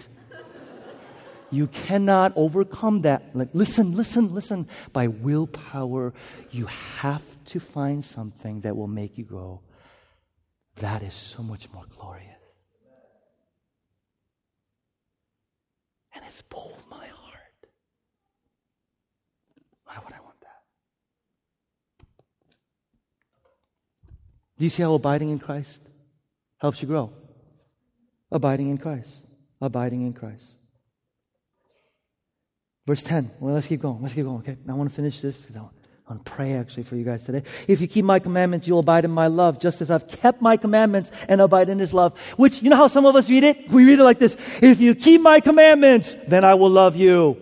You 1.50 1.66
cannot 1.68 2.32
overcome 2.36 3.02
that. 3.02 3.34
Like, 3.34 3.48
listen, 3.54 3.96
listen, 3.96 4.34
listen. 4.34 4.68
By 4.92 5.06
willpower, 5.06 6.12
you 6.50 6.66
have 6.66 7.22
to 7.46 7.60
find 7.60 8.04
something 8.04 8.60
that 8.62 8.76
will 8.76 8.86
make 8.86 9.16
you 9.16 9.24
go, 9.24 9.62
that 10.76 11.02
is 11.02 11.14
so 11.14 11.42
much 11.42 11.70
more 11.72 11.84
glorious. 11.96 12.24
And 16.14 16.24
it's 16.26 16.42
pulled 16.42 16.82
my 16.90 17.06
heart. 17.06 17.70
Why 19.84 19.94
would 20.04 20.12
I 20.12 20.20
want 20.20 20.40
that? 20.40 22.06
Do 24.58 24.64
you 24.64 24.68
see 24.68 24.82
how 24.82 24.94
abiding 24.94 25.30
in 25.30 25.38
Christ 25.38 25.80
helps 26.58 26.82
you 26.82 26.88
grow? 26.88 27.12
Abiding 28.30 28.70
in 28.70 28.78
Christ. 28.78 29.24
Abiding 29.60 30.02
in 30.02 30.12
Christ. 30.12 30.57
Verse 32.88 33.02
10. 33.02 33.30
Well, 33.38 33.52
let's 33.52 33.66
keep 33.66 33.82
going. 33.82 34.00
Let's 34.00 34.14
keep 34.14 34.24
going. 34.24 34.38
Okay. 34.38 34.56
I 34.66 34.72
want 34.72 34.88
to 34.88 34.96
finish 34.96 35.20
this. 35.20 35.46
I 35.54 35.58
want 35.58 36.24
to 36.24 36.30
pray 36.32 36.54
actually 36.54 36.84
for 36.84 36.96
you 36.96 37.04
guys 37.04 37.22
today. 37.22 37.42
If 37.66 37.82
you 37.82 37.86
keep 37.86 38.02
my 38.02 38.18
commandments, 38.18 38.66
you'll 38.66 38.78
abide 38.78 39.04
in 39.04 39.10
my 39.10 39.26
love, 39.26 39.58
just 39.58 39.82
as 39.82 39.90
I've 39.90 40.08
kept 40.08 40.40
my 40.40 40.56
commandments 40.56 41.10
and 41.28 41.42
abide 41.42 41.68
in 41.68 41.78
his 41.78 41.92
love. 41.92 42.18
Which, 42.38 42.62
you 42.62 42.70
know 42.70 42.76
how 42.76 42.86
some 42.86 43.04
of 43.04 43.14
us 43.14 43.28
read 43.28 43.44
it? 43.44 43.68
We 43.68 43.84
read 43.84 43.98
it 43.98 44.04
like 44.04 44.18
this. 44.18 44.38
If 44.62 44.80
you 44.80 44.94
keep 44.94 45.20
my 45.20 45.40
commandments, 45.40 46.16
then 46.28 46.44
I 46.44 46.54
will 46.54 46.70
love 46.70 46.96
you. 46.96 47.36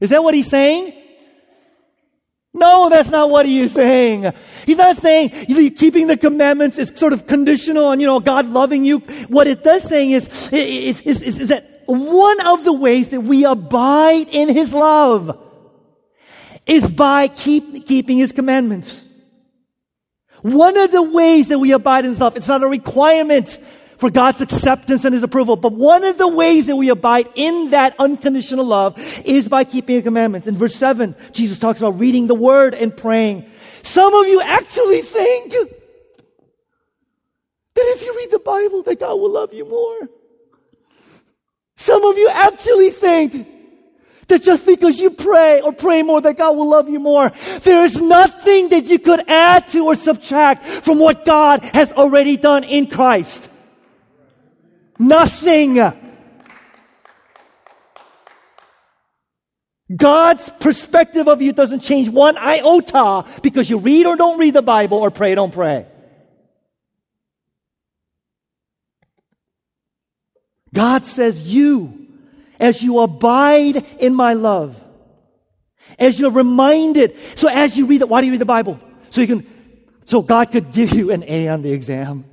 Is 0.00 0.10
that 0.10 0.24
what 0.24 0.34
he's 0.34 0.48
saying? 0.50 0.92
No, 2.52 2.88
that's 2.88 3.10
not 3.10 3.30
what 3.30 3.46
he 3.46 3.60
is 3.60 3.74
saying. 3.74 4.32
He's 4.66 4.78
not 4.78 4.96
saying 4.96 5.30
keeping 5.76 6.08
the 6.08 6.16
commandments 6.16 6.78
is 6.78 6.90
sort 6.96 7.12
of 7.12 7.28
conditional 7.28 7.84
on, 7.84 8.00
you 8.00 8.08
know, 8.08 8.18
God 8.18 8.46
loving 8.46 8.84
you. 8.84 8.98
What 9.28 9.46
it 9.46 9.62
does 9.62 9.84
saying 9.84 10.10
is, 10.10 10.50
is, 10.52 11.00
is, 11.02 11.22
is 11.22 11.48
that 11.50 11.69
one 11.90 12.40
of 12.46 12.64
the 12.64 12.72
ways 12.72 13.08
that 13.08 13.22
we 13.22 13.44
abide 13.44 14.28
in 14.30 14.48
His 14.48 14.72
love 14.72 15.38
is 16.66 16.88
by 16.88 17.28
keep, 17.28 17.86
keeping 17.86 18.18
His 18.18 18.32
commandments. 18.32 19.04
One 20.42 20.76
of 20.76 20.92
the 20.92 21.02
ways 21.02 21.48
that 21.48 21.58
we 21.58 21.72
abide 21.72 22.04
in 22.04 22.12
His 22.12 22.20
love, 22.20 22.36
it's 22.36 22.48
not 22.48 22.62
a 22.62 22.68
requirement 22.68 23.58
for 23.98 24.10
God's 24.10 24.40
acceptance 24.40 25.04
and 25.04 25.12
His 25.12 25.22
approval, 25.22 25.56
but 25.56 25.72
one 25.72 26.04
of 26.04 26.16
the 26.16 26.28
ways 26.28 26.66
that 26.66 26.76
we 26.76 26.88
abide 26.88 27.28
in 27.34 27.70
that 27.70 27.94
unconditional 27.98 28.64
love 28.64 28.96
is 29.24 29.48
by 29.48 29.64
keeping 29.64 29.96
His 29.96 30.04
commandments. 30.04 30.46
In 30.46 30.56
verse 30.56 30.74
7, 30.74 31.14
Jesus 31.32 31.58
talks 31.58 31.80
about 31.80 31.98
reading 31.98 32.26
the 32.26 32.34
Word 32.34 32.74
and 32.74 32.96
praying. 32.96 33.50
Some 33.82 34.14
of 34.14 34.26
you 34.26 34.40
actually 34.40 35.02
think 35.02 35.52
that 35.52 35.68
if 37.74 38.02
you 38.02 38.16
read 38.16 38.30
the 38.30 38.38
Bible, 38.38 38.82
that 38.84 39.00
God 39.00 39.14
will 39.14 39.30
love 39.30 39.52
you 39.52 39.64
more. 39.64 40.08
Some 41.80 42.04
of 42.04 42.18
you 42.18 42.28
actually 42.28 42.90
think 42.90 43.48
that 44.28 44.42
just 44.42 44.66
because 44.66 45.00
you 45.00 45.08
pray 45.08 45.62
or 45.62 45.72
pray 45.72 46.02
more 46.02 46.20
that 46.20 46.36
God 46.36 46.54
will 46.54 46.68
love 46.68 46.90
you 46.90 47.00
more. 47.00 47.32
There 47.62 47.82
is 47.84 47.98
nothing 47.98 48.68
that 48.68 48.84
you 48.84 48.98
could 48.98 49.24
add 49.26 49.66
to 49.68 49.86
or 49.86 49.94
subtract 49.94 50.62
from 50.62 50.98
what 50.98 51.24
God 51.24 51.64
has 51.72 51.90
already 51.92 52.36
done 52.36 52.64
in 52.64 52.86
Christ. 52.86 53.48
Nothing. 54.98 55.80
God's 59.96 60.52
perspective 60.60 61.28
of 61.28 61.40
you 61.40 61.54
doesn't 61.54 61.80
change 61.80 62.10
one 62.10 62.36
iota 62.36 63.24
because 63.40 63.70
you 63.70 63.78
read 63.78 64.04
or 64.04 64.16
don't 64.16 64.38
read 64.38 64.52
the 64.52 64.60
Bible 64.60 64.98
or 64.98 65.10
pray 65.10 65.32
or 65.32 65.36
don't 65.36 65.52
pray. 65.52 65.86
God 70.72 71.04
says, 71.06 71.40
You, 71.42 72.08
as 72.58 72.82
you 72.82 73.00
abide 73.00 73.84
in 73.98 74.14
my 74.14 74.34
love, 74.34 74.80
as 75.98 76.18
you're 76.18 76.30
reminded. 76.30 77.16
So 77.36 77.48
as 77.48 77.76
you 77.76 77.86
read 77.86 78.00
it, 78.00 78.08
why 78.08 78.20
do 78.20 78.26
you 78.26 78.32
read 78.32 78.40
the 78.40 78.46
Bible? 78.46 78.80
So 79.10 79.20
you 79.20 79.26
can, 79.26 79.46
so 80.04 80.22
God 80.22 80.50
could 80.50 80.72
give 80.72 80.92
you 80.92 81.10
an 81.10 81.24
A 81.24 81.48
on 81.48 81.62
the 81.62 81.72
exam. 81.72 82.24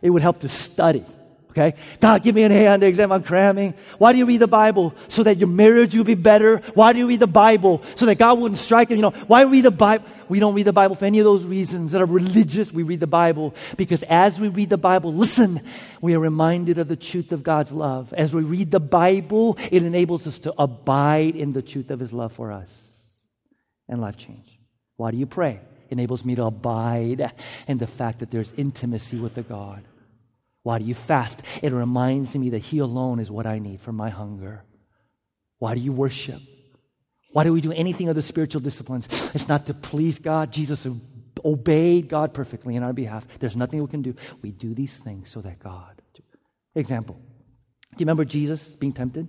it 0.00 0.10
would 0.10 0.22
help 0.22 0.40
to 0.40 0.48
study. 0.48 1.04
Okay? 1.52 1.74
God, 2.00 2.22
give 2.22 2.34
me 2.34 2.44
an 2.44 2.52
A 2.52 2.66
on 2.68 2.80
the 2.80 2.86
exam. 2.86 3.12
I'm 3.12 3.22
cramming. 3.22 3.74
Why 3.98 4.12
do 4.12 4.18
you 4.18 4.24
read 4.24 4.38
the 4.38 4.48
Bible? 4.48 4.94
So 5.08 5.22
that 5.22 5.36
your 5.36 5.48
marriage 5.48 5.94
will 5.94 6.04
be 6.04 6.14
better. 6.14 6.58
Why 6.72 6.94
do 6.94 6.98
you 6.98 7.06
read 7.06 7.20
the 7.20 7.26
Bible? 7.26 7.82
So 7.94 8.06
that 8.06 8.16
God 8.16 8.38
wouldn't 8.38 8.58
strike 8.58 8.88
you. 8.88 8.96
You 8.96 9.02
know, 9.02 9.10
why 9.26 9.42
read 9.42 9.66
the 9.66 9.70
Bible? 9.70 10.06
We 10.30 10.40
don't 10.40 10.54
read 10.54 10.64
the 10.64 10.72
Bible 10.72 10.96
for 10.96 11.04
any 11.04 11.18
of 11.18 11.26
those 11.26 11.44
reasons 11.44 11.92
that 11.92 12.00
are 12.00 12.06
religious. 12.06 12.72
We 12.72 12.84
read 12.84 13.00
the 13.00 13.06
Bible 13.06 13.54
because 13.76 14.02
as 14.04 14.40
we 14.40 14.48
read 14.48 14.70
the 14.70 14.78
Bible, 14.78 15.12
listen, 15.12 15.60
we 16.00 16.14
are 16.14 16.20
reminded 16.20 16.78
of 16.78 16.88
the 16.88 16.96
truth 16.96 17.32
of 17.32 17.42
God's 17.42 17.70
love. 17.70 18.14
As 18.14 18.34
we 18.34 18.42
read 18.42 18.70
the 18.70 18.80
Bible, 18.80 19.58
it 19.70 19.82
enables 19.82 20.26
us 20.26 20.38
to 20.40 20.54
abide 20.56 21.36
in 21.36 21.52
the 21.52 21.60
truth 21.60 21.90
of 21.90 22.00
His 22.00 22.14
love 22.14 22.32
for 22.32 22.50
us 22.50 22.74
and 23.90 24.00
life 24.00 24.16
change. 24.16 24.58
Why 24.96 25.10
do 25.10 25.18
you 25.18 25.26
pray? 25.26 25.60
It 25.90 25.92
enables 25.92 26.24
me 26.24 26.34
to 26.36 26.44
abide 26.44 27.30
in 27.68 27.76
the 27.76 27.86
fact 27.86 28.20
that 28.20 28.30
there's 28.30 28.54
intimacy 28.54 29.18
with 29.18 29.34
the 29.34 29.42
God. 29.42 29.84
Why 30.62 30.78
do 30.78 30.84
you 30.84 30.94
fast? 30.94 31.42
It 31.62 31.72
reminds 31.72 32.36
me 32.36 32.50
that 32.50 32.58
He 32.58 32.78
alone 32.78 33.18
is 33.18 33.30
what 33.30 33.46
I 33.46 33.58
need 33.58 33.80
for 33.80 33.92
my 33.92 34.10
hunger. 34.10 34.64
Why 35.58 35.74
do 35.74 35.80
you 35.80 35.92
worship? 35.92 36.40
Why 37.32 37.44
do 37.44 37.52
we 37.52 37.60
do 37.60 37.72
anything 37.72 38.08
of 38.08 38.14
the 38.14 38.22
spiritual 38.22 38.60
disciplines? 38.60 39.06
It's 39.34 39.48
not 39.48 39.66
to 39.66 39.74
please 39.74 40.18
God. 40.18 40.52
Jesus 40.52 40.86
obeyed 41.44 42.08
God 42.08 42.34
perfectly 42.34 42.76
in 42.76 42.82
our 42.82 42.92
behalf. 42.92 43.26
There's 43.38 43.56
nothing 43.56 43.80
we 43.80 43.88
can 43.88 44.02
do. 44.02 44.14
We 44.42 44.52
do 44.52 44.74
these 44.74 44.96
things 44.96 45.30
so 45.30 45.40
that 45.40 45.58
God. 45.58 46.00
Example. 46.74 47.14
Do 47.14 47.96
you 47.98 48.06
remember 48.06 48.24
Jesus 48.24 48.64
being 48.68 48.92
tempted? 48.92 49.28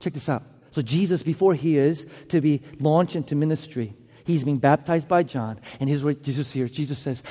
Check 0.00 0.14
this 0.14 0.28
out. 0.28 0.42
So, 0.70 0.82
Jesus, 0.82 1.22
before 1.22 1.54
he 1.54 1.76
is 1.76 2.06
to 2.28 2.40
be 2.40 2.62
launched 2.78 3.16
into 3.16 3.34
ministry, 3.34 3.94
he's 4.24 4.44
being 4.44 4.58
baptized 4.58 5.08
by 5.08 5.22
John. 5.22 5.60
And 5.80 5.88
here's 5.88 6.04
what 6.04 6.22
Jesus 6.22 6.52
here. 6.52 6.68
Jesus 6.68 6.98
says, 6.98 7.22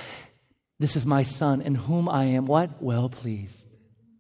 this 0.80 0.96
is 0.96 1.06
my 1.06 1.24
son 1.24 1.62
in 1.62 1.76
whom 1.76 2.08
I 2.08 2.24
am 2.26 2.46
what? 2.46 2.82
Well 2.82 3.10
pleased. 3.10 3.68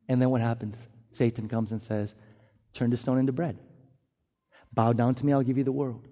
And 0.08 0.22
then 0.22 0.30
what 0.30 0.42
happens? 0.42 0.88
Satan 1.12 1.48
comes 1.48 1.72
and 1.72 1.82
says, 1.82 2.14
Turn 2.74 2.90
the 2.90 2.98
stone 2.98 3.18
into 3.18 3.32
bread. 3.32 3.58
Bow 4.74 4.94
down 4.94 5.16
to 5.16 5.26
me, 5.26 5.34
I'll 5.34 5.42
give 5.42 5.58
you 5.58 5.64
the 5.64 5.72
world. 5.72 6.08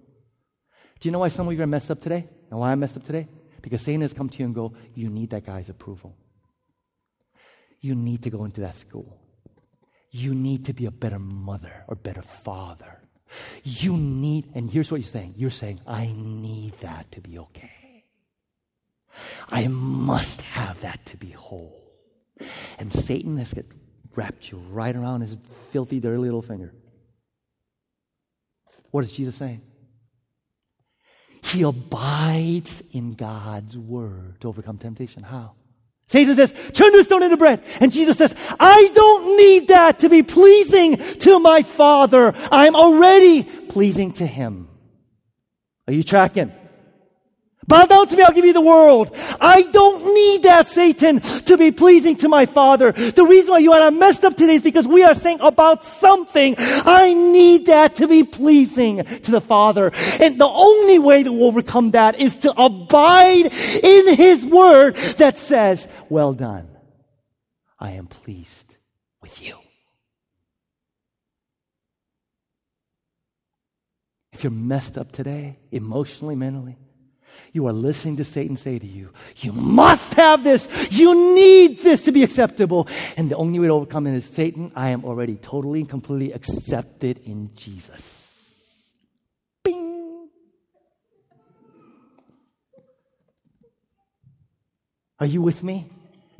Do 0.98 1.08
you 1.08 1.12
know 1.12 1.20
why 1.20 1.28
some 1.28 1.46
of 1.46 1.54
you 1.54 1.62
are 1.62 1.66
messed 1.66 1.90
up 1.90 2.00
today? 2.00 2.28
And 2.50 2.58
why 2.58 2.72
I'm 2.72 2.80
messed 2.80 2.96
up 2.96 3.04
today? 3.04 3.28
Because 3.62 3.82
Satan 3.82 4.00
has 4.00 4.12
come 4.12 4.28
to 4.28 4.38
you 4.38 4.46
and 4.46 4.54
go, 4.54 4.72
You 4.94 5.10
need 5.10 5.30
that 5.30 5.44
guy's 5.44 5.68
approval. 5.68 6.16
You 7.80 7.94
need 7.94 8.22
to 8.22 8.30
go 8.30 8.44
into 8.44 8.62
that 8.62 8.74
school. 8.74 9.20
You 10.10 10.34
need 10.34 10.64
to 10.64 10.72
be 10.72 10.86
a 10.86 10.90
better 10.90 11.18
mother 11.18 11.84
or 11.86 11.94
better 11.94 12.22
father. 12.22 13.00
You 13.62 13.96
need, 13.96 14.50
and 14.54 14.70
here's 14.70 14.90
what 14.90 15.00
you're 15.00 15.08
saying 15.08 15.34
you're 15.36 15.50
saying, 15.50 15.80
I 15.86 16.14
need 16.16 16.72
that 16.80 17.12
to 17.12 17.20
be 17.20 17.38
okay. 17.38 17.77
I 19.48 19.66
must 19.68 20.42
have 20.42 20.80
that 20.82 21.04
to 21.06 21.16
be 21.16 21.30
whole. 21.30 21.80
And 22.78 22.92
Satan 22.92 23.36
has 23.38 23.54
wrapped 24.14 24.50
you 24.50 24.58
right 24.70 24.94
around 24.94 25.22
his 25.22 25.38
filthy, 25.70 26.00
dirty 26.00 26.18
little 26.18 26.42
finger. 26.42 26.72
What 28.90 29.04
is 29.04 29.12
Jesus 29.12 29.36
saying? 29.36 29.62
He 31.42 31.62
abides 31.62 32.82
in 32.92 33.14
God's 33.14 33.76
word 33.76 34.40
to 34.40 34.48
overcome 34.48 34.78
temptation. 34.78 35.22
How? 35.22 35.52
Satan 36.06 36.34
says, 36.34 36.54
turn 36.72 36.92
the 36.92 37.04
stone 37.04 37.22
into 37.22 37.36
bread. 37.36 37.62
And 37.80 37.92
Jesus 37.92 38.16
says, 38.16 38.34
I 38.58 38.90
don't 38.94 39.36
need 39.36 39.68
that 39.68 39.98
to 40.00 40.08
be 40.08 40.22
pleasing 40.22 40.96
to 40.96 41.38
my 41.38 41.62
Father. 41.62 42.34
I'm 42.50 42.74
already 42.74 43.44
pleasing 43.44 44.12
to 44.12 44.26
Him. 44.26 44.68
Are 45.86 45.92
you 45.92 46.02
tracking? 46.02 46.52
Bow 47.68 47.84
down 47.84 48.08
to 48.08 48.16
me, 48.16 48.22
I'll 48.22 48.32
give 48.32 48.46
you 48.46 48.54
the 48.54 48.62
world. 48.62 49.14
I 49.38 49.60
don't 49.60 50.14
need 50.14 50.44
that, 50.44 50.68
Satan, 50.68 51.20
to 51.20 51.58
be 51.58 51.70
pleasing 51.70 52.16
to 52.16 52.28
my 52.28 52.46
Father. 52.46 52.92
The 52.92 53.26
reason 53.26 53.50
why 53.50 53.58
you 53.58 53.74
and 53.74 53.84
I 53.84 53.90
messed 53.90 54.24
up 54.24 54.38
today 54.38 54.54
is 54.54 54.62
because 54.62 54.88
we 54.88 55.04
are 55.04 55.14
saying 55.14 55.40
about 55.40 55.84
something. 55.84 56.54
I 56.58 57.12
need 57.12 57.66
that 57.66 57.96
to 57.96 58.08
be 58.08 58.24
pleasing 58.24 59.04
to 59.04 59.30
the 59.30 59.42
Father. 59.42 59.92
And 60.18 60.40
the 60.40 60.48
only 60.48 60.98
way 60.98 61.22
to 61.22 61.44
overcome 61.44 61.90
that 61.90 62.18
is 62.18 62.36
to 62.36 62.52
abide 62.58 63.52
in 63.84 64.14
His 64.14 64.46
Word 64.46 64.96
that 65.18 65.36
says, 65.36 65.86
Well 66.08 66.32
done. 66.32 66.68
I 67.78 67.92
am 67.92 68.06
pleased 68.06 68.76
with 69.20 69.42
you. 69.46 69.56
If 74.32 74.42
you're 74.42 74.50
messed 74.52 74.96
up 74.96 75.12
today, 75.12 75.58
emotionally, 75.70 76.34
mentally, 76.34 76.78
you 77.52 77.66
are 77.66 77.72
listening 77.72 78.16
to 78.16 78.24
Satan 78.24 78.56
say 78.56 78.78
to 78.78 78.86
you, 78.86 79.10
You 79.36 79.52
must 79.52 80.14
have 80.14 80.44
this. 80.44 80.68
You 80.90 81.34
need 81.34 81.80
this 81.80 82.02
to 82.04 82.12
be 82.12 82.22
acceptable. 82.22 82.88
And 83.16 83.30
the 83.30 83.36
only 83.36 83.58
way 83.58 83.66
to 83.66 83.72
overcome 83.72 84.06
it 84.06 84.14
is 84.14 84.24
Satan, 84.24 84.72
I 84.74 84.90
am 84.90 85.04
already 85.04 85.36
totally 85.36 85.80
and 85.80 85.88
completely 85.88 86.32
accepted 86.32 87.18
in 87.24 87.50
Jesus. 87.54 88.94
Bing. 89.64 90.28
Are 95.18 95.26
you 95.26 95.42
with 95.42 95.62
me? 95.62 95.90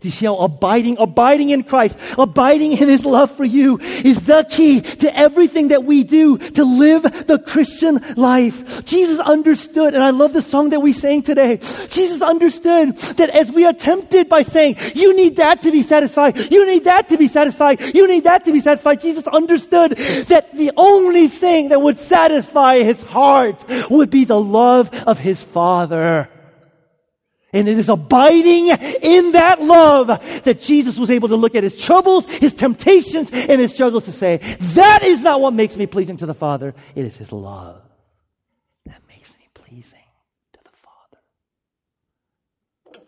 Do 0.00 0.06
you 0.06 0.12
see 0.12 0.26
how 0.26 0.36
abiding, 0.36 0.98
abiding 1.00 1.50
in 1.50 1.64
Christ, 1.64 1.98
abiding 2.16 2.70
in 2.70 2.88
His 2.88 3.04
love 3.04 3.32
for 3.32 3.42
you 3.42 3.80
is 3.80 4.20
the 4.26 4.46
key 4.48 4.80
to 4.80 5.18
everything 5.18 5.68
that 5.68 5.82
we 5.82 6.04
do 6.04 6.38
to 6.38 6.64
live 6.64 7.02
the 7.02 7.40
Christian 7.44 8.00
life. 8.14 8.84
Jesus 8.84 9.18
understood, 9.18 9.94
and 9.94 10.04
I 10.04 10.10
love 10.10 10.34
the 10.34 10.40
song 10.40 10.70
that 10.70 10.78
we 10.78 10.92
sang 10.92 11.22
today. 11.22 11.56
Jesus 11.88 12.22
understood 12.22 12.96
that 12.96 13.30
as 13.30 13.50
we 13.50 13.64
are 13.64 13.72
tempted 13.72 14.28
by 14.28 14.42
saying, 14.42 14.76
you 14.94 15.16
need 15.16 15.34
that 15.34 15.62
to 15.62 15.72
be 15.72 15.82
satisfied, 15.82 16.36
you 16.52 16.64
need 16.64 16.84
that 16.84 17.08
to 17.08 17.18
be 17.18 17.26
satisfied, 17.26 17.80
you 17.92 18.06
need 18.06 18.22
that 18.22 18.44
to 18.44 18.52
be 18.52 18.60
satisfied, 18.60 19.00
Jesus 19.00 19.26
understood 19.26 19.96
that 20.28 20.56
the 20.56 20.70
only 20.76 21.26
thing 21.26 21.70
that 21.70 21.82
would 21.82 21.98
satisfy 21.98 22.84
His 22.84 23.02
heart 23.02 23.64
would 23.90 24.10
be 24.10 24.24
the 24.24 24.40
love 24.40 24.94
of 25.08 25.18
His 25.18 25.42
Father. 25.42 26.30
And 27.52 27.66
it 27.66 27.78
is 27.78 27.88
abiding 27.88 28.68
in 28.68 29.32
that 29.32 29.62
love 29.62 30.08
that 30.08 30.60
Jesus 30.60 30.98
was 30.98 31.10
able 31.10 31.28
to 31.28 31.36
look 31.36 31.54
at 31.54 31.62
his 31.62 31.80
troubles, 31.80 32.26
his 32.26 32.52
temptations, 32.52 33.30
and 33.30 33.58
his 33.60 33.72
struggles 33.72 34.04
to 34.04 34.12
say, 34.12 34.36
that 34.60 35.02
is 35.02 35.22
not 35.22 35.40
what 35.40 35.54
makes 35.54 35.74
me 35.76 35.86
pleasing 35.86 36.18
to 36.18 36.26
the 36.26 36.34
Father. 36.34 36.74
It 36.94 37.06
is 37.06 37.16
his 37.16 37.32
love 37.32 37.80
that 38.84 39.00
makes 39.08 39.34
me 39.38 39.48
pleasing 39.54 39.98
to 40.52 40.58
the 40.62 40.70
Father. 42.92 43.02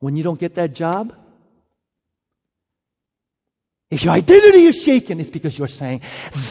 When 0.00 0.16
you 0.16 0.22
don't 0.22 0.40
get 0.40 0.54
that 0.54 0.74
job, 0.74 1.14
if 3.90 4.04
your 4.04 4.14
identity 4.14 4.64
is 4.64 4.82
shaken, 4.82 5.20
it's 5.20 5.30
because 5.30 5.58
you're 5.58 5.68
saying, 5.68 6.00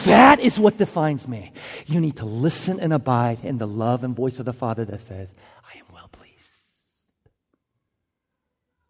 that 0.04 0.40
is 0.40 0.58
what 0.58 0.78
defines 0.78 1.26
me. 1.26 1.52
You 1.86 2.00
need 2.00 2.16
to 2.16 2.24
listen 2.24 2.80
and 2.80 2.92
abide 2.92 3.44
in 3.44 3.58
the 3.58 3.66
love 3.66 4.04
and 4.04 4.14
voice 4.14 4.38
of 4.38 4.46
the 4.46 4.52
Father 4.52 4.84
that 4.86 5.00
says, 5.00 5.34
I 5.62 5.78
am 5.78 5.84
well 5.92 6.08
pleased. 6.08 6.48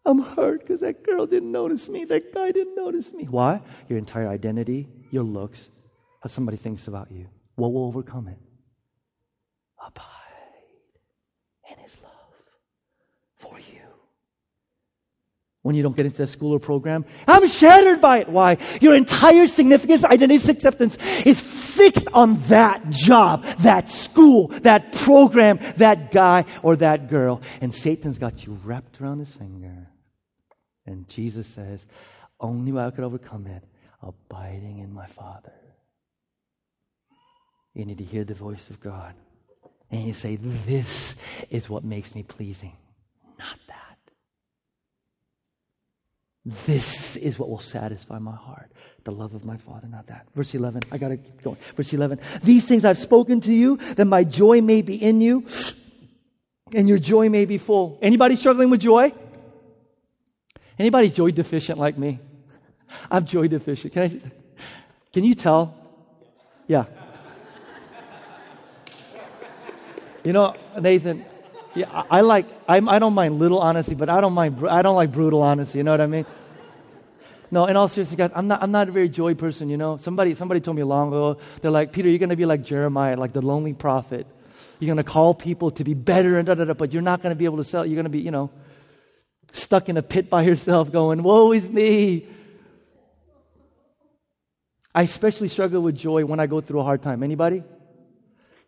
I'm 0.05 0.19
hurt 0.19 0.61
because 0.61 0.81
that 0.81 1.03
girl 1.03 1.25
didn't 1.25 1.51
notice 1.51 1.89
me. 1.89 2.05
That 2.05 2.33
guy 2.33 2.51
didn't 2.51 2.75
notice 2.75 3.11
me. 3.13 3.25
Why? 3.25 3.61
Your 3.89 3.97
entire 3.97 4.29
identity, 4.29 4.87
your 5.11 5.23
looks, 5.23 5.69
how 6.21 6.29
somebody 6.29 6.57
thinks 6.57 6.87
about 6.87 7.11
you. 7.11 7.27
What 7.55 7.73
will 7.73 7.87
overcome 7.87 8.27
it? 8.27 8.37
Abide 9.85 10.03
in 11.71 11.77
His 11.79 11.97
love 12.01 12.11
for 13.35 13.59
you 13.59 13.81
when 15.65 15.73
you 15.73 15.81
don't 15.81 15.97
get 15.97 16.05
into 16.05 16.17
the 16.17 16.27
school 16.27 16.53
or 16.53 16.59
program. 16.59 17.03
I'm 17.27 17.47
shattered 17.47 17.99
by 17.99 18.19
it. 18.19 18.29
Why? 18.29 18.59
Your 18.81 18.93
entire 18.93 19.47
significance, 19.47 20.03
identity, 20.03 20.51
acceptance 20.51 20.95
is 21.25 21.41
fixed 21.41 22.07
on 22.13 22.39
that 22.49 22.87
job, 22.91 23.43
that 23.61 23.89
school, 23.89 24.49
that 24.61 24.91
program, 24.91 25.57
that 25.77 26.11
guy 26.11 26.45
or 26.61 26.75
that 26.75 27.09
girl. 27.09 27.41
And 27.61 27.73
Satan's 27.73 28.19
got 28.19 28.45
you 28.45 28.59
wrapped 28.63 29.01
around 29.01 29.17
his 29.17 29.33
finger. 29.33 29.87
And 30.85 31.07
Jesus 31.07 31.47
says, 31.47 31.87
only 32.39 32.71
way 32.71 32.83
I 32.83 32.91
could 32.91 33.03
overcome 33.03 33.47
it, 33.47 33.63
abiding 34.03 34.77
in 34.77 34.93
my 34.93 35.07
Father. 35.07 35.51
You 37.73 37.85
need 37.85 37.97
to 37.97 38.03
hear 38.03 38.23
the 38.23 38.35
voice 38.35 38.69
of 38.69 38.79
God. 38.79 39.15
And 39.89 40.05
you 40.05 40.13
say, 40.13 40.35
This 40.35 41.15
is 41.49 41.71
what 41.71 41.83
makes 41.83 42.13
me 42.13 42.21
pleasing, 42.21 42.77
not 43.39 43.57
that. 43.67 43.84
This 46.45 47.15
is 47.15 47.39
what 47.39 47.49
will 47.49 47.59
satisfy 47.59 48.19
my 48.19 48.35
heart. 48.35 48.71
The 49.03 49.11
love 49.11 49.33
of 49.33 49.45
my 49.45 49.57
Father, 49.57 49.87
not 49.87 50.07
that. 50.07 50.27
Verse 50.35 50.53
11. 50.53 50.83
I 50.91 50.97
got 50.97 51.07
to 51.09 51.17
keep 51.17 51.41
going. 51.41 51.57
Verse 51.75 51.91
11. 51.91 52.19
These 52.43 52.65
things 52.65 52.85
I've 52.85 52.99
spoken 52.99 53.41
to 53.41 53.53
you, 53.53 53.77
that 53.95 54.05
my 54.05 54.23
joy 54.23 54.61
may 54.61 54.81
be 54.83 55.01
in 55.01 55.21
you, 55.21 55.45
and 56.73 56.87
your 56.87 56.99
joy 56.99 57.29
may 57.29 57.45
be 57.45 57.57
full. 57.57 57.97
Anybody 58.01 58.35
struggling 58.35 58.69
with 58.69 58.81
joy? 58.81 59.11
Anybody 60.77 61.09
joy 61.09 61.31
deficient 61.31 61.79
like 61.79 61.97
me? 61.97 62.19
I'm 63.09 63.25
joy 63.25 63.47
deficient. 63.47 63.93
Can 63.93 64.03
I? 64.03 64.09
Can 65.11 65.23
you 65.23 65.33
tell? 65.33 65.75
Yeah. 66.67 66.85
You 70.23 70.33
know, 70.33 70.55
Nathan, 70.79 71.23
Yeah, 71.75 71.89
I, 71.91 72.19
I 72.19 72.21
like, 72.21 72.47
I 72.67 72.79
do 72.79 72.85
not 72.85 73.09
mind 73.09 73.37
little 73.37 73.59
honesty, 73.59 73.95
but 73.95 74.09
I 74.09 74.21
don't 74.21 74.33
mind, 74.33 74.65
I 74.67 74.81
don't 74.81 74.95
like 74.95 75.11
brutal 75.11 75.41
honesty, 75.41 75.79
you 75.79 75.83
know 75.83 75.91
what 75.91 76.01
I 76.01 76.07
mean? 76.07 76.25
No, 77.51 77.65
in 77.65 77.75
all 77.75 77.87
seriousness, 77.87 78.17
guys, 78.17 78.31
I'm 78.33 78.47
not, 78.47 78.63
I'm 78.63 78.71
not 78.71 78.89
a 78.89 78.91
very 78.91 79.09
joy 79.09 79.35
person, 79.35 79.69
you 79.69 79.77
know? 79.77 79.97
Somebody, 79.97 80.33
somebody 80.35 80.61
told 80.61 80.77
me 80.77 80.83
long 80.83 81.09
ago, 81.09 81.37
they're 81.61 81.71
like, 81.71 81.91
Peter, 81.91 82.09
you're 82.09 82.19
going 82.19 82.29
to 82.29 82.35
be 82.35 82.45
like 82.45 82.63
Jeremiah, 82.63 83.17
like 83.17 83.33
the 83.33 83.41
lonely 83.41 83.73
prophet. 83.73 84.25
You're 84.79 84.87
going 84.87 85.03
to 85.03 85.09
call 85.09 85.33
people 85.33 85.71
to 85.71 85.83
be 85.83 85.93
better 85.93 86.37
and 86.37 86.45
da 86.47 86.55
da 86.55 86.63
da, 86.63 86.73
but 86.73 86.93
you're 86.93 87.01
not 87.01 87.21
going 87.21 87.31
to 87.31 87.37
be 87.37 87.45
able 87.45 87.57
to 87.57 87.63
sell. 87.63 87.85
You're 87.85 87.95
going 87.95 88.05
to 88.05 88.09
be, 88.09 88.19
you 88.19 88.31
know, 88.31 88.51
stuck 89.53 89.89
in 89.89 89.97
a 89.97 90.01
pit 90.01 90.29
by 90.29 90.41
yourself 90.49 90.91
going, 90.91 91.23
woe 91.23 91.51
is 91.51 91.69
me. 91.69 92.27
I 94.93 95.03
especially 95.03 95.49
struggle 95.49 95.81
with 95.81 95.97
joy 95.97 96.25
when 96.25 96.39
I 96.39 96.47
go 96.47 96.61
through 96.61 96.79
a 96.79 96.83
hard 96.83 97.01
time. 97.01 97.21
Anybody? 97.21 97.63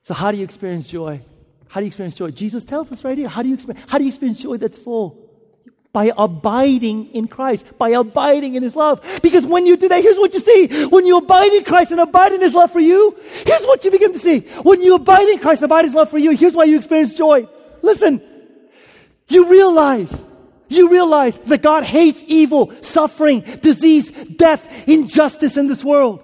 So 0.04 0.14
how 0.14 0.32
do 0.32 0.38
you 0.38 0.44
experience 0.44 0.88
joy? 0.88 1.22
How 1.70 1.80
do 1.80 1.86
you 1.86 1.88
experience 1.88 2.16
joy? 2.16 2.32
Jesus 2.32 2.64
tells 2.64 2.92
us 2.92 3.04
right 3.04 3.18
here. 3.18 3.28
How 3.28 3.42
do 3.42 3.50
you 3.50 3.56
experience, 3.56 3.86
how 3.90 3.98
do 3.98 4.04
you 4.04 4.10
experience 4.10 4.42
joy 4.42 4.58
that's 4.58 4.78
full? 4.78 5.24
By 5.94 6.12
abiding 6.18 7.08
in 7.08 7.28
Christ, 7.28 7.66
by 7.78 7.90
abiding 7.90 8.56
in 8.56 8.64
His 8.64 8.76
love. 8.76 9.04
Because 9.24 9.46
when 9.46 9.66
you 9.66 9.78
do 9.78 9.90
that, 9.90 10.02
here's 10.02 10.18
what 10.18 10.34
you 10.34 10.40
see. 10.40 10.86
When 10.88 11.06
you 11.06 11.18
abide 11.18 11.52
in 11.54 11.64
Christ 11.64 11.92
and 11.92 12.00
abide 12.00 12.34
in 12.34 12.42
His 12.42 12.54
love 12.54 12.72
for 12.72 12.80
you, 12.80 13.16
here's 13.46 13.64
what 13.64 13.84
you 13.84 13.92
begin 13.92 14.14
to 14.14 14.20
see. 14.20 14.42
When 14.62 14.82
you 14.82 14.96
abide 14.96 15.28
in 15.28 15.40
Christ, 15.40 15.64
abide 15.64 15.80
in 15.80 15.86
His 15.86 15.96
love 15.96 16.10
for 16.10 16.18
you, 16.18 16.32
here's 16.32 16.54
why 16.54 16.66
you 16.66 16.78
experience 16.78 17.16
joy. 17.16 17.48
Listen, 17.82 18.22
you 19.28 19.50
realize 19.50 20.24
you 20.70 20.90
realize 20.90 21.38
that 21.40 21.62
God 21.62 21.84
hates 21.84 22.24
evil, 22.28 22.74
suffering, 22.82 23.42
disease, 23.62 24.12
death, 24.12 24.88
injustice 24.88 25.58
in 25.58 25.68
this 25.68 25.84
world. 25.84 26.24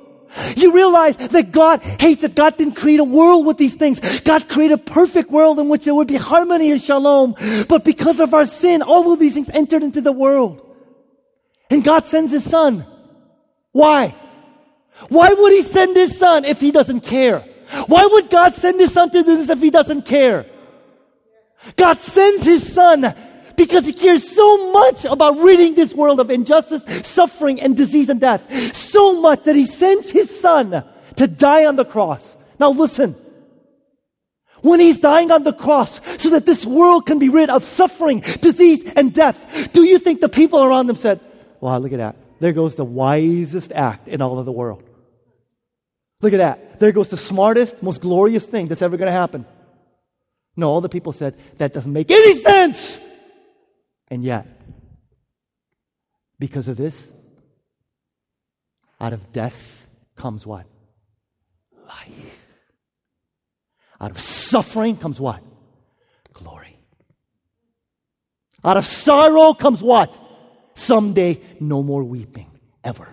You 0.55 0.71
realize 0.71 1.17
that 1.17 1.51
God 1.51 1.83
hates 1.83 2.21
that 2.21 2.35
God 2.35 2.57
didn't 2.57 2.75
create 2.75 2.99
a 2.99 3.03
world 3.03 3.45
with 3.45 3.57
these 3.57 3.75
things. 3.75 3.99
God 4.21 4.49
created 4.49 4.75
a 4.75 4.77
perfect 4.83 5.29
world 5.29 5.59
in 5.59 5.69
which 5.69 5.85
there 5.85 5.93
would 5.93 6.07
be 6.07 6.15
harmony 6.15 6.71
and 6.71 6.81
shalom. 6.81 7.35
But 7.67 7.83
because 7.83 8.19
of 8.19 8.33
our 8.33 8.45
sin, 8.45 8.81
all 8.81 9.11
of 9.11 9.19
these 9.19 9.35
things 9.35 9.49
entered 9.49 9.83
into 9.83 10.01
the 10.01 10.11
world. 10.11 10.59
And 11.69 11.83
God 11.83 12.07
sends 12.07 12.31
His 12.31 12.49
Son. 12.49 12.85
Why? 13.71 14.15
Why 15.09 15.29
would 15.29 15.53
He 15.53 15.61
send 15.61 15.95
His 15.95 16.17
Son 16.17 16.45
if 16.45 16.59
He 16.59 16.71
doesn't 16.71 17.01
care? 17.01 17.39
Why 17.87 18.05
would 18.05 18.29
God 18.29 18.53
send 18.53 18.79
His 18.79 18.93
Son 18.93 19.09
to 19.11 19.23
do 19.23 19.37
this 19.37 19.49
if 19.49 19.59
He 19.59 19.69
doesn't 19.69 20.03
care? 20.03 20.45
God 21.75 21.99
sends 21.99 22.45
His 22.45 22.73
Son 22.73 23.15
because 23.55 23.85
he 23.85 23.93
cares 23.93 24.27
so 24.27 24.71
much 24.71 25.05
about 25.05 25.37
ridding 25.37 25.75
this 25.75 25.93
world 25.93 26.19
of 26.19 26.29
injustice, 26.29 26.83
suffering, 27.07 27.61
and 27.61 27.75
disease 27.75 28.09
and 28.09 28.19
death. 28.19 28.75
So 28.75 29.21
much 29.21 29.43
that 29.43 29.55
he 29.55 29.65
sends 29.65 30.11
his 30.11 30.39
son 30.39 30.83
to 31.15 31.27
die 31.27 31.65
on 31.65 31.75
the 31.75 31.85
cross. 31.85 32.35
Now 32.59 32.71
listen. 32.71 33.15
When 34.61 34.79
he's 34.79 34.97
dying 34.97 35.29
on 35.29 35.43
the 35.43 35.51
cross 35.51 35.99
so 36.21 36.29
that 36.29 36.45
this 36.45 36.65
world 36.65 37.05
can 37.05 37.19
be 37.19 37.27
rid 37.27 37.49
of 37.49 37.65
suffering, 37.65 38.21
disease, 38.39 38.81
and 38.95 39.13
death, 39.13 39.73
do 39.73 39.83
you 39.83 39.99
think 39.99 40.21
the 40.21 40.29
people 40.29 40.63
around 40.63 40.89
him 40.89 40.95
said, 40.95 41.19
Wow, 41.59 41.77
look 41.79 41.91
at 41.91 41.97
that. 41.97 42.15
There 42.39 42.53
goes 42.53 42.75
the 42.75 42.85
wisest 42.85 43.73
act 43.73 44.07
in 44.07 44.21
all 44.21 44.39
of 44.39 44.45
the 44.45 44.51
world. 44.51 44.83
Look 46.21 46.31
at 46.33 46.37
that. 46.37 46.79
There 46.79 46.93
goes 46.93 47.09
the 47.09 47.17
smartest, 47.17 47.83
most 47.83 48.01
glorious 48.01 48.45
thing 48.45 48.67
that's 48.67 48.81
ever 48.81 48.95
going 48.95 49.07
to 49.07 49.11
happen. 49.11 49.45
No, 50.55 50.69
all 50.69 50.81
the 50.81 50.89
people 50.89 51.11
said, 51.11 51.35
That 51.57 51.73
doesn't 51.73 51.91
make 51.91 52.09
any 52.09 52.35
sense. 52.35 52.99
And 54.09 54.23
yet, 54.23 54.47
because 56.39 56.67
of 56.67 56.77
this, 56.77 57.11
out 58.99 59.13
of 59.13 59.31
death 59.33 59.87
comes 60.15 60.45
what? 60.45 60.65
Life. 61.87 62.09
Out 63.99 64.11
of 64.11 64.19
suffering 64.19 64.97
comes 64.97 65.19
what? 65.19 65.41
Glory. 66.33 66.77
Out 68.63 68.77
of 68.77 68.85
sorrow 68.85 69.53
comes 69.53 69.81
what? 69.81 70.19
Someday, 70.75 71.41
no 71.59 71.83
more 71.83 72.03
weeping, 72.03 72.49
ever. 72.83 73.07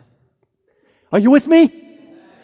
Are 1.12 1.18
you 1.18 1.30
with 1.30 1.47
me? 1.47 1.89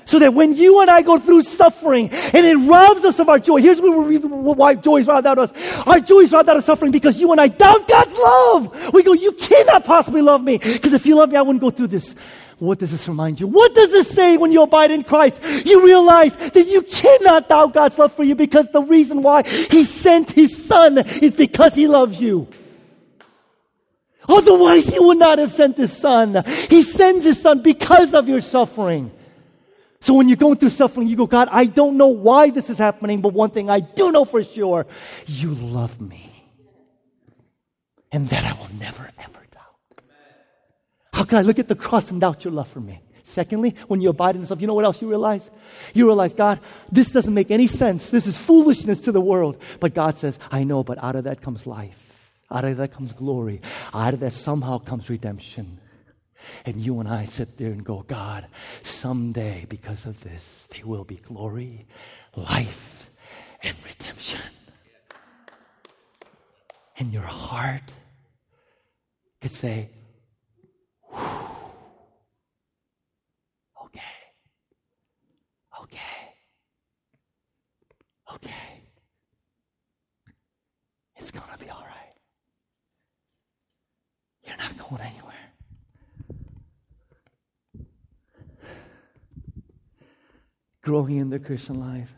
So 0.07 0.20
that 0.20 0.32
when 0.34 0.54
you 0.54 0.80
and 0.80 0.88
I 0.88 1.02
go 1.02 1.18
through 1.18 1.42
suffering 1.42 2.11
and 2.11 2.46
it 2.46 2.57
robs 2.68 3.04
us 3.04 3.18
of 3.18 3.28
our 3.28 3.40
joy, 3.40 3.61
here's 3.61 3.80
why 3.80 4.74
joy 4.74 4.98
is 4.98 5.07
robbed 5.09 5.26
out 5.26 5.38
of 5.38 5.50
us. 5.50 5.86
Our 5.86 5.98
joy 5.98 6.20
is 6.20 6.32
robbed 6.32 6.48
out 6.48 6.57
of 6.57 6.64
suffering 6.64 6.92
because 6.92 7.20
you 7.20 7.32
and 7.32 7.40
I 7.40 7.48
doubt 7.48 7.88
God's 7.88 8.16
love. 8.16 8.94
We 8.94 9.02
go, 9.02 9.12
you 9.12 9.32
cannot 9.32 9.84
possibly 9.84 10.22
love 10.22 10.42
me 10.42 10.59
because 10.59 10.92
if 10.92 11.07
you 11.07 11.16
love 11.16 11.30
me, 11.30 11.36
I 11.36 11.42
wouldn't 11.42 11.61
go 11.61 11.70
through 11.70 11.88
this. 11.88 12.14
What 12.59 12.78
does 12.78 12.90
this 12.90 13.07
remind 13.07 13.38
you? 13.40 13.48
What 13.48 13.74
does 13.74 13.90
this 13.90 14.09
say 14.09 14.36
when 14.36 14.50
you 14.50 14.62
abide 14.62 14.90
in 14.90 15.02
Christ? 15.02 15.42
You 15.66 15.84
realize 15.84 16.34
that 16.36 16.66
you 16.66 16.82
cannot 16.82 17.48
doubt 17.48 17.74
God's 17.74 17.98
love 17.98 18.12
for 18.12 18.22
you 18.22 18.34
because 18.34 18.68
the 18.72 18.82
reason 18.82 19.22
why 19.22 19.42
He 19.42 19.84
sent 19.84 20.32
His 20.32 20.66
Son 20.66 20.98
is 20.98 21.34
because 21.34 21.74
He 21.74 21.86
loves 21.86 22.22
you. 22.22 22.48
Otherwise, 24.28 24.86
He 24.86 24.98
would 24.98 25.18
not 25.18 25.38
have 25.38 25.52
sent 25.52 25.76
His 25.76 25.94
Son. 25.94 26.44
He 26.70 26.82
sends 26.82 27.26
His 27.26 27.42
Son 27.42 27.61
because 27.61 28.14
of 28.14 28.28
your 28.28 28.40
suffering. 28.40 29.11
So 30.07 30.14
when 30.14 30.28
you're 30.28 30.36
going 30.36 30.54
through 30.54 30.70
suffering, 30.70 31.09
you 31.09 31.16
go, 31.16 31.26
God, 31.26 31.48
I 31.50 31.64
don't 31.64 31.96
know 31.96 32.07
why 32.07 32.50
this 32.50 32.70
is 32.70 32.78
happening, 32.78 33.20
but 33.20 33.32
one 33.32 33.50
thing 33.50 33.68
I 33.68 33.80
do 33.80 34.12
know 34.12 34.24
for 34.24 34.44
sure 34.44 34.86
you 35.26 35.52
love 35.52 36.00
me. 36.00 36.30
And 38.12 38.28
that 38.28 38.44
I 38.44 38.52
will 38.52 38.72
never, 38.78 39.11
ever 39.18 39.44
doubt. 39.50 40.04
How 41.12 41.24
can 41.24 41.38
I 41.38 41.42
look 41.42 41.59
at 41.59 41.66
the 41.66 41.74
cross 41.74 42.12
and 42.12 42.20
doubt 42.20 42.44
your 42.44 42.52
love 42.52 42.68
for 42.68 42.78
me? 42.78 43.00
Secondly, 43.24 43.74
when 43.88 44.00
you 44.00 44.11
abide 44.11 44.36
in 44.36 44.44
love, 44.44 44.61
you 44.61 44.68
know 44.68 44.74
what 44.74 44.84
else 44.84 45.02
you 45.02 45.09
realize? 45.09 45.50
You 45.92 46.07
realize, 46.07 46.34
God, 46.34 46.61
this 46.92 47.11
doesn't 47.11 47.34
make 47.34 47.50
any 47.50 47.66
sense. 47.66 48.11
This 48.11 48.28
is 48.28 48.38
foolishness 48.38 49.00
to 49.00 49.11
the 49.11 49.20
world. 49.20 49.61
But 49.80 49.92
God 49.92 50.18
says, 50.18 50.38
I 50.52 50.62
know, 50.62 50.84
but 50.84 51.02
out 51.02 51.16
of 51.16 51.24
that 51.24 51.42
comes 51.42 51.66
life. 51.66 52.00
Out 52.48 52.64
of 52.64 52.76
that 52.76 52.92
comes 52.92 53.12
glory. 53.12 53.61
Out 53.92 54.14
of 54.14 54.20
that 54.20 54.34
somehow 54.34 54.78
comes 54.78 55.11
redemption. 55.11 55.80
And 56.64 56.80
you 56.80 57.01
and 57.01 57.09
I 57.09 57.24
sit 57.24 57.57
there 57.57 57.70
and 57.70 57.84
go, 57.84 58.05
God, 58.07 58.47
someday 58.82 59.66
because 59.68 60.07
of 60.07 60.20
this, 60.22 60.68
there 60.70 60.86
will 60.86 61.05
be 61.05 61.16
glory, 61.16 61.86
life, 62.34 63.11
and 63.62 63.76
redemption. 63.84 64.40
And 66.99 67.12
your 67.12 67.22
heart 67.22 67.92
could 69.40 69.53
say, 69.53 69.90
okay, 73.84 74.01
okay, 75.82 75.99
okay. 78.34 78.82
It's 81.16 81.30
going 81.30 81.47
to 81.53 81.59
be 81.64 81.70
all 81.70 81.84
right. 81.84 82.14
You're 84.44 84.57
not 84.57 84.76
going 84.78 85.03
anywhere. 85.03 85.36
Growing 90.87 91.16
in 91.16 91.30
the 91.30 91.41
Christian 91.41 91.80
life. 91.80 92.12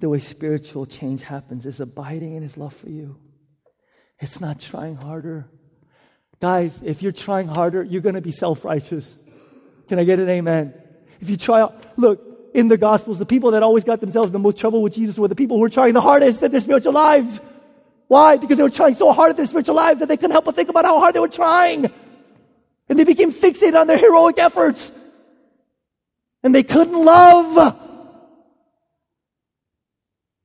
The 0.00 0.08
way 0.08 0.18
spiritual 0.18 0.84
change 0.84 1.22
happens 1.22 1.64
is 1.64 1.80
abiding 1.80 2.34
in 2.34 2.42
His 2.42 2.56
love 2.56 2.74
for 2.74 2.90
you. 2.90 3.16
It's 4.18 4.40
not 4.40 4.58
trying 4.58 4.96
harder. 4.96 5.48
Guys, 6.40 6.82
if 6.84 7.02
you're 7.02 7.12
trying 7.12 7.46
harder, 7.46 7.84
you're 7.84 8.02
going 8.02 8.16
to 8.16 8.20
be 8.20 8.32
self 8.32 8.64
righteous. 8.64 9.16
Can 9.88 10.00
I 10.00 10.04
get 10.04 10.18
an 10.18 10.28
amen? 10.28 10.74
If 11.20 11.30
you 11.30 11.36
try, 11.36 11.70
look, 11.96 12.50
in 12.52 12.66
the 12.66 12.76
Gospels, 12.76 13.20
the 13.20 13.26
people 13.26 13.52
that 13.52 13.62
always 13.62 13.84
got 13.84 14.00
themselves 14.00 14.32
the 14.32 14.40
most 14.40 14.58
trouble 14.58 14.82
with 14.82 14.94
Jesus 14.94 15.16
were 15.16 15.28
the 15.28 15.36
people 15.36 15.56
who 15.56 15.62
were 15.62 15.70
trying 15.70 15.94
the 15.94 16.00
hardest 16.00 16.42
at 16.42 16.50
their 16.50 16.60
spiritual 16.60 16.94
lives. 16.94 17.40
Why? 18.08 18.38
Because 18.38 18.56
they 18.56 18.64
were 18.64 18.70
trying 18.70 18.96
so 18.96 19.12
hard 19.12 19.30
at 19.30 19.36
their 19.36 19.46
spiritual 19.46 19.76
lives 19.76 20.00
that 20.00 20.08
they 20.08 20.16
couldn't 20.16 20.32
help 20.32 20.46
but 20.46 20.56
think 20.56 20.68
about 20.68 20.84
how 20.84 20.98
hard 20.98 21.14
they 21.14 21.20
were 21.20 21.28
trying. 21.28 21.90
And 22.88 22.98
they 22.98 23.04
became 23.04 23.32
fixated 23.32 23.80
on 23.80 23.86
their 23.86 23.98
heroic 23.98 24.38
efforts 24.38 24.90
and 26.46 26.54
they 26.54 26.62
couldn't 26.62 26.94
love. 26.94 27.76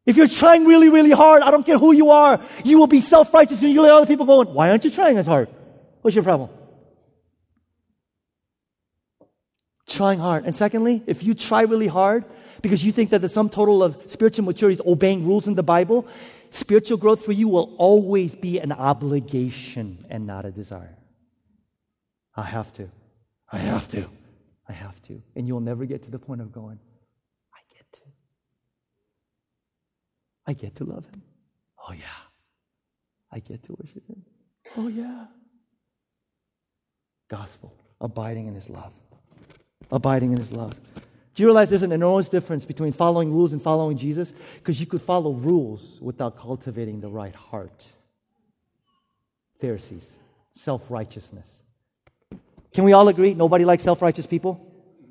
If 0.03 0.17
you're 0.17 0.27
trying 0.27 0.65
really, 0.65 0.89
really 0.89 1.11
hard, 1.11 1.43
I 1.43 1.51
don't 1.51 1.63
care 1.63 1.77
who 1.77 1.91
you 1.91 2.09
are, 2.09 2.41
you 2.65 2.79
will 2.79 2.87
be 2.87 2.99
self 2.99 3.31
righteous 3.31 3.61
and 3.61 3.71
you'll 3.71 3.83
let 3.83 3.91
other 3.91 4.07
people 4.07 4.25
going, 4.25 4.51
Why 4.51 4.71
aren't 4.71 4.83
you 4.83 4.89
trying 4.89 5.19
as 5.19 5.27
hard? 5.27 5.47
What's 6.01 6.15
your 6.15 6.23
problem? 6.23 6.49
Trying 9.87 10.17
hard. 10.17 10.45
And 10.45 10.55
secondly, 10.55 11.03
if 11.05 11.21
you 11.21 11.35
try 11.35 11.61
really 11.61 11.87
hard 11.87 12.25
because 12.63 12.83
you 12.83 12.91
think 12.91 13.11
that 13.11 13.21
the 13.21 13.29
sum 13.29 13.47
total 13.49 13.83
of 13.83 13.95
spiritual 14.07 14.45
maturity 14.45 14.73
is 14.73 14.81
obeying 14.83 15.27
rules 15.27 15.47
in 15.47 15.53
the 15.53 15.63
Bible, 15.63 16.07
spiritual 16.49 16.97
growth 16.97 17.23
for 17.23 17.31
you 17.31 17.47
will 17.47 17.75
always 17.77 18.33
be 18.33 18.57
an 18.57 18.71
obligation 18.71 20.03
and 20.09 20.25
not 20.25 20.45
a 20.45 20.51
desire. 20.51 20.97
I 22.35 22.43
have 22.43 22.73
to. 22.73 22.89
I 23.51 23.59
have 23.59 23.87
to. 23.89 24.09
I 24.71 24.73
have 24.73 25.01
to. 25.03 25.21
And 25.35 25.45
you'll 25.45 25.59
never 25.59 25.83
get 25.85 26.03
to 26.03 26.11
the 26.11 26.17
point 26.17 26.39
of 26.39 26.53
going, 26.53 26.79
I 27.53 27.59
get 27.75 27.91
to. 27.91 27.99
I 30.47 30.53
get 30.53 30.75
to 30.77 30.85
love 30.85 31.05
him. 31.07 31.21
Oh, 31.85 31.91
yeah. 31.91 32.21
I 33.33 33.39
get 33.39 33.63
to 33.63 33.73
worship 33.77 34.07
him. 34.07 34.23
Oh, 34.77 34.87
yeah. 34.87 35.25
Gospel, 37.27 37.73
abiding 37.99 38.47
in 38.47 38.55
his 38.55 38.69
love. 38.69 38.93
Abiding 39.91 40.31
in 40.31 40.37
his 40.37 40.53
love. 40.53 40.73
Do 41.35 41.43
you 41.43 41.47
realize 41.47 41.69
there's 41.69 41.83
an 41.83 41.91
enormous 41.91 42.29
difference 42.29 42.63
between 42.63 42.93
following 42.93 43.33
rules 43.33 43.51
and 43.51 43.61
following 43.61 43.97
Jesus? 43.97 44.33
Because 44.55 44.79
you 44.79 44.85
could 44.85 45.01
follow 45.01 45.33
rules 45.33 45.97
without 45.99 46.37
cultivating 46.37 47.01
the 47.01 47.09
right 47.09 47.35
heart. 47.35 47.87
Pharisees, 49.59 50.07
self 50.53 50.89
righteousness. 50.89 51.60
Can 52.73 52.83
we 52.83 52.93
all 52.93 53.07
agree? 53.07 53.33
Nobody 53.33 53.65
likes 53.65 53.83
self 53.83 54.01
righteous 54.01 54.25
people? 54.25 54.67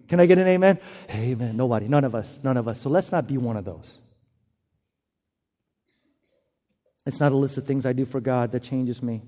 Can 0.08 0.18
I 0.18 0.26
get 0.26 0.38
an 0.38 0.48
amen? 0.48 0.78
Amen. 1.10 1.56
Nobody. 1.56 1.86
None 1.86 2.04
of 2.04 2.14
us. 2.14 2.40
None 2.42 2.56
of 2.56 2.66
us. 2.66 2.80
So 2.80 2.90
let's 2.90 3.12
not 3.12 3.28
be 3.28 3.38
one 3.38 3.56
of 3.56 3.64
those. 3.64 3.98
It's 7.06 7.20
not 7.20 7.32
a 7.32 7.36
list 7.36 7.58
of 7.58 7.66
things 7.66 7.86
I 7.86 7.92
do 7.92 8.04
for 8.04 8.20
God 8.20 8.52
that 8.52 8.62
changes 8.62 9.02
me. 9.02 9.22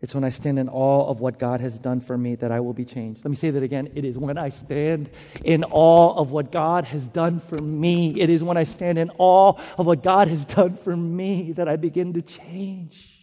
It's 0.00 0.14
when 0.14 0.24
I 0.24 0.30
stand 0.30 0.58
in 0.58 0.68
awe 0.70 1.06
of 1.06 1.20
what 1.20 1.38
God 1.38 1.60
has 1.60 1.78
done 1.78 2.00
for 2.00 2.16
me 2.16 2.34
that 2.36 2.50
I 2.50 2.60
will 2.60 2.72
be 2.72 2.86
changed. 2.86 3.20
Let 3.22 3.30
me 3.30 3.36
say 3.36 3.50
that 3.50 3.62
again. 3.62 3.90
It 3.94 4.06
is 4.06 4.16
when 4.16 4.38
I 4.38 4.48
stand 4.48 5.10
in 5.44 5.62
awe 5.64 6.14
of 6.14 6.30
what 6.30 6.50
God 6.50 6.86
has 6.86 7.06
done 7.06 7.38
for 7.38 7.58
me. 7.58 8.18
It 8.18 8.30
is 8.30 8.42
when 8.42 8.56
I 8.56 8.64
stand 8.64 8.98
in 8.98 9.10
awe 9.18 9.52
of 9.76 9.84
what 9.84 10.02
God 10.02 10.28
has 10.28 10.46
done 10.46 10.78
for 10.78 10.96
me 10.96 11.52
that 11.52 11.68
I 11.68 11.76
begin 11.76 12.14
to 12.14 12.22
change. 12.22 13.19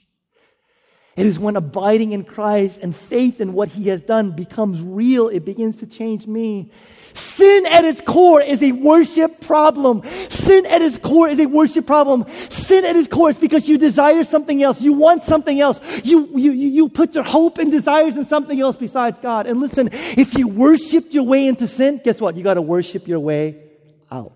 It 1.17 1.25
is 1.25 1.39
when 1.39 1.55
abiding 1.55 2.11
in 2.11 2.23
Christ 2.23 2.79
and 2.83 2.95
faith 2.95 3.41
in 3.41 3.53
what 3.53 3.69
He 3.69 3.89
has 3.89 4.01
done 4.01 4.31
becomes 4.31 4.81
real, 4.81 5.27
it 5.29 5.43
begins 5.43 5.77
to 5.77 5.87
change 5.87 6.27
me. 6.27 6.71
Sin 7.13 7.65
at 7.65 7.83
its 7.83 7.99
core 8.01 8.39
is 8.39 8.61
a 8.61 8.71
worship 8.73 9.41
problem. 9.41 10.03
Sin 10.29 10.67
at 10.67 10.83
its 10.83 10.99
core 10.99 11.27
is 11.27 11.39
a 11.39 11.47
worship 11.47 11.87
problem. 11.87 12.25
Sin 12.49 12.85
at 12.85 12.95
its 12.95 13.07
core 13.07 13.31
is 13.31 13.37
because 13.39 13.67
you 13.67 13.79
desire 13.79 14.23
something 14.23 14.61
else. 14.61 14.79
You 14.79 14.93
want 14.93 15.23
something 15.23 15.59
else. 15.59 15.81
You, 16.03 16.29
you, 16.37 16.51
you 16.51 16.89
put 16.89 17.15
your 17.15 17.23
hope 17.23 17.57
and 17.57 17.71
desires 17.71 18.15
in 18.17 18.27
something 18.27 18.61
else 18.61 18.75
besides 18.75 19.17
God. 19.17 19.47
And 19.47 19.59
listen, 19.59 19.89
if 19.91 20.37
you 20.37 20.47
worshiped 20.47 21.15
your 21.15 21.23
way 21.23 21.47
into 21.47 21.65
sin, 21.65 21.99
guess 22.03 22.21
what? 22.21 22.37
You 22.37 22.43
got 22.43 22.55
to 22.55 22.61
worship 22.61 23.07
your 23.07 23.19
way 23.19 23.63
out. 24.11 24.33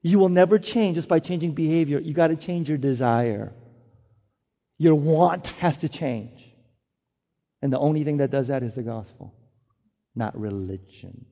You 0.00 0.18
will 0.18 0.30
never 0.30 0.58
change 0.58 0.94
just 0.94 1.08
by 1.08 1.18
changing 1.18 1.52
behavior. 1.52 1.98
You 1.98 2.14
got 2.14 2.28
to 2.28 2.36
change 2.36 2.70
your 2.70 2.78
desire. 2.78 3.52
Your 4.80 4.94
want 4.94 5.48
has 5.58 5.76
to 5.76 5.90
change. 5.90 6.54
And 7.60 7.70
the 7.70 7.78
only 7.78 8.02
thing 8.02 8.16
that 8.16 8.30
does 8.30 8.48
that 8.48 8.62
is 8.62 8.74
the 8.74 8.82
gospel, 8.82 9.34
not 10.14 10.34
religion. 10.40 11.26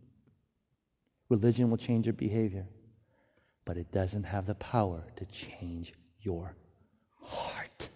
Religion 1.30 1.70
will 1.70 1.78
change 1.78 2.04
your 2.04 2.12
behavior, 2.12 2.66
but 3.64 3.78
it 3.78 3.90
doesn't 3.90 4.24
have 4.24 4.44
the 4.44 4.54
power 4.56 5.02
to 5.16 5.24
change 5.24 5.94
your 6.20 6.54
heart. 7.22 7.88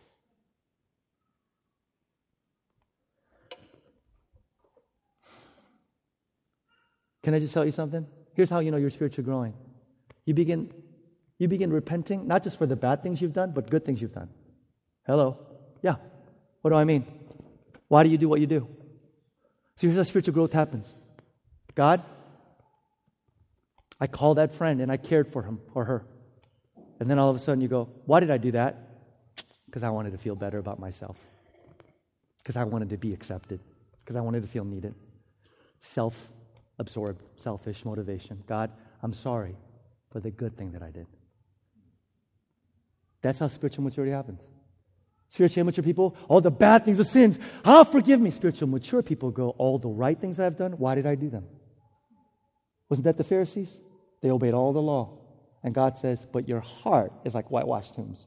Can 7.22 7.34
I 7.34 7.40
just 7.40 7.52
tell 7.52 7.66
you 7.66 7.72
something? 7.72 8.06
Here's 8.32 8.48
how 8.48 8.60
you 8.60 8.70
know 8.70 8.78
you're 8.78 8.88
spiritually 8.88 9.26
growing. 9.26 9.52
You 10.24 10.32
begin, 10.32 10.72
you 11.38 11.46
begin 11.46 11.70
repenting, 11.70 12.26
not 12.26 12.42
just 12.42 12.56
for 12.56 12.64
the 12.64 12.74
bad 12.74 13.02
things 13.02 13.20
you've 13.20 13.34
done, 13.34 13.52
but 13.52 13.68
good 13.68 13.84
things 13.84 14.00
you've 14.00 14.14
done. 14.14 14.30
Hello? 15.06 15.38
Yeah. 15.82 15.96
What 16.60 16.70
do 16.70 16.76
I 16.76 16.84
mean? 16.84 17.04
Why 17.88 18.04
do 18.04 18.10
you 18.10 18.18
do 18.18 18.28
what 18.28 18.40
you 18.40 18.46
do? 18.46 18.68
So 19.76 19.86
here's 19.86 19.96
how 19.96 20.02
spiritual 20.02 20.34
growth 20.34 20.52
happens 20.52 20.94
God, 21.74 22.02
I 24.00 24.06
called 24.06 24.38
that 24.38 24.52
friend 24.52 24.80
and 24.80 24.90
I 24.90 24.96
cared 24.96 25.28
for 25.28 25.42
him 25.42 25.60
or 25.74 25.84
her. 25.84 26.06
And 27.00 27.10
then 27.10 27.18
all 27.18 27.30
of 27.30 27.36
a 27.36 27.38
sudden 27.38 27.60
you 27.60 27.68
go, 27.68 27.88
Why 28.06 28.20
did 28.20 28.30
I 28.30 28.36
do 28.36 28.52
that? 28.52 28.76
Because 29.66 29.82
I 29.82 29.90
wanted 29.90 30.12
to 30.12 30.18
feel 30.18 30.34
better 30.34 30.58
about 30.58 30.78
myself. 30.78 31.16
Because 32.38 32.56
I 32.56 32.64
wanted 32.64 32.90
to 32.90 32.96
be 32.96 33.12
accepted. 33.12 33.60
Because 33.98 34.16
I 34.16 34.20
wanted 34.20 34.42
to 34.42 34.48
feel 34.48 34.64
needed. 34.64 34.94
Self 35.78 36.30
absorbed, 36.78 37.22
selfish 37.36 37.84
motivation. 37.84 38.42
God, 38.46 38.70
I'm 39.02 39.12
sorry 39.12 39.56
for 40.10 40.20
the 40.20 40.30
good 40.30 40.56
thing 40.56 40.72
that 40.72 40.82
I 40.82 40.90
did. 40.90 41.06
That's 43.22 43.38
how 43.38 43.48
spiritual 43.48 43.84
maturity 43.84 44.12
happens. 44.12 44.42
Spiritually 45.32 45.62
immature 45.62 45.82
people, 45.82 46.14
all 46.28 46.42
the 46.42 46.50
bad 46.50 46.84
things, 46.84 46.98
the 46.98 47.06
sins, 47.06 47.38
ah, 47.64 47.84
forgive 47.84 48.20
me. 48.20 48.30
Spiritual 48.30 48.68
mature 48.68 49.02
people 49.02 49.30
go, 49.30 49.48
all 49.56 49.78
the 49.78 49.88
right 49.88 50.20
things 50.20 50.38
I've 50.38 50.58
done, 50.58 50.72
why 50.72 50.94
did 50.94 51.06
I 51.06 51.14
do 51.14 51.30
them? 51.30 51.46
Wasn't 52.90 53.04
that 53.04 53.16
the 53.16 53.24
Pharisees? 53.24 53.80
They 54.20 54.30
obeyed 54.30 54.52
all 54.52 54.74
the 54.74 54.82
law. 54.82 55.20
And 55.62 55.74
God 55.74 55.96
says, 55.96 56.26
but 56.30 56.46
your 56.46 56.60
heart 56.60 57.14
is 57.24 57.34
like 57.34 57.50
whitewashed 57.50 57.94
tombs. 57.94 58.26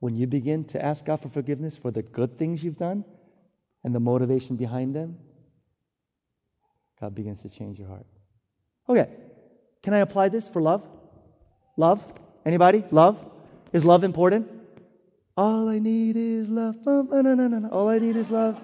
When 0.00 0.16
you 0.16 0.26
begin 0.26 0.64
to 0.64 0.84
ask 0.84 1.04
God 1.04 1.22
for 1.22 1.28
forgiveness 1.28 1.76
for 1.76 1.92
the 1.92 2.02
good 2.02 2.36
things 2.38 2.64
you've 2.64 2.76
done 2.76 3.04
and 3.84 3.94
the 3.94 4.00
motivation 4.00 4.56
behind 4.56 4.96
them, 4.96 5.16
God 7.00 7.14
begins 7.14 7.42
to 7.42 7.48
change 7.48 7.78
your 7.78 7.86
heart. 7.86 8.06
Okay, 8.88 9.08
can 9.84 9.94
I 9.94 9.98
apply 9.98 10.30
this 10.30 10.48
for 10.48 10.60
love? 10.60 10.84
Love? 11.76 12.02
Anybody? 12.44 12.84
Love? 12.90 13.24
Is 13.72 13.84
love 13.84 14.02
important? 14.02 14.57
All 15.38 15.68
I 15.68 15.78
need 15.78 16.16
is 16.16 16.48
love. 16.48 16.74
All 16.84 17.88
I 17.88 17.98
need 18.00 18.16
is 18.16 18.28
love. 18.28 18.60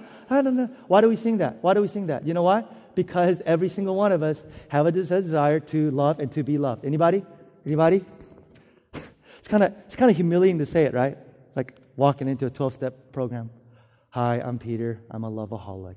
Why 0.89 1.01
do 1.01 1.09
we 1.09 1.15
sing 1.15 1.39
that? 1.39 1.63
Why 1.63 1.73
do 1.73 1.81
we 1.81 1.87
sing 1.87 2.09
that? 2.09 2.27
You 2.27 2.35
know 2.35 2.43
why? 2.43 2.65
Because 2.97 3.41
every 3.47 3.69
single 3.69 3.95
one 3.95 4.11
of 4.11 4.25
us 4.25 4.43
have 4.71 4.85
a 4.85 4.91
desire 4.91 5.61
to 5.61 5.93
love 5.93 6.19
and 6.19 6.33
to 6.33 6.43
be 6.43 6.59
loved. 6.59 6.85
Anybody? 6.85 7.25
Anybody? 7.65 8.05
It's 9.39 9.47
kind 9.47 9.63
of 9.63 9.73
it's 9.85 9.95
kind 9.95 10.11
of 10.11 10.17
humiliating 10.17 10.59
to 10.59 10.67
say 10.67 10.85
it, 10.85 10.95
right? 10.95 11.17
It's 11.47 11.57
like 11.57 11.77
walking 11.97 12.29
into 12.29 12.47
a 12.47 12.51
12-step 12.51 13.13
program. 13.13 13.51
Hi, 14.09 14.41
I'm 14.41 14.59
Peter. 14.59 15.03
I'm 15.11 15.23
a 15.23 15.31
loveaholic. 15.31 15.97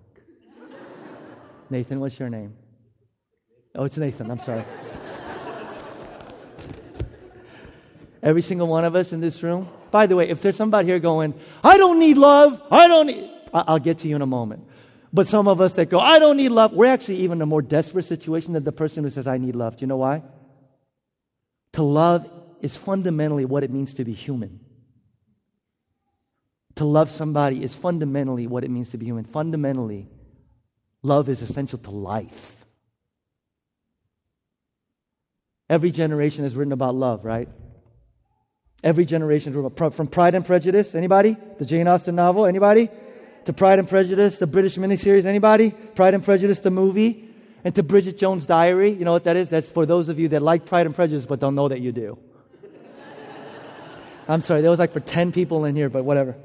Nathan, 1.70 2.02
what's 2.02 2.20
your 2.20 2.30
name? 2.30 2.54
Oh, 3.74 3.86
it's 3.86 3.98
Nathan. 3.98 4.30
I'm 4.30 4.42
sorry. 4.42 4.62
Every 8.22 8.42
single 8.42 8.68
one 8.68 8.84
of 8.84 8.98
us 8.98 9.14
in 9.14 9.22
this 9.22 9.42
room 9.42 9.70
by 9.92 10.08
the 10.08 10.16
way, 10.16 10.30
if 10.30 10.42
there's 10.42 10.56
somebody 10.56 10.88
here 10.88 11.00
going, 11.00 11.34
I 11.64 11.78
don't 11.78 12.00
need 12.00 12.18
love, 12.18 12.62
I 12.70 12.88
don't 12.88 13.08
need, 13.08 13.30
I'll 13.54 13.80
get 13.80 14.00
to 14.00 14.08
you 14.08 14.16
in 14.16 14.22
a 14.22 14.28
moment. 14.28 14.68
But 15.14 15.28
some 15.28 15.48
of 15.48 15.62
us 15.62 15.74
that 15.74 15.90
go, 15.90 16.00
I 16.00 16.20
don't 16.20 16.38
need 16.38 16.50
love, 16.50 16.74
we're 16.74 16.92
actually 16.92 17.18
even 17.18 17.38
in 17.38 17.42
a 17.42 17.46
more 17.46 17.62
desperate 17.62 18.06
situation 18.06 18.54
than 18.54 18.64
the 18.64 18.72
person 18.72 19.04
who 19.04 19.10
says, 19.10 19.28
I 19.28 19.38
need 19.38 19.56
love. 19.56 19.78
Do 19.78 19.82
you 19.82 19.88
know 19.88 19.98
why? 19.98 20.24
To 21.74 21.84
love 21.84 22.30
is 22.62 22.76
fundamentally 22.78 23.46
what 23.46 23.64
it 23.64 23.72
means 23.72 23.94
to 23.96 24.04
be 24.04 24.14
human. 24.14 24.60
To 26.76 26.86
love 26.86 27.10
somebody 27.10 27.64
is 27.64 27.74
fundamentally 27.74 28.48
what 28.48 28.64
it 28.64 28.70
means 28.70 28.90
to 28.90 28.98
be 28.98 29.06
human. 29.06 29.26
Fundamentally, 29.26 30.08
love 31.02 31.30
is 31.30 31.42
essential 31.42 31.80
to 31.80 31.92
life. 31.92 32.66
Every 35.70 35.92
generation 35.92 36.44
has 36.44 36.56
written 36.56 36.72
about 36.72 36.96
love, 36.96 37.26
right? 37.26 37.50
Every 38.84 39.06
generation 39.06 39.54
from 39.74 40.08
Pride 40.08 40.36
and 40.36 40.46
Prejudice, 40.46 40.94
anybody? 40.94 41.36
The 41.58 41.66
Jane 41.66 41.88
Austen 41.88 42.16
novel, 42.16 42.46
anybody? 42.46 42.90
To 43.46 43.54
Pride 43.54 43.80
and 43.80 43.90
Prejudice, 43.90 44.38
the 44.38 44.46
British 44.46 44.78
miniseries, 44.78 45.26
anybody? 45.26 45.72
Pride 45.72 46.14
and 46.14 46.24
Prejudice, 46.24 46.60
the 46.60 46.70
movie? 46.70 47.28
And 47.64 47.74
to 47.76 47.82
Bridget 47.82 48.18
Jones' 48.18 48.46
Diary, 48.46 48.92
you 48.92 49.04
know 49.04 49.12
what 49.12 49.24
that 49.24 49.36
is? 49.36 49.50
That's 49.50 49.70
for 49.70 49.86
those 49.86 50.10
of 50.10 50.20
you 50.20 50.28
that 50.30 50.42
like 50.42 50.66
Pride 50.66 50.86
and 50.86 50.96
Prejudice 50.96 51.26
but 51.26 51.40
don't 51.40 51.56
know 51.56 51.68
that 51.68 51.82
you 51.82 51.92
do. 51.92 52.20
I'm 54.28 54.42
sorry, 54.42 54.62
there 54.62 54.70
was 54.70 54.80
like 54.80 54.94
for 54.94 55.00
10 55.00 55.32
people 55.32 55.66
in 55.66 55.76
here, 55.76 55.90
but 55.90 56.04
whatever. 56.04 56.36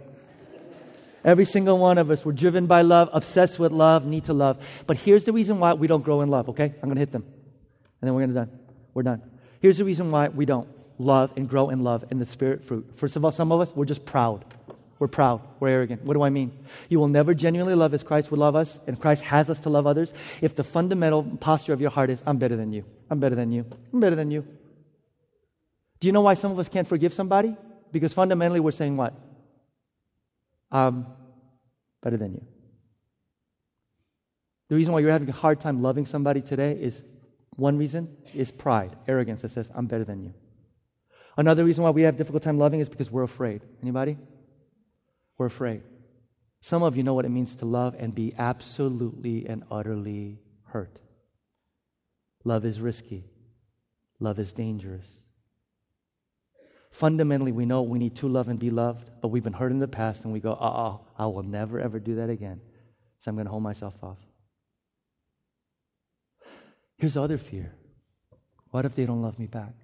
Every 1.24 1.44
single 1.44 1.78
one 1.78 1.98
of 1.98 2.10
us, 2.10 2.24
we're 2.24 2.32
driven 2.32 2.66
by 2.66 2.80
love, 2.80 3.10
obsessed 3.12 3.58
with 3.58 3.72
love, 3.72 4.06
need 4.06 4.24
to 4.24 4.32
love. 4.32 4.60
But 4.86 4.96
here's 4.96 5.24
the 5.24 5.32
reason 5.32 5.60
why 5.60 5.74
we 5.74 5.86
don't 5.86 6.02
grow 6.02 6.22
in 6.22 6.30
love, 6.30 6.48
okay? 6.48 6.74
I'm 6.82 6.88
to 6.94 6.98
hit 6.98 7.12
them. 7.12 7.24
And 8.00 8.08
then 8.08 8.14
we're 8.14 8.26
to 8.26 8.32
done. 8.32 8.58
We're 8.94 9.02
done. 9.02 9.22
Here's 9.60 9.78
the 9.78 9.84
reason 9.84 10.10
why 10.10 10.28
we 10.28 10.46
don't 10.46 10.66
love 11.02 11.30
and 11.36 11.48
grow 11.48 11.68
in 11.68 11.82
love 11.82 12.04
in 12.10 12.18
the 12.18 12.24
spirit 12.24 12.64
fruit. 12.64 12.90
First 12.94 13.16
of 13.16 13.24
all, 13.24 13.30
some 13.30 13.52
of 13.52 13.60
us, 13.60 13.74
we're 13.74 13.84
just 13.84 14.04
proud. 14.04 14.44
We're 14.98 15.08
proud. 15.08 15.40
We're 15.58 15.70
arrogant. 15.70 16.04
What 16.04 16.14
do 16.14 16.22
I 16.22 16.30
mean? 16.30 16.52
You 16.88 17.00
will 17.00 17.08
never 17.08 17.34
genuinely 17.34 17.74
love 17.74 17.92
as 17.92 18.02
Christ 18.04 18.30
would 18.30 18.38
love 18.38 18.54
us, 18.54 18.78
and 18.86 19.00
Christ 19.00 19.22
has 19.22 19.50
us 19.50 19.58
to 19.60 19.68
love 19.68 19.86
others 19.86 20.14
if 20.40 20.54
the 20.54 20.62
fundamental 20.62 21.24
posture 21.24 21.72
of 21.72 21.80
your 21.80 21.90
heart 21.90 22.08
is, 22.08 22.22
I'm 22.24 22.38
better 22.38 22.56
than 22.56 22.72
you. 22.72 22.84
I'm 23.10 23.18
better 23.18 23.34
than 23.34 23.50
you. 23.50 23.66
I'm 23.92 24.00
better 24.00 24.14
than 24.14 24.30
you. 24.30 24.46
Do 25.98 26.06
you 26.06 26.12
know 26.12 26.20
why 26.20 26.34
some 26.34 26.52
of 26.52 26.58
us 26.58 26.68
can't 26.68 26.86
forgive 26.86 27.12
somebody? 27.12 27.56
Because 27.90 28.12
fundamentally 28.12 28.60
we're 28.60 28.70
saying 28.70 28.96
what? 28.96 29.14
I'm 30.70 31.06
better 32.02 32.16
than 32.16 32.34
you. 32.34 32.44
The 34.68 34.76
reason 34.76 34.94
why 34.94 35.00
you're 35.00 35.12
having 35.12 35.28
a 35.28 35.32
hard 35.32 35.60
time 35.60 35.82
loving 35.82 36.06
somebody 36.06 36.40
today 36.40 36.72
is 36.72 37.02
one 37.56 37.76
reason 37.76 38.16
is 38.34 38.50
pride, 38.50 38.96
arrogance 39.06 39.42
that 39.42 39.50
says, 39.50 39.70
I'm 39.74 39.86
better 39.86 40.04
than 40.04 40.22
you. 40.22 40.32
Another 41.36 41.64
reason 41.64 41.82
why 41.84 41.90
we 41.90 42.02
have 42.02 42.16
difficult 42.16 42.42
time 42.42 42.58
loving 42.58 42.80
is 42.80 42.88
because 42.88 43.10
we're 43.10 43.22
afraid. 43.22 43.62
Anybody? 43.82 44.18
We're 45.38 45.46
afraid. 45.46 45.82
Some 46.60 46.82
of 46.82 46.96
you 46.96 47.02
know 47.02 47.14
what 47.14 47.24
it 47.24 47.30
means 47.30 47.56
to 47.56 47.64
love 47.64 47.96
and 47.98 48.14
be 48.14 48.34
absolutely 48.38 49.46
and 49.46 49.64
utterly 49.70 50.38
hurt. 50.66 51.00
Love 52.44 52.64
is 52.64 52.80
risky. 52.80 53.24
Love 54.20 54.38
is 54.38 54.52
dangerous. 54.52 55.06
Fundamentally, 56.90 57.52
we 57.52 57.64
know 57.64 57.82
we 57.82 57.98
need 57.98 58.14
to 58.16 58.28
love 58.28 58.48
and 58.48 58.58
be 58.58 58.70
loved, 58.70 59.10
but 59.22 59.28
we've 59.28 59.42
been 59.42 59.54
hurt 59.54 59.72
in 59.72 59.78
the 59.78 59.88
past 59.88 60.24
and 60.24 60.32
we 60.32 60.40
go, 60.40 60.52
oh, 60.52 61.00
I 61.18 61.26
will 61.26 61.42
never 61.42 61.80
ever 61.80 61.98
do 61.98 62.16
that 62.16 62.28
again. 62.28 62.60
So 63.18 63.30
I'm 63.30 63.36
going 63.36 63.46
to 63.46 63.50
hold 63.50 63.62
myself 63.62 63.94
off. 64.02 64.18
Here's 66.98 67.14
the 67.14 67.22
other 67.22 67.38
fear 67.38 67.74
what 68.70 68.84
if 68.84 68.94
they 68.94 69.06
don't 69.06 69.22
love 69.22 69.38
me 69.38 69.46
back? 69.46 69.74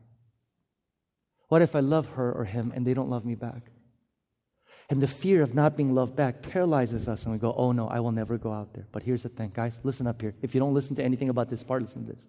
What 1.48 1.62
if 1.62 1.74
I 1.74 1.80
love 1.80 2.06
her 2.10 2.30
or 2.32 2.44
him 2.44 2.72
and 2.74 2.86
they 2.86 2.94
don't 2.94 3.10
love 3.10 3.24
me 3.24 3.34
back? 3.34 3.70
And 4.90 5.02
the 5.02 5.06
fear 5.06 5.42
of 5.42 5.54
not 5.54 5.76
being 5.76 5.94
loved 5.94 6.16
back 6.16 6.40
paralyzes 6.40 7.08
us, 7.08 7.24
and 7.24 7.32
we 7.32 7.38
go, 7.38 7.52
oh 7.54 7.72
no, 7.72 7.88
I 7.88 8.00
will 8.00 8.12
never 8.12 8.38
go 8.38 8.52
out 8.52 8.72
there. 8.72 8.86
But 8.90 9.02
here's 9.02 9.22
the 9.22 9.28
thing, 9.28 9.52
guys, 9.54 9.78
listen 9.82 10.06
up 10.06 10.20
here. 10.20 10.34
If 10.40 10.54
you 10.54 10.60
don't 10.60 10.72
listen 10.72 10.96
to 10.96 11.04
anything 11.04 11.28
about 11.28 11.50
this 11.50 11.62
part, 11.62 11.82
listen 11.82 12.06
to 12.06 12.12
this. 12.12 12.26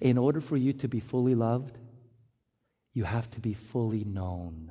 In 0.00 0.18
order 0.18 0.42
for 0.42 0.58
you 0.58 0.74
to 0.74 0.88
be 0.88 1.00
fully 1.00 1.34
loved, 1.34 1.78
you 2.92 3.04
have 3.04 3.30
to 3.30 3.40
be 3.40 3.54
fully 3.54 4.04
known. 4.04 4.70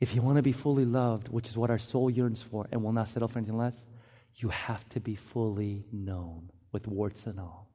If 0.00 0.14
you 0.14 0.22
want 0.22 0.36
to 0.36 0.42
be 0.42 0.52
fully 0.52 0.84
loved, 0.86 1.28
which 1.28 1.48
is 1.48 1.58
what 1.58 1.70
our 1.70 1.78
soul 1.78 2.10
yearns 2.10 2.40
for 2.40 2.66
and 2.72 2.82
will 2.82 2.92
not 2.92 3.08
settle 3.08 3.28
for 3.28 3.38
anything 3.38 3.58
less, 3.58 3.84
you 4.36 4.48
have 4.50 4.88
to 4.90 5.00
be 5.00 5.14
fully 5.14 5.84
known 5.92 6.50
with 6.72 6.86
warts 6.86 7.26
and 7.26 7.40
all. 7.40 7.70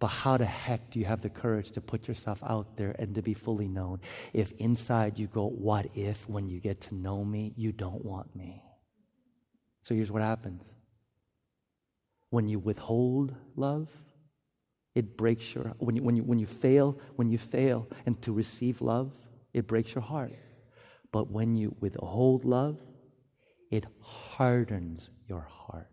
But 0.00 0.08
how 0.08 0.36
the 0.36 0.44
heck 0.44 0.90
do 0.90 1.00
you 1.00 1.04
have 1.06 1.20
the 1.20 1.28
courage 1.28 1.72
to 1.72 1.80
put 1.80 2.06
yourself 2.06 2.42
out 2.44 2.76
there 2.76 2.94
and 2.98 3.14
to 3.16 3.22
be 3.22 3.34
fully 3.34 3.68
known 3.68 4.00
if 4.32 4.52
inside 4.58 5.18
you 5.18 5.26
go, 5.26 5.48
What 5.48 5.86
if 5.94 6.28
when 6.28 6.48
you 6.48 6.60
get 6.60 6.80
to 6.82 6.94
know 6.94 7.24
me, 7.24 7.52
you 7.56 7.72
don't 7.72 8.04
want 8.04 8.34
me? 8.34 8.62
So 9.82 9.94
here's 9.94 10.10
what 10.10 10.22
happens 10.22 10.72
when 12.30 12.48
you 12.48 12.58
withhold 12.58 13.34
love, 13.56 13.88
it 14.94 15.16
breaks 15.16 15.54
your 15.54 15.74
when 15.78 15.96
you, 15.96 16.02
when 16.02 16.16
you 16.16 16.22
when 16.22 16.38
you 16.38 16.46
fail 16.46 16.98
when 17.16 17.30
you 17.30 17.38
fail 17.38 17.86
and 18.04 18.20
to 18.22 18.32
receive 18.32 18.80
love 18.82 19.12
it 19.54 19.66
breaks 19.66 19.94
your 19.94 20.02
heart 20.02 20.32
but 21.12 21.30
when 21.30 21.54
you 21.54 21.76
withhold 21.78 22.44
love 22.44 22.80
it 23.70 23.86
hardens 24.00 25.10
your 25.28 25.46
heart 25.50 25.90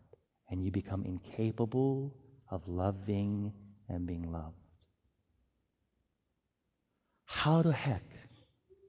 and 0.50 0.64
you 0.64 0.72
become 0.72 1.04
incapable 1.04 2.16
of 2.50 2.68
loving 2.68 3.52
and 3.90 4.06
being 4.06 4.32
loved. 4.32 4.56
How 7.26 7.62
the 7.62 7.74
heck 7.74 8.04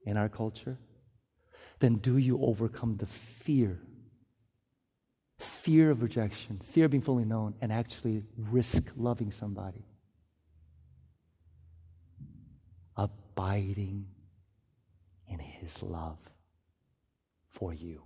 in 0.04 0.16
our 0.16 0.28
culture 0.28 0.78
then 1.78 1.96
do 1.96 2.16
you 2.16 2.38
overcome 2.42 2.96
the 2.96 3.06
fear? 3.06 3.78
Fear 5.38 5.90
of 5.90 6.02
rejection, 6.02 6.60
fear 6.64 6.86
of 6.86 6.90
being 6.90 7.02
fully 7.02 7.24
known, 7.24 7.54
and 7.60 7.72
actually 7.72 8.22
risk 8.50 8.92
loving 8.96 9.30
somebody. 9.30 9.84
Abiding 12.96 14.06
in 15.28 15.38
his 15.38 15.82
love 15.82 16.18
for 17.50 17.74
you. 17.74 18.02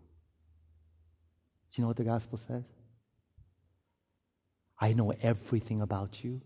Do 1.73 1.81
you 1.81 1.83
know 1.83 1.89
what 1.89 1.97
the 1.97 2.05
gospel 2.05 2.39
says? 2.39 2.65
I 4.81 4.93
know 4.93 5.13
everything 5.23 5.83
about 5.83 6.25
you. 6.25 6.41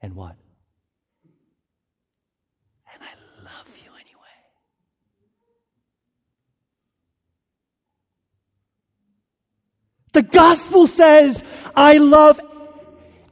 And 0.00 0.14
what? 0.14 0.36
And 2.92 3.02
I 3.02 3.42
love 3.42 3.68
you 3.84 3.90
anyway. 3.90 4.36
The 10.12 10.22
gospel 10.22 10.86
says, 10.86 11.42
I 11.74 11.96
love, 11.98 12.40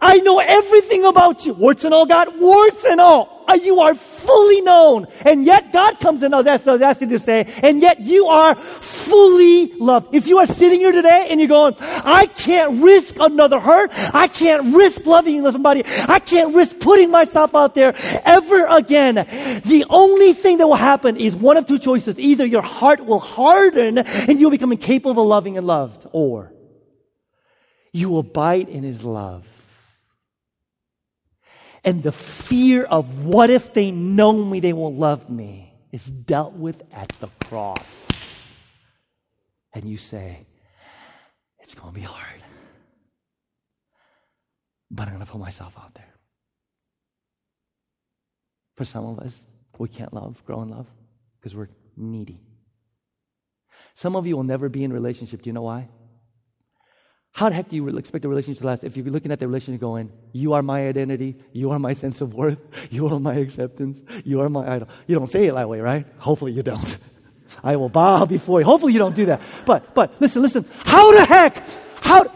I 0.07 0.19
know 0.19 0.39
everything 0.39 1.05
about 1.05 1.45
you. 1.47 1.53
Warts 1.53 1.83
and 1.83 1.93
all, 1.93 2.07
God, 2.07 2.39
warts 2.39 2.85
and 2.85 3.01
all. 3.01 3.45
Uh, 3.49 3.55
you 3.55 3.81
are 3.81 3.97
fully 3.97 4.61
known. 4.61 5.09
And 5.23 5.45
yet 5.45 5.73
God 5.73 5.99
comes 5.99 6.23
in, 6.23 6.33
oh, 6.33 6.43
that's 6.43 6.63
the 6.63 6.77
last 6.77 7.01
thing 7.01 7.09
to 7.09 7.19
say, 7.19 7.53
and 7.61 7.81
yet 7.81 8.01
you 8.01 8.27
are 8.27 8.55
fully 8.55 9.73
loved. 9.75 10.15
If 10.15 10.29
you 10.29 10.39
are 10.39 10.47
sitting 10.47 10.79
here 10.79 10.93
today 10.93 11.27
and 11.29 11.41
you're 11.41 11.49
going, 11.49 11.75
I 11.81 12.27
can't 12.27 12.85
risk 12.85 13.17
another 13.19 13.59
hurt. 13.59 13.91
I 14.15 14.29
can't 14.29 14.77
risk 14.77 15.05
loving 15.07 15.43
somebody. 15.51 15.83
I 15.85 16.21
can't 16.21 16.55
risk 16.55 16.79
putting 16.79 17.11
myself 17.11 17.57
out 17.57 17.75
there 17.75 17.95
ever 18.25 18.65
again. 18.67 19.17
The 19.65 19.87
only 19.91 20.35
thing 20.35 20.59
that 20.59 20.69
will 20.69 20.77
happen 20.77 21.17
is 21.17 21.35
one 21.35 21.57
of 21.57 21.67
two 21.67 21.81
choices. 21.81 22.17
Either 22.17 22.47
your 22.47 22.63
heart 22.63 23.05
will 23.05 23.21
harden 23.21 23.99
and 23.99 24.41
you'll 24.41 24.53
become 24.53 24.71
incapable 24.71 25.23
of 25.23 25.29
loving 25.29 25.59
and 25.59 25.67
loved, 25.67 26.07
or 26.13 26.53
you 27.93 28.09
will 28.09 28.23
bite 28.23 28.69
in 28.69 28.85
his 28.85 29.03
love 29.03 29.45
and 31.87 32.03
the 32.03 32.13
fear 32.13 32.83
of 32.83 33.25
what 33.25 33.49
if 33.49 33.73
they 33.73 33.93
know 33.93 34.33
me, 34.33 34.59
they 34.59 34.73
won't 34.73 34.99
love 34.99 35.31
me 35.31 35.73
is 35.93 36.05
dealt 36.05 36.53
with 36.53 36.83
at 36.93 37.09
the 37.21 37.29
cross. 37.47 38.09
And 39.73 39.89
you 39.89 39.97
say, 39.97 40.47
it's 41.61 41.75
going 41.75 41.95
to 41.95 41.95
be 41.95 42.05
hard, 42.05 42.43
but 44.91 45.07
I'm 45.07 45.15
going 45.15 45.25
to 45.25 45.31
put 45.31 45.41
myself 45.41 45.77
out 45.79 45.95
there. 45.95 46.13
For 48.77 48.85
some 48.85 49.07
of 49.07 49.21
us, 49.21 49.47
we 49.79 49.89
can't 49.89 50.13
love, 50.13 50.43
grow 50.45 50.63
in 50.63 50.69
love, 50.69 50.87
because 51.39 51.55
we're 51.55 51.69
needy. 51.97 52.41
Some 53.95 54.17
of 54.17 54.27
you 54.27 54.37
will 54.37 54.45
never 54.45 54.69
be 54.69 54.85
in 54.85 54.91
a 54.91 54.95
relationship. 54.95 55.43
Do 55.43 55.49
you 55.49 55.55
know 55.55 55.63
why? 55.63 55.89
How 57.37 57.51
the 57.51 57.55
heck 57.55 57.69
do 57.69 57.77
you 57.77 57.87
expect 57.99 58.25
a 58.25 58.31
relationship 58.31 58.63
to 58.63 58.67
last 58.67 58.83
if 58.83 58.97
you're 58.97 59.05
looking 59.05 59.31
at 59.31 59.39
the 59.39 59.47
relationship 59.47 59.83
going, 59.83 60.11
you 60.33 60.55
are 60.55 60.63
my 60.63 60.89
identity, 60.89 61.37
you 61.53 61.71
are 61.71 61.79
my 61.79 61.93
sense 61.93 62.23
of 62.23 62.33
worth, 62.33 62.59
you 62.91 63.07
are 63.09 63.21
my 63.21 63.35
acceptance, 63.35 64.03
you 64.25 64.41
are 64.41 64.49
my 64.49 64.67
idol. 64.67 64.89
You 65.07 65.19
don't 65.19 65.31
say 65.31 65.45
it 65.45 65.55
that 65.55 65.69
way, 65.69 65.81
right? 65.81 66.07
Hopefully 66.17 66.53
you 66.53 66.63
don't. 66.63 66.97
I 67.63 67.77
will 67.77 67.91
bow 67.91 68.25
before 68.25 68.61
you. 68.61 68.65
Hopefully 68.65 68.95
you 68.95 68.99
don't 68.99 69.15
do 69.15 69.27
that. 69.27 69.43
But, 69.67 69.95
but 69.95 70.19
listen, 70.19 70.41
listen. 70.41 70.65
How 70.87 71.13
the 71.13 71.27
heck, 71.27 71.63
how, 72.01 72.27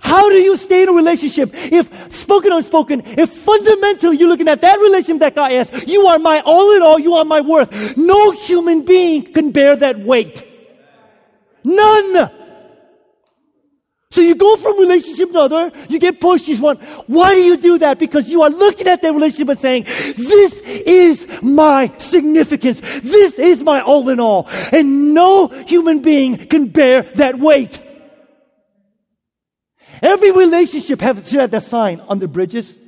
how 0.00 0.30
do 0.30 0.36
you 0.36 0.56
stay 0.56 0.84
in 0.84 0.88
a 0.88 0.92
relationship 0.92 1.50
if 1.52 2.14
spoken 2.14 2.50
or 2.50 2.56
unspoken, 2.56 3.02
if 3.04 3.28
fundamentally 3.28 4.16
you're 4.16 4.30
looking 4.30 4.48
at 4.48 4.62
that 4.62 4.80
relationship 4.80 5.20
that 5.20 5.34
God 5.34 5.52
has, 5.52 5.86
you 5.86 6.06
are 6.06 6.18
my 6.18 6.40
all 6.40 6.74
in 6.74 6.80
all, 6.80 6.98
you 6.98 7.12
are 7.16 7.26
my 7.26 7.42
worth. 7.42 7.98
No 7.98 8.30
human 8.30 8.86
being 8.86 9.34
can 9.34 9.50
bear 9.50 9.76
that 9.76 9.98
weight. 9.98 10.44
None. 11.62 12.30
So 14.16 14.22
you 14.22 14.34
go 14.34 14.56
from 14.56 14.78
relationship 14.78 15.30
to 15.32 15.44
another, 15.44 15.70
you 15.90 15.98
get 15.98 16.22
pushed, 16.22 16.48
you 16.48 16.58
want, 16.58 16.80
why 17.06 17.34
do 17.34 17.42
you 17.42 17.58
do 17.58 17.76
that? 17.76 17.98
Because 17.98 18.30
you 18.30 18.40
are 18.40 18.48
looking 18.48 18.86
at 18.86 19.02
that 19.02 19.12
relationship 19.12 19.50
and 19.50 19.60
saying, 19.60 19.82
this 20.16 20.58
is 20.62 21.26
my 21.42 21.92
significance. 21.98 22.80
This 22.80 23.38
is 23.38 23.60
my 23.60 23.82
all 23.82 24.08
in 24.08 24.18
all. 24.18 24.48
And 24.72 25.12
no 25.12 25.48
human 25.48 26.00
being 26.00 26.38
can 26.46 26.68
bear 26.68 27.02
that 27.02 27.38
weight. 27.38 27.78
Every 30.00 30.30
relationship 30.30 31.02
have, 31.02 31.28
should 31.28 31.40
have 31.40 31.50
that 31.50 31.64
sign 31.64 32.00
on 32.00 32.18
the 32.18 32.26
bridges, 32.26 32.78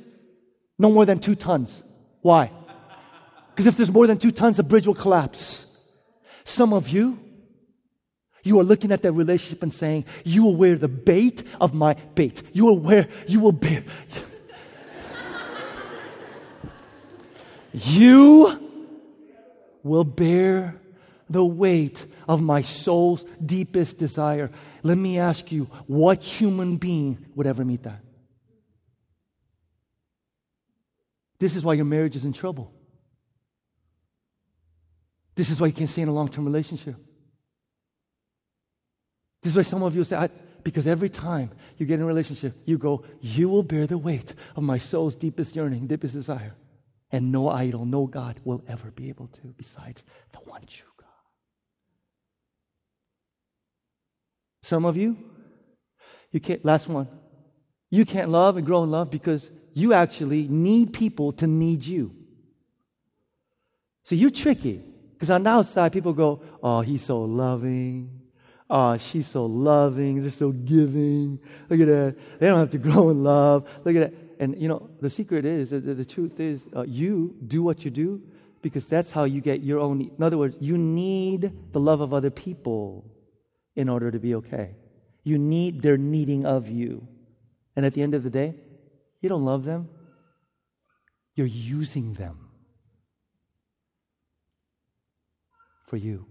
no 0.79 0.89
more 0.89 1.05
than 1.05 1.19
two 1.19 1.35
tons. 1.35 1.83
Why? 2.21 2.51
Because 3.51 3.67
if 3.67 3.77
there's 3.77 3.91
more 3.91 4.07
than 4.07 4.17
two 4.17 4.31
tons, 4.31 4.57
the 4.57 4.63
bridge 4.63 4.87
will 4.87 4.95
collapse. 4.95 5.67
Some 6.43 6.73
of 6.73 6.89
you, 6.89 7.19
you 8.43 8.59
are 8.59 8.63
looking 8.63 8.91
at 8.91 9.01
that 9.01 9.11
relationship 9.11 9.63
and 9.63 9.73
saying, 9.73 10.05
You 10.23 10.43
will 10.43 10.55
wear 10.55 10.75
the 10.75 10.87
bait 10.87 11.43
of 11.59 11.73
my 11.73 11.95
bait. 12.15 12.43
You 12.53 12.65
will 12.65 12.79
wear, 12.79 13.07
you 13.27 13.39
will 13.39 13.51
bear. 13.51 13.83
you 17.73 18.69
will 19.83 20.03
bear 20.03 20.79
the 21.29 21.45
weight 21.45 22.05
of 22.27 22.41
my 22.41 22.61
soul's 22.61 23.25
deepest 23.45 23.97
desire. 23.97 24.51
Let 24.83 24.97
me 24.97 25.19
ask 25.19 25.51
you, 25.51 25.65
what 25.87 26.21
human 26.21 26.77
being 26.77 27.25
would 27.35 27.47
ever 27.47 27.63
meet 27.63 27.83
that? 27.83 28.01
This 31.39 31.55
is 31.55 31.63
why 31.63 31.73
your 31.73 31.85
marriage 31.85 32.15
is 32.15 32.25
in 32.25 32.33
trouble. 32.33 32.73
This 35.35 35.49
is 35.49 35.61
why 35.61 35.67
you 35.67 35.73
can't 35.73 35.89
stay 35.89 36.01
in 36.01 36.09
a 36.09 36.13
long 36.13 36.27
term 36.27 36.45
relationship. 36.45 36.95
This 39.41 39.53
is 39.53 39.57
why 39.57 39.63
some 39.63 39.83
of 39.83 39.95
you 39.95 40.03
say, 40.03 40.29
because 40.63 40.87
every 40.87 41.09
time 41.09 41.51
you 41.77 41.85
get 41.85 41.95
in 41.95 42.01
a 42.01 42.05
relationship, 42.05 42.55
you 42.65 42.77
go, 42.77 43.03
You 43.21 43.49
will 43.49 43.63
bear 43.63 43.87
the 43.87 43.97
weight 43.97 44.33
of 44.55 44.63
my 44.63 44.77
soul's 44.77 45.15
deepest 45.15 45.55
yearning, 45.55 45.87
deepest 45.87 46.13
desire. 46.13 46.55
And 47.11 47.31
no 47.31 47.49
idol, 47.49 47.85
no 47.85 48.05
God 48.05 48.39
will 48.43 48.61
ever 48.67 48.91
be 48.91 49.09
able 49.09 49.27
to, 49.27 49.41
besides 49.57 50.03
the 50.31 50.39
one 50.39 50.61
true 50.67 50.91
God. 50.97 51.07
Some 54.61 54.85
of 54.85 54.95
you, 54.95 55.17
you 56.31 56.39
can't, 56.39 56.63
last 56.63 56.87
one, 56.87 57.07
you 57.89 58.05
can't 58.05 58.29
love 58.29 58.57
and 58.57 58.65
grow 58.65 58.83
in 58.83 58.91
love 58.91 59.09
because 59.09 59.49
you 59.73 59.93
actually 59.93 60.47
need 60.47 60.93
people 60.93 61.31
to 61.33 61.47
need 61.47 61.83
you. 61.83 62.13
So 64.03 64.15
you're 64.15 64.29
tricky. 64.29 64.83
Because 65.13 65.31
on 65.31 65.43
the 65.43 65.49
outside, 65.49 65.91
people 65.91 66.13
go, 66.13 66.41
Oh, 66.61 66.81
he's 66.81 67.03
so 67.03 67.21
loving. 67.21 68.18
Oh, 68.69 68.97
she's 68.97 69.27
so 69.27 69.45
loving. 69.45 70.21
They're 70.21 70.29
so 70.29 70.51
giving. 70.51 71.39
Look 71.69 71.79
at 71.79 71.87
that. 71.87 72.15
They 72.39 72.47
don't 72.47 72.59
have 72.59 72.71
to 72.71 72.77
grow 72.89 73.09
in 73.09 73.23
love. 73.23 73.67
Look 73.83 73.95
at 73.95 74.11
that. 74.11 74.13
And, 74.39 74.61
you 74.61 74.67
know, 74.69 74.89
the 75.01 75.09
secret 75.09 75.45
is, 75.45 75.71
the, 75.71 75.79
the 75.79 76.05
truth 76.05 76.39
is, 76.39 76.61
uh, 76.75 76.83
you 76.83 77.35
do 77.47 77.61
what 77.61 77.83
you 77.83 77.91
do 77.91 78.21
Because 78.61 78.85
that's 78.85 79.11
how 79.11 79.23
you 79.25 79.41
get 79.41 79.61
your 79.61 79.79
own. 79.79 80.01
In 80.01 80.23
other 80.23 80.37
words, 80.37 80.57
you 80.59 80.77
need 80.77 81.51
the 81.71 81.79
love 81.79 82.01
of 82.01 82.13
other 82.13 82.29
people 82.29 83.05
in 83.75 83.89
order 83.89 84.11
to 84.11 84.19
be 84.19 84.35
okay. 84.35 84.75
You 85.23 85.37
need 85.37 85.81
their 85.81 85.97
needing 85.97 86.45
of 86.45 86.69
you. 86.69 87.07
And 87.75 87.85
at 87.85 87.93
the 87.93 88.01
end 88.01 88.13
of 88.13 88.23
the 88.23 88.29
day, 88.29 88.55
you 89.21 89.29
don't 89.29 89.45
love 89.45 89.63
them, 89.63 89.89
you're 91.35 91.47
using 91.47 92.13
them 92.13 92.49
for 95.87 95.97
you. 95.97 96.28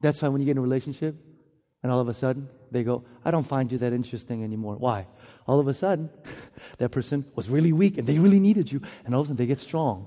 That's 0.00 0.22
why 0.22 0.28
when 0.28 0.40
you 0.40 0.46
get 0.46 0.52
in 0.52 0.58
a 0.58 0.62
relationship 0.62 1.14
and 1.82 1.92
all 1.92 2.00
of 2.00 2.08
a 2.08 2.14
sudden 2.14 2.48
they 2.70 2.84
go, 2.84 3.04
I 3.24 3.30
don't 3.30 3.46
find 3.46 3.70
you 3.70 3.78
that 3.78 3.92
interesting 3.92 4.42
anymore. 4.44 4.76
Why? 4.76 5.06
All 5.46 5.60
of 5.60 5.68
a 5.68 5.74
sudden, 5.74 6.10
that 6.78 6.90
person 6.90 7.24
was 7.34 7.48
really 7.50 7.72
weak 7.72 7.98
and 7.98 8.06
they 8.06 8.18
really 8.18 8.40
needed 8.40 8.70
you, 8.70 8.80
and 9.04 9.14
all 9.14 9.22
of 9.22 9.26
a 9.26 9.28
sudden 9.28 9.36
they 9.36 9.46
get 9.46 9.60
strong. 9.60 10.06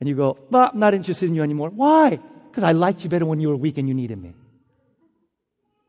And 0.00 0.08
you 0.08 0.14
go, 0.14 0.38
but 0.50 0.74
I'm 0.74 0.78
not 0.78 0.94
interested 0.94 1.28
in 1.28 1.34
you 1.34 1.42
anymore. 1.42 1.70
Why? 1.70 2.20
Because 2.50 2.62
I 2.62 2.72
liked 2.72 3.02
you 3.02 3.10
better 3.10 3.24
when 3.24 3.40
you 3.40 3.48
were 3.48 3.56
weak 3.56 3.78
and 3.78 3.88
you 3.88 3.94
needed 3.94 4.22
me. 4.22 4.34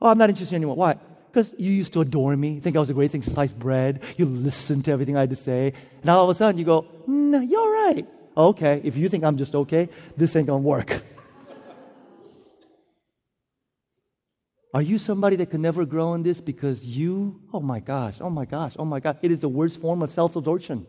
Oh, 0.01 0.07
I'm 0.07 0.17
not 0.17 0.29
interested 0.29 0.55
in 0.55 0.61
you 0.61 0.67
anymore. 0.67 0.77
Why? 0.77 0.97
Because 1.31 1.53
you 1.57 1.71
used 1.71 1.93
to 1.93 2.01
adore 2.01 2.35
me, 2.35 2.59
think 2.59 2.77
I 2.77 2.79
was 2.79 2.89
a 2.89 2.93
great 2.93 3.11
thing, 3.11 3.21
sliced 3.21 3.59
bread. 3.59 4.01
You 4.15 4.25
listened 4.25 4.85
to 4.85 4.91
everything 4.91 5.17
I 5.17 5.21
had 5.21 5.29
to 5.31 5.35
say. 5.35 5.73
And 6.01 6.09
all 6.09 6.29
of 6.29 6.35
a 6.35 6.37
sudden 6.37 6.57
you 6.57 6.65
go, 6.65 6.85
no, 7.05 7.39
you're 7.39 7.71
right. 7.85 8.07
Okay, 8.35 8.81
if 8.83 8.95
you 8.97 9.09
think 9.09 9.23
I'm 9.23 9.37
just 9.37 9.55
okay, 9.55 9.89
this 10.15 10.35
ain't 10.35 10.47
gonna 10.47 10.59
work. 10.59 11.01
Are 14.77 14.81
you 14.83 14.99
somebody 14.99 15.37
that 15.37 15.49
can 15.49 15.63
never 15.63 15.85
grow 15.85 16.13
in 16.13 16.21
this 16.21 16.39
because 16.39 16.85
you, 16.85 17.41
oh 17.51 17.59
my 17.59 17.79
gosh, 17.79 18.17
oh 18.21 18.29
my 18.29 18.45
gosh, 18.45 18.73
oh 18.77 18.85
my 18.85 18.99
God, 18.99 19.17
it 19.23 19.31
is 19.31 19.39
the 19.39 19.49
worst 19.49 19.81
form 19.81 20.03
of 20.03 20.11
self 20.11 20.35
absorption. 20.35 20.85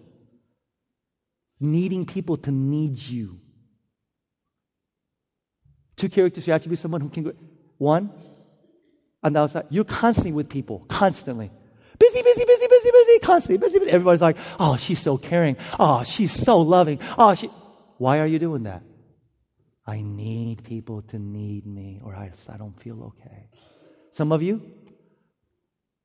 Needing 1.59 2.05
people 2.05 2.37
to 2.37 2.51
need 2.51 2.99
you. 2.99 3.41
Two 5.97 6.11
characters 6.11 6.47
you 6.47 6.53
have 6.53 6.63
to 6.65 6.69
be 6.69 6.77
someone 6.77 7.01
who 7.01 7.09
can. 7.09 7.23
Grow. 7.23 7.33
One, 7.79 8.11
on 9.23 9.33
the 9.33 9.41
outside, 9.41 9.65
you're 9.71 9.85
constantly 9.85 10.33
with 10.33 10.51
people, 10.51 10.85
constantly. 10.89 11.51
Busy, 11.99 12.23
busy, 12.23 12.45
busy, 12.45 12.67
busy, 12.69 12.91
busy, 12.91 13.19
constantly, 13.21 13.57
busy, 13.57 13.79
busy. 13.79 13.91
Everybody's 13.91 14.21
like, 14.21 14.37
oh, 14.61 14.77
she's 14.77 14.99
so 14.99 15.17
caring. 15.17 15.57
Oh, 15.81 16.05
she's 16.05 16.35
so 16.35 16.59
loving. 16.59 17.01
Oh, 17.17 17.35
she. 17.35 17.47
Why 17.97 18.21
are 18.21 18.27
you 18.27 18.39
doing 18.39 18.65
that? 18.65 18.83
I 19.87 20.03
need 20.03 20.63
people 20.63 21.01
to 21.01 21.19
need 21.19 21.65
me, 21.65 22.03
or 22.05 22.15
I, 22.15 22.31
I 22.51 22.59
don't 22.59 22.79
feel 22.79 23.03
okay. 23.05 23.49
Some 24.13 24.33
of 24.33 24.43
you, 24.43 24.63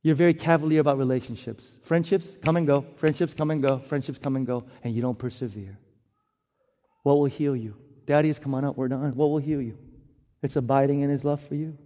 you're 0.01 0.15
very 0.15 0.33
cavalier 0.33 0.81
about 0.81 0.97
relationships. 0.97 1.65
Friendships 1.83 2.35
come 2.43 2.57
and 2.57 2.67
go, 2.67 2.85
friendships 2.97 3.33
come 3.33 3.51
and 3.51 3.61
go, 3.61 3.79
friendships 3.79 4.19
come 4.19 4.35
and 4.35 4.45
go, 4.45 4.65
and 4.83 4.93
you 4.93 5.01
don't 5.01 5.17
persevere. 5.17 5.79
What 7.03 7.15
will 7.15 7.25
heal 7.25 7.55
you? 7.55 7.75
Daddy 8.05 8.33
come 8.33 8.53
on 8.53 8.65
up, 8.65 8.77
we're 8.77 8.89
done. 8.89 9.11
What 9.11 9.27
will 9.27 9.37
heal 9.37 9.61
you? 9.61 9.77
It's 10.41 10.57
abiding 10.57 11.01
in 11.01 11.09
his 11.09 11.23
love 11.23 11.41
for 11.41 11.55
you. 11.55 11.77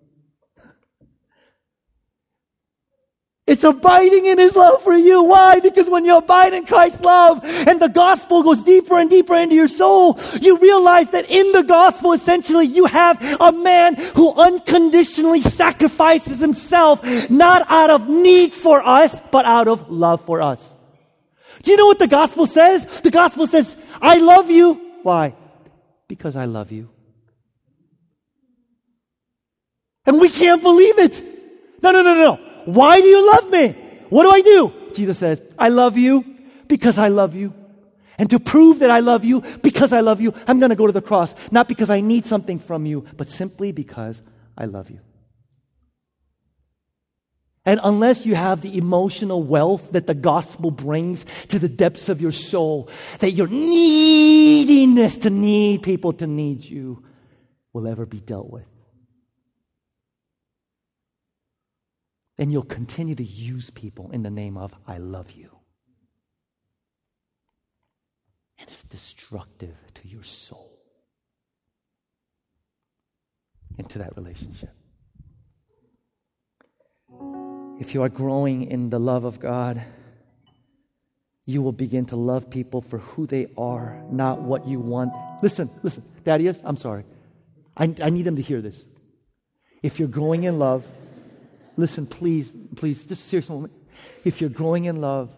It's 3.47 3.63
abiding 3.63 4.25
in 4.25 4.37
His 4.37 4.57
love 4.57 4.83
for 4.83 4.93
you. 4.93 5.23
Why? 5.23 5.61
Because 5.61 5.89
when 5.89 6.03
you 6.03 6.17
abide 6.17 6.53
in 6.53 6.65
Christ's 6.65 6.99
love 6.99 7.39
and 7.43 7.81
the 7.81 7.87
gospel 7.87 8.43
goes 8.43 8.61
deeper 8.61 8.99
and 8.99 9.09
deeper 9.09 9.35
into 9.35 9.55
your 9.55 9.69
soul, 9.69 10.19
you 10.41 10.57
realize 10.57 11.09
that 11.11 11.29
in 11.29 11.53
the 11.53 11.63
gospel, 11.63 12.11
essentially, 12.11 12.65
you 12.65 12.85
have 12.85 13.17
a 13.39 13.53
man 13.53 13.95
who 13.95 14.33
unconditionally 14.33 15.39
sacrifices 15.39 16.41
himself, 16.41 17.01
not 17.29 17.65
out 17.69 17.89
of 17.89 18.09
need 18.09 18.53
for 18.53 18.85
us, 18.85 19.17
but 19.31 19.45
out 19.45 19.69
of 19.69 19.89
love 19.89 20.25
for 20.25 20.41
us. 20.41 20.73
Do 21.63 21.71
you 21.71 21.77
know 21.77 21.87
what 21.87 21.99
the 21.99 22.07
gospel 22.07 22.47
says? 22.47 22.99
The 22.99 23.11
gospel 23.11 23.47
says, 23.47 23.77
I 24.01 24.17
love 24.17 24.51
you. 24.51 24.73
Why? 25.03 25.35
Because 26.09 26.35
I 26.35 26.45
love 26.45 26.73
you. 26.73 26.89
And 30.05 30.19
we 30.19 30.27
can't 30.27 30.61
believe 30.61 30.99
it. 30.99 31.23
No, 31.81 31.91
no, 31.91 32.01
no, 32.01 32.13
no. 32.13 32.46
Why 32.67 32.99
do 32.99 33.07
you 33.07 33.25
love 33.31 33.49
me? 33.49 33.69
What 34.09 34.23
do 34.23 34.29
I 34.29 34.41
do? 34.41 34.73
Jesus 34.93 35.17
says, 35.17 35.41
I 35.57 35.69
love 35.69 35.97
you 35.97 36.25
because 36.67 36.97
I 36.97 37.07
love 37.07 37.33
you. 37.33 37.53
And 38.17 38.29
to 38.29 38.39
prove 38.39 38.79
that 38.79 38.91
I 38.91 38.99
love 38.99 39.23
you 39.23 39.41
because 39.61 39.93
I 39.93 40.01
love 40.01 40.19
you, 40.19 40.33
I'm 40.47 40.59
going 40.59 40.71
to 40.71 40.75
go 40.75 40.85
to 40.85 40.91
the 40.91 41.01
cross. 41.01 41.33
Not 41.49 41.69
because 41.69 41.89
I 41.89 42.01
need 42.01 42.25
something 42.25 42.59
from 42.59 42.85
you, 42.85 43.05
but 43.15 43.29
simply 43.29 43.71
because 43.71 44.21
I 44.57 44.65
love 44.65 44.89
you. 44.89 44.99
And 47.63 47.79
unless 47.81 48.25
you 48.25 48.35
have 48.35 48.61
the 48.61 48.77
emotional 48.77 49.43
wealth 49.43 49.93
that 49.93 50.05
the 50.05 50.13
gospel 50.13 50.69
brings 50.69 51.25
to 51.47 51.59
the 51.59 51.69
depths 51.69 52.09
of 52.09 52.21
your 52.21 52.33
soul, 52.33 52.89
that 53.19 53.31
your 53.31 53.47
neediness 53.47 55.17
to 55.19 55.29
need 55.29 55.83
people 55.83 56.11
to 56.13 56.27
need 56.27 56.65
you 56.65 57.01
will 57.71 57.87
ever 57.87 58.05
be 58.05 58.19
dealt 58.19 58.49
with. 58.49 58.65
Then 62.37 62.51
you'll 62.51 62.63
continue 62.63 63.15
to 63.15 63.23
use 63.23 63.69
people 63.71 64.11
in 64.11 64.23
the 64.23 64.29
name 64.29 64.57
of, 64.57 64.73
I 64.87 64.97
love 64.97 65.31
you. 65.31 65.49
And 68.59 68.69
it's 68.69 68.83
destructive 68.83 69.75
to 69.95 70.07
your 70.07 70.23
soul, 70.23 70.79
and 73.77 73.89
to 73.89 73.99
that 73.99 74.15
relationship. 74.15 74.71
If 77.79 77.93
you 77.93 78.01
are 78.03 78.09
growing 78.09 78.63
in 78.71 78.89
the 78.89 78.99
love 78.99 79.23
of 79.23 79.39
God, 79.39 79.83
you 81.45 81.61
will 81.61 81.71
begin 81.71 82.05
to 82.07 82.15
love 82.15 82.49
people 82.49 82.81
for 82.81 82.97
who 82.97 83.25
they 83.27 83.47
are, 83.57 84.03
not 84.11 84.41
what 84.41 84.67
you 84.67 84.79
want. 84.79 85.13
Listen, 85.41 85.69
listen, 85.83 86.03
Thaddeus, 86.25 86.59
I'm 86.63 86.77
sorry. 86.77 87.05
I, 87.77 87.93
I 88.01 88.09
need 88.09 88.23
them 88.23 88.35
to 88.35 88.41
hear 88.41 88.61
this. 88.61 88.83
If 89.83 89.99
you're 89.99 90.07
growing 90.07 90.43
in 90.43 90.59
love, 90.59 90.85
listen, 91.77 92.05
please, 92.05 92.53
please, 92.75 93.05
just 93.05 93.25
a 93.25 93.27
serious 93.29 93.49
moment. 93.49 93.73
If 94.25 94.41
you're 94.41 94.49
growing 94.49 94.85
in 94.85 94.99
love, 94.99 95.35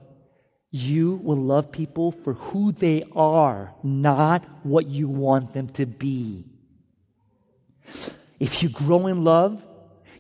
you 0.72 1.16
will 1.24 1.38
love 1.38 1.72
people 1.72 2.12
for 2.12 2.34
who 2.34 2.72
they 2.72 3.04
are, 3.16 3.74
not 3.84 4.44
what 4.64 4.88
you 4.88 5.08
want 5.08 5.54
them 5.54 5.68
to 5.70 5.86
be. 5.86 6.46
If 8.40 8.64
you 8.64 8.70
grow 8.70 9.08
in 9.08 9.24
love, 9.24 9.64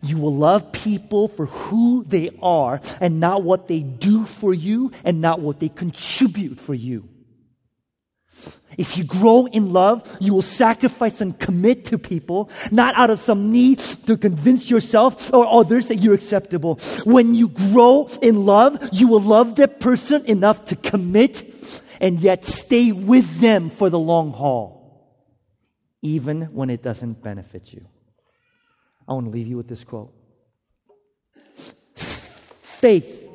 you 0.01 0.17
will 0.17 0.35
love 0.35 0.71
people 0.71 1.27
for 1.27 1.45
who 1.45 2.03
they 2.05 2.29
are 2.41 2.81
and 3.01 3.19
not 3.19 3.43
what 3.43 3.67
they 3.67 3.81
do 3.81 4.25
for 4.25 4.53
you 4.53 4.91
and 5.03 5.21
not 5.21 5.39
what 5.39 5.59
they 5.59 5.69
contribute 5.69 6.59
for 6.59 6.73
you. 6.73 7.07
If 8.77 8.97
you 8.97 9.03
grow 9.03 9.45
in 9.47 9.73
love, 9.73 10.07
you 10.21 10.33
will 10.33 10.41
sacrifice 10.41 11.19
and 11.19 11.37
commit 11.37 11.85
to 11.85 11.97
people, 11.97 12.49
not 12.71 12.95
out 12.95 13.09
of 13.09 13.19
some 13.19 13.51
need 13.51 13.79
to 14.07 14.15
convince 14.15 14.69
yourself 14.69 15.33
or 15.33 15.45
others 15.45 15.89
that 15.89 15.97
you're 15.97 16.13
acceptable. 16.13 16.75
When 17.03 17.35
you 17.35 17.49
grow 17.49 18.09
in 18.21 18.45
love, 18.45 18.89
you 18.93 19.09
will 19.09 19.21
love 19.21 19.55
that 19.55 19.81
person 19.81 20.25
enough 20.25 20.63
to 20.65 20.77
commit 20.77 21.53
and 21.99 22.21
yet 22.21 22.45
stay 22.45 22.93
with 22.93 23.41
them 23.41 23.69
for 23.69 23.89
the 23.89 23.99
long 23.99 24.31
haul, 24.31 25.11
even 26.01 26.43
when 26.43 26.69
it 26.69 26.81
doesn't 26.81 27.21
benefit 27.21 27.73
you. 27.73 27.85
I 29.07 29.13
want 29.13 29.25
to 29.25 29.31
leave 29.31 29.47
you 29.47 29.57
with 29.57 29.67
this 29.67 29.83
quote 29.83 30.13
Faith 31.95 33.29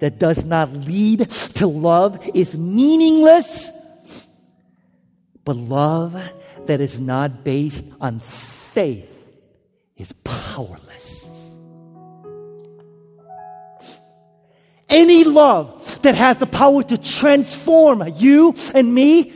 that 0.00 0.18
does 0.18 0.44
not 0.44 0.72
lead 0.72 1.30
to 1.30 1.68
love 1.68 2.28
is 2.34 2.58
meaningless 2.58 3.70
but 5.44 5.56
love 5.56 6.20
that 6.66 6.80
is 6.80 7.00
not 7.00 7.44
based 7.44 7.84
on 8.00 8.20
faith 8.20 9.08
is 9.96 10.12
powerless. 10.24 11.22
Any 14.88 15.24
love 15.24 16.02
that 16.02 16.14
has 16.14 16.36
the 16.36 16.46
power 16.46 16.82
to 16.82 16.98
transform 16.98 18.04
you 18.16 18.54
and 18.74 18.94
me 18.94 19.32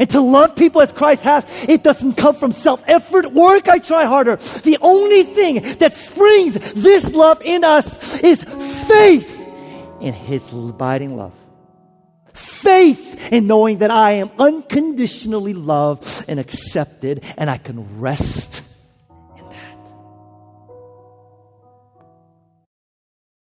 and 0.00 0.10
to 0.10 0.20
love 0.20 0.56
people 0.56 0.80
as 0.80 0.92
Christ 0.92 1.22
has, 1.22 1.46
it 1.68 1.82
doesn't 1.82 2.14
come 2.14 2.34
from 2.34 2.52
self 2.52 2.82
effort, 2.86 3.32
work, 3.32 3.68
I 3.68 3.78
try 3.78 4.04
harder. 4.04 4.36
The 4.36 4.78
only 4.80 5.22
thing 5.22 5.62
that 5.78 5.94
springs 5.94 6.54
this 6.72 7.12
love 7.12 7.40
in 7.42 7.64
us 7.64 8.20
is 8.22 8.42
faith 8.88 9.46
in 10.00 10.14
His 10.14 10.52
abiding 10.52 11.16
love 11.16 11.32
faith 12.38 13.32
in 13.32 13.46
knowing 13.46 13.78
that 13.78 13.90
I 13.90 14.12
am 14.12 14.30
unconditionally 14.38 15.54
loved 15.54 16.24
and 16.28 16.38
accepted, 16.38 17.24
and 17.36 17.50
I 17.50 17.58
can 17.58 18.00
rest 18.00 18.62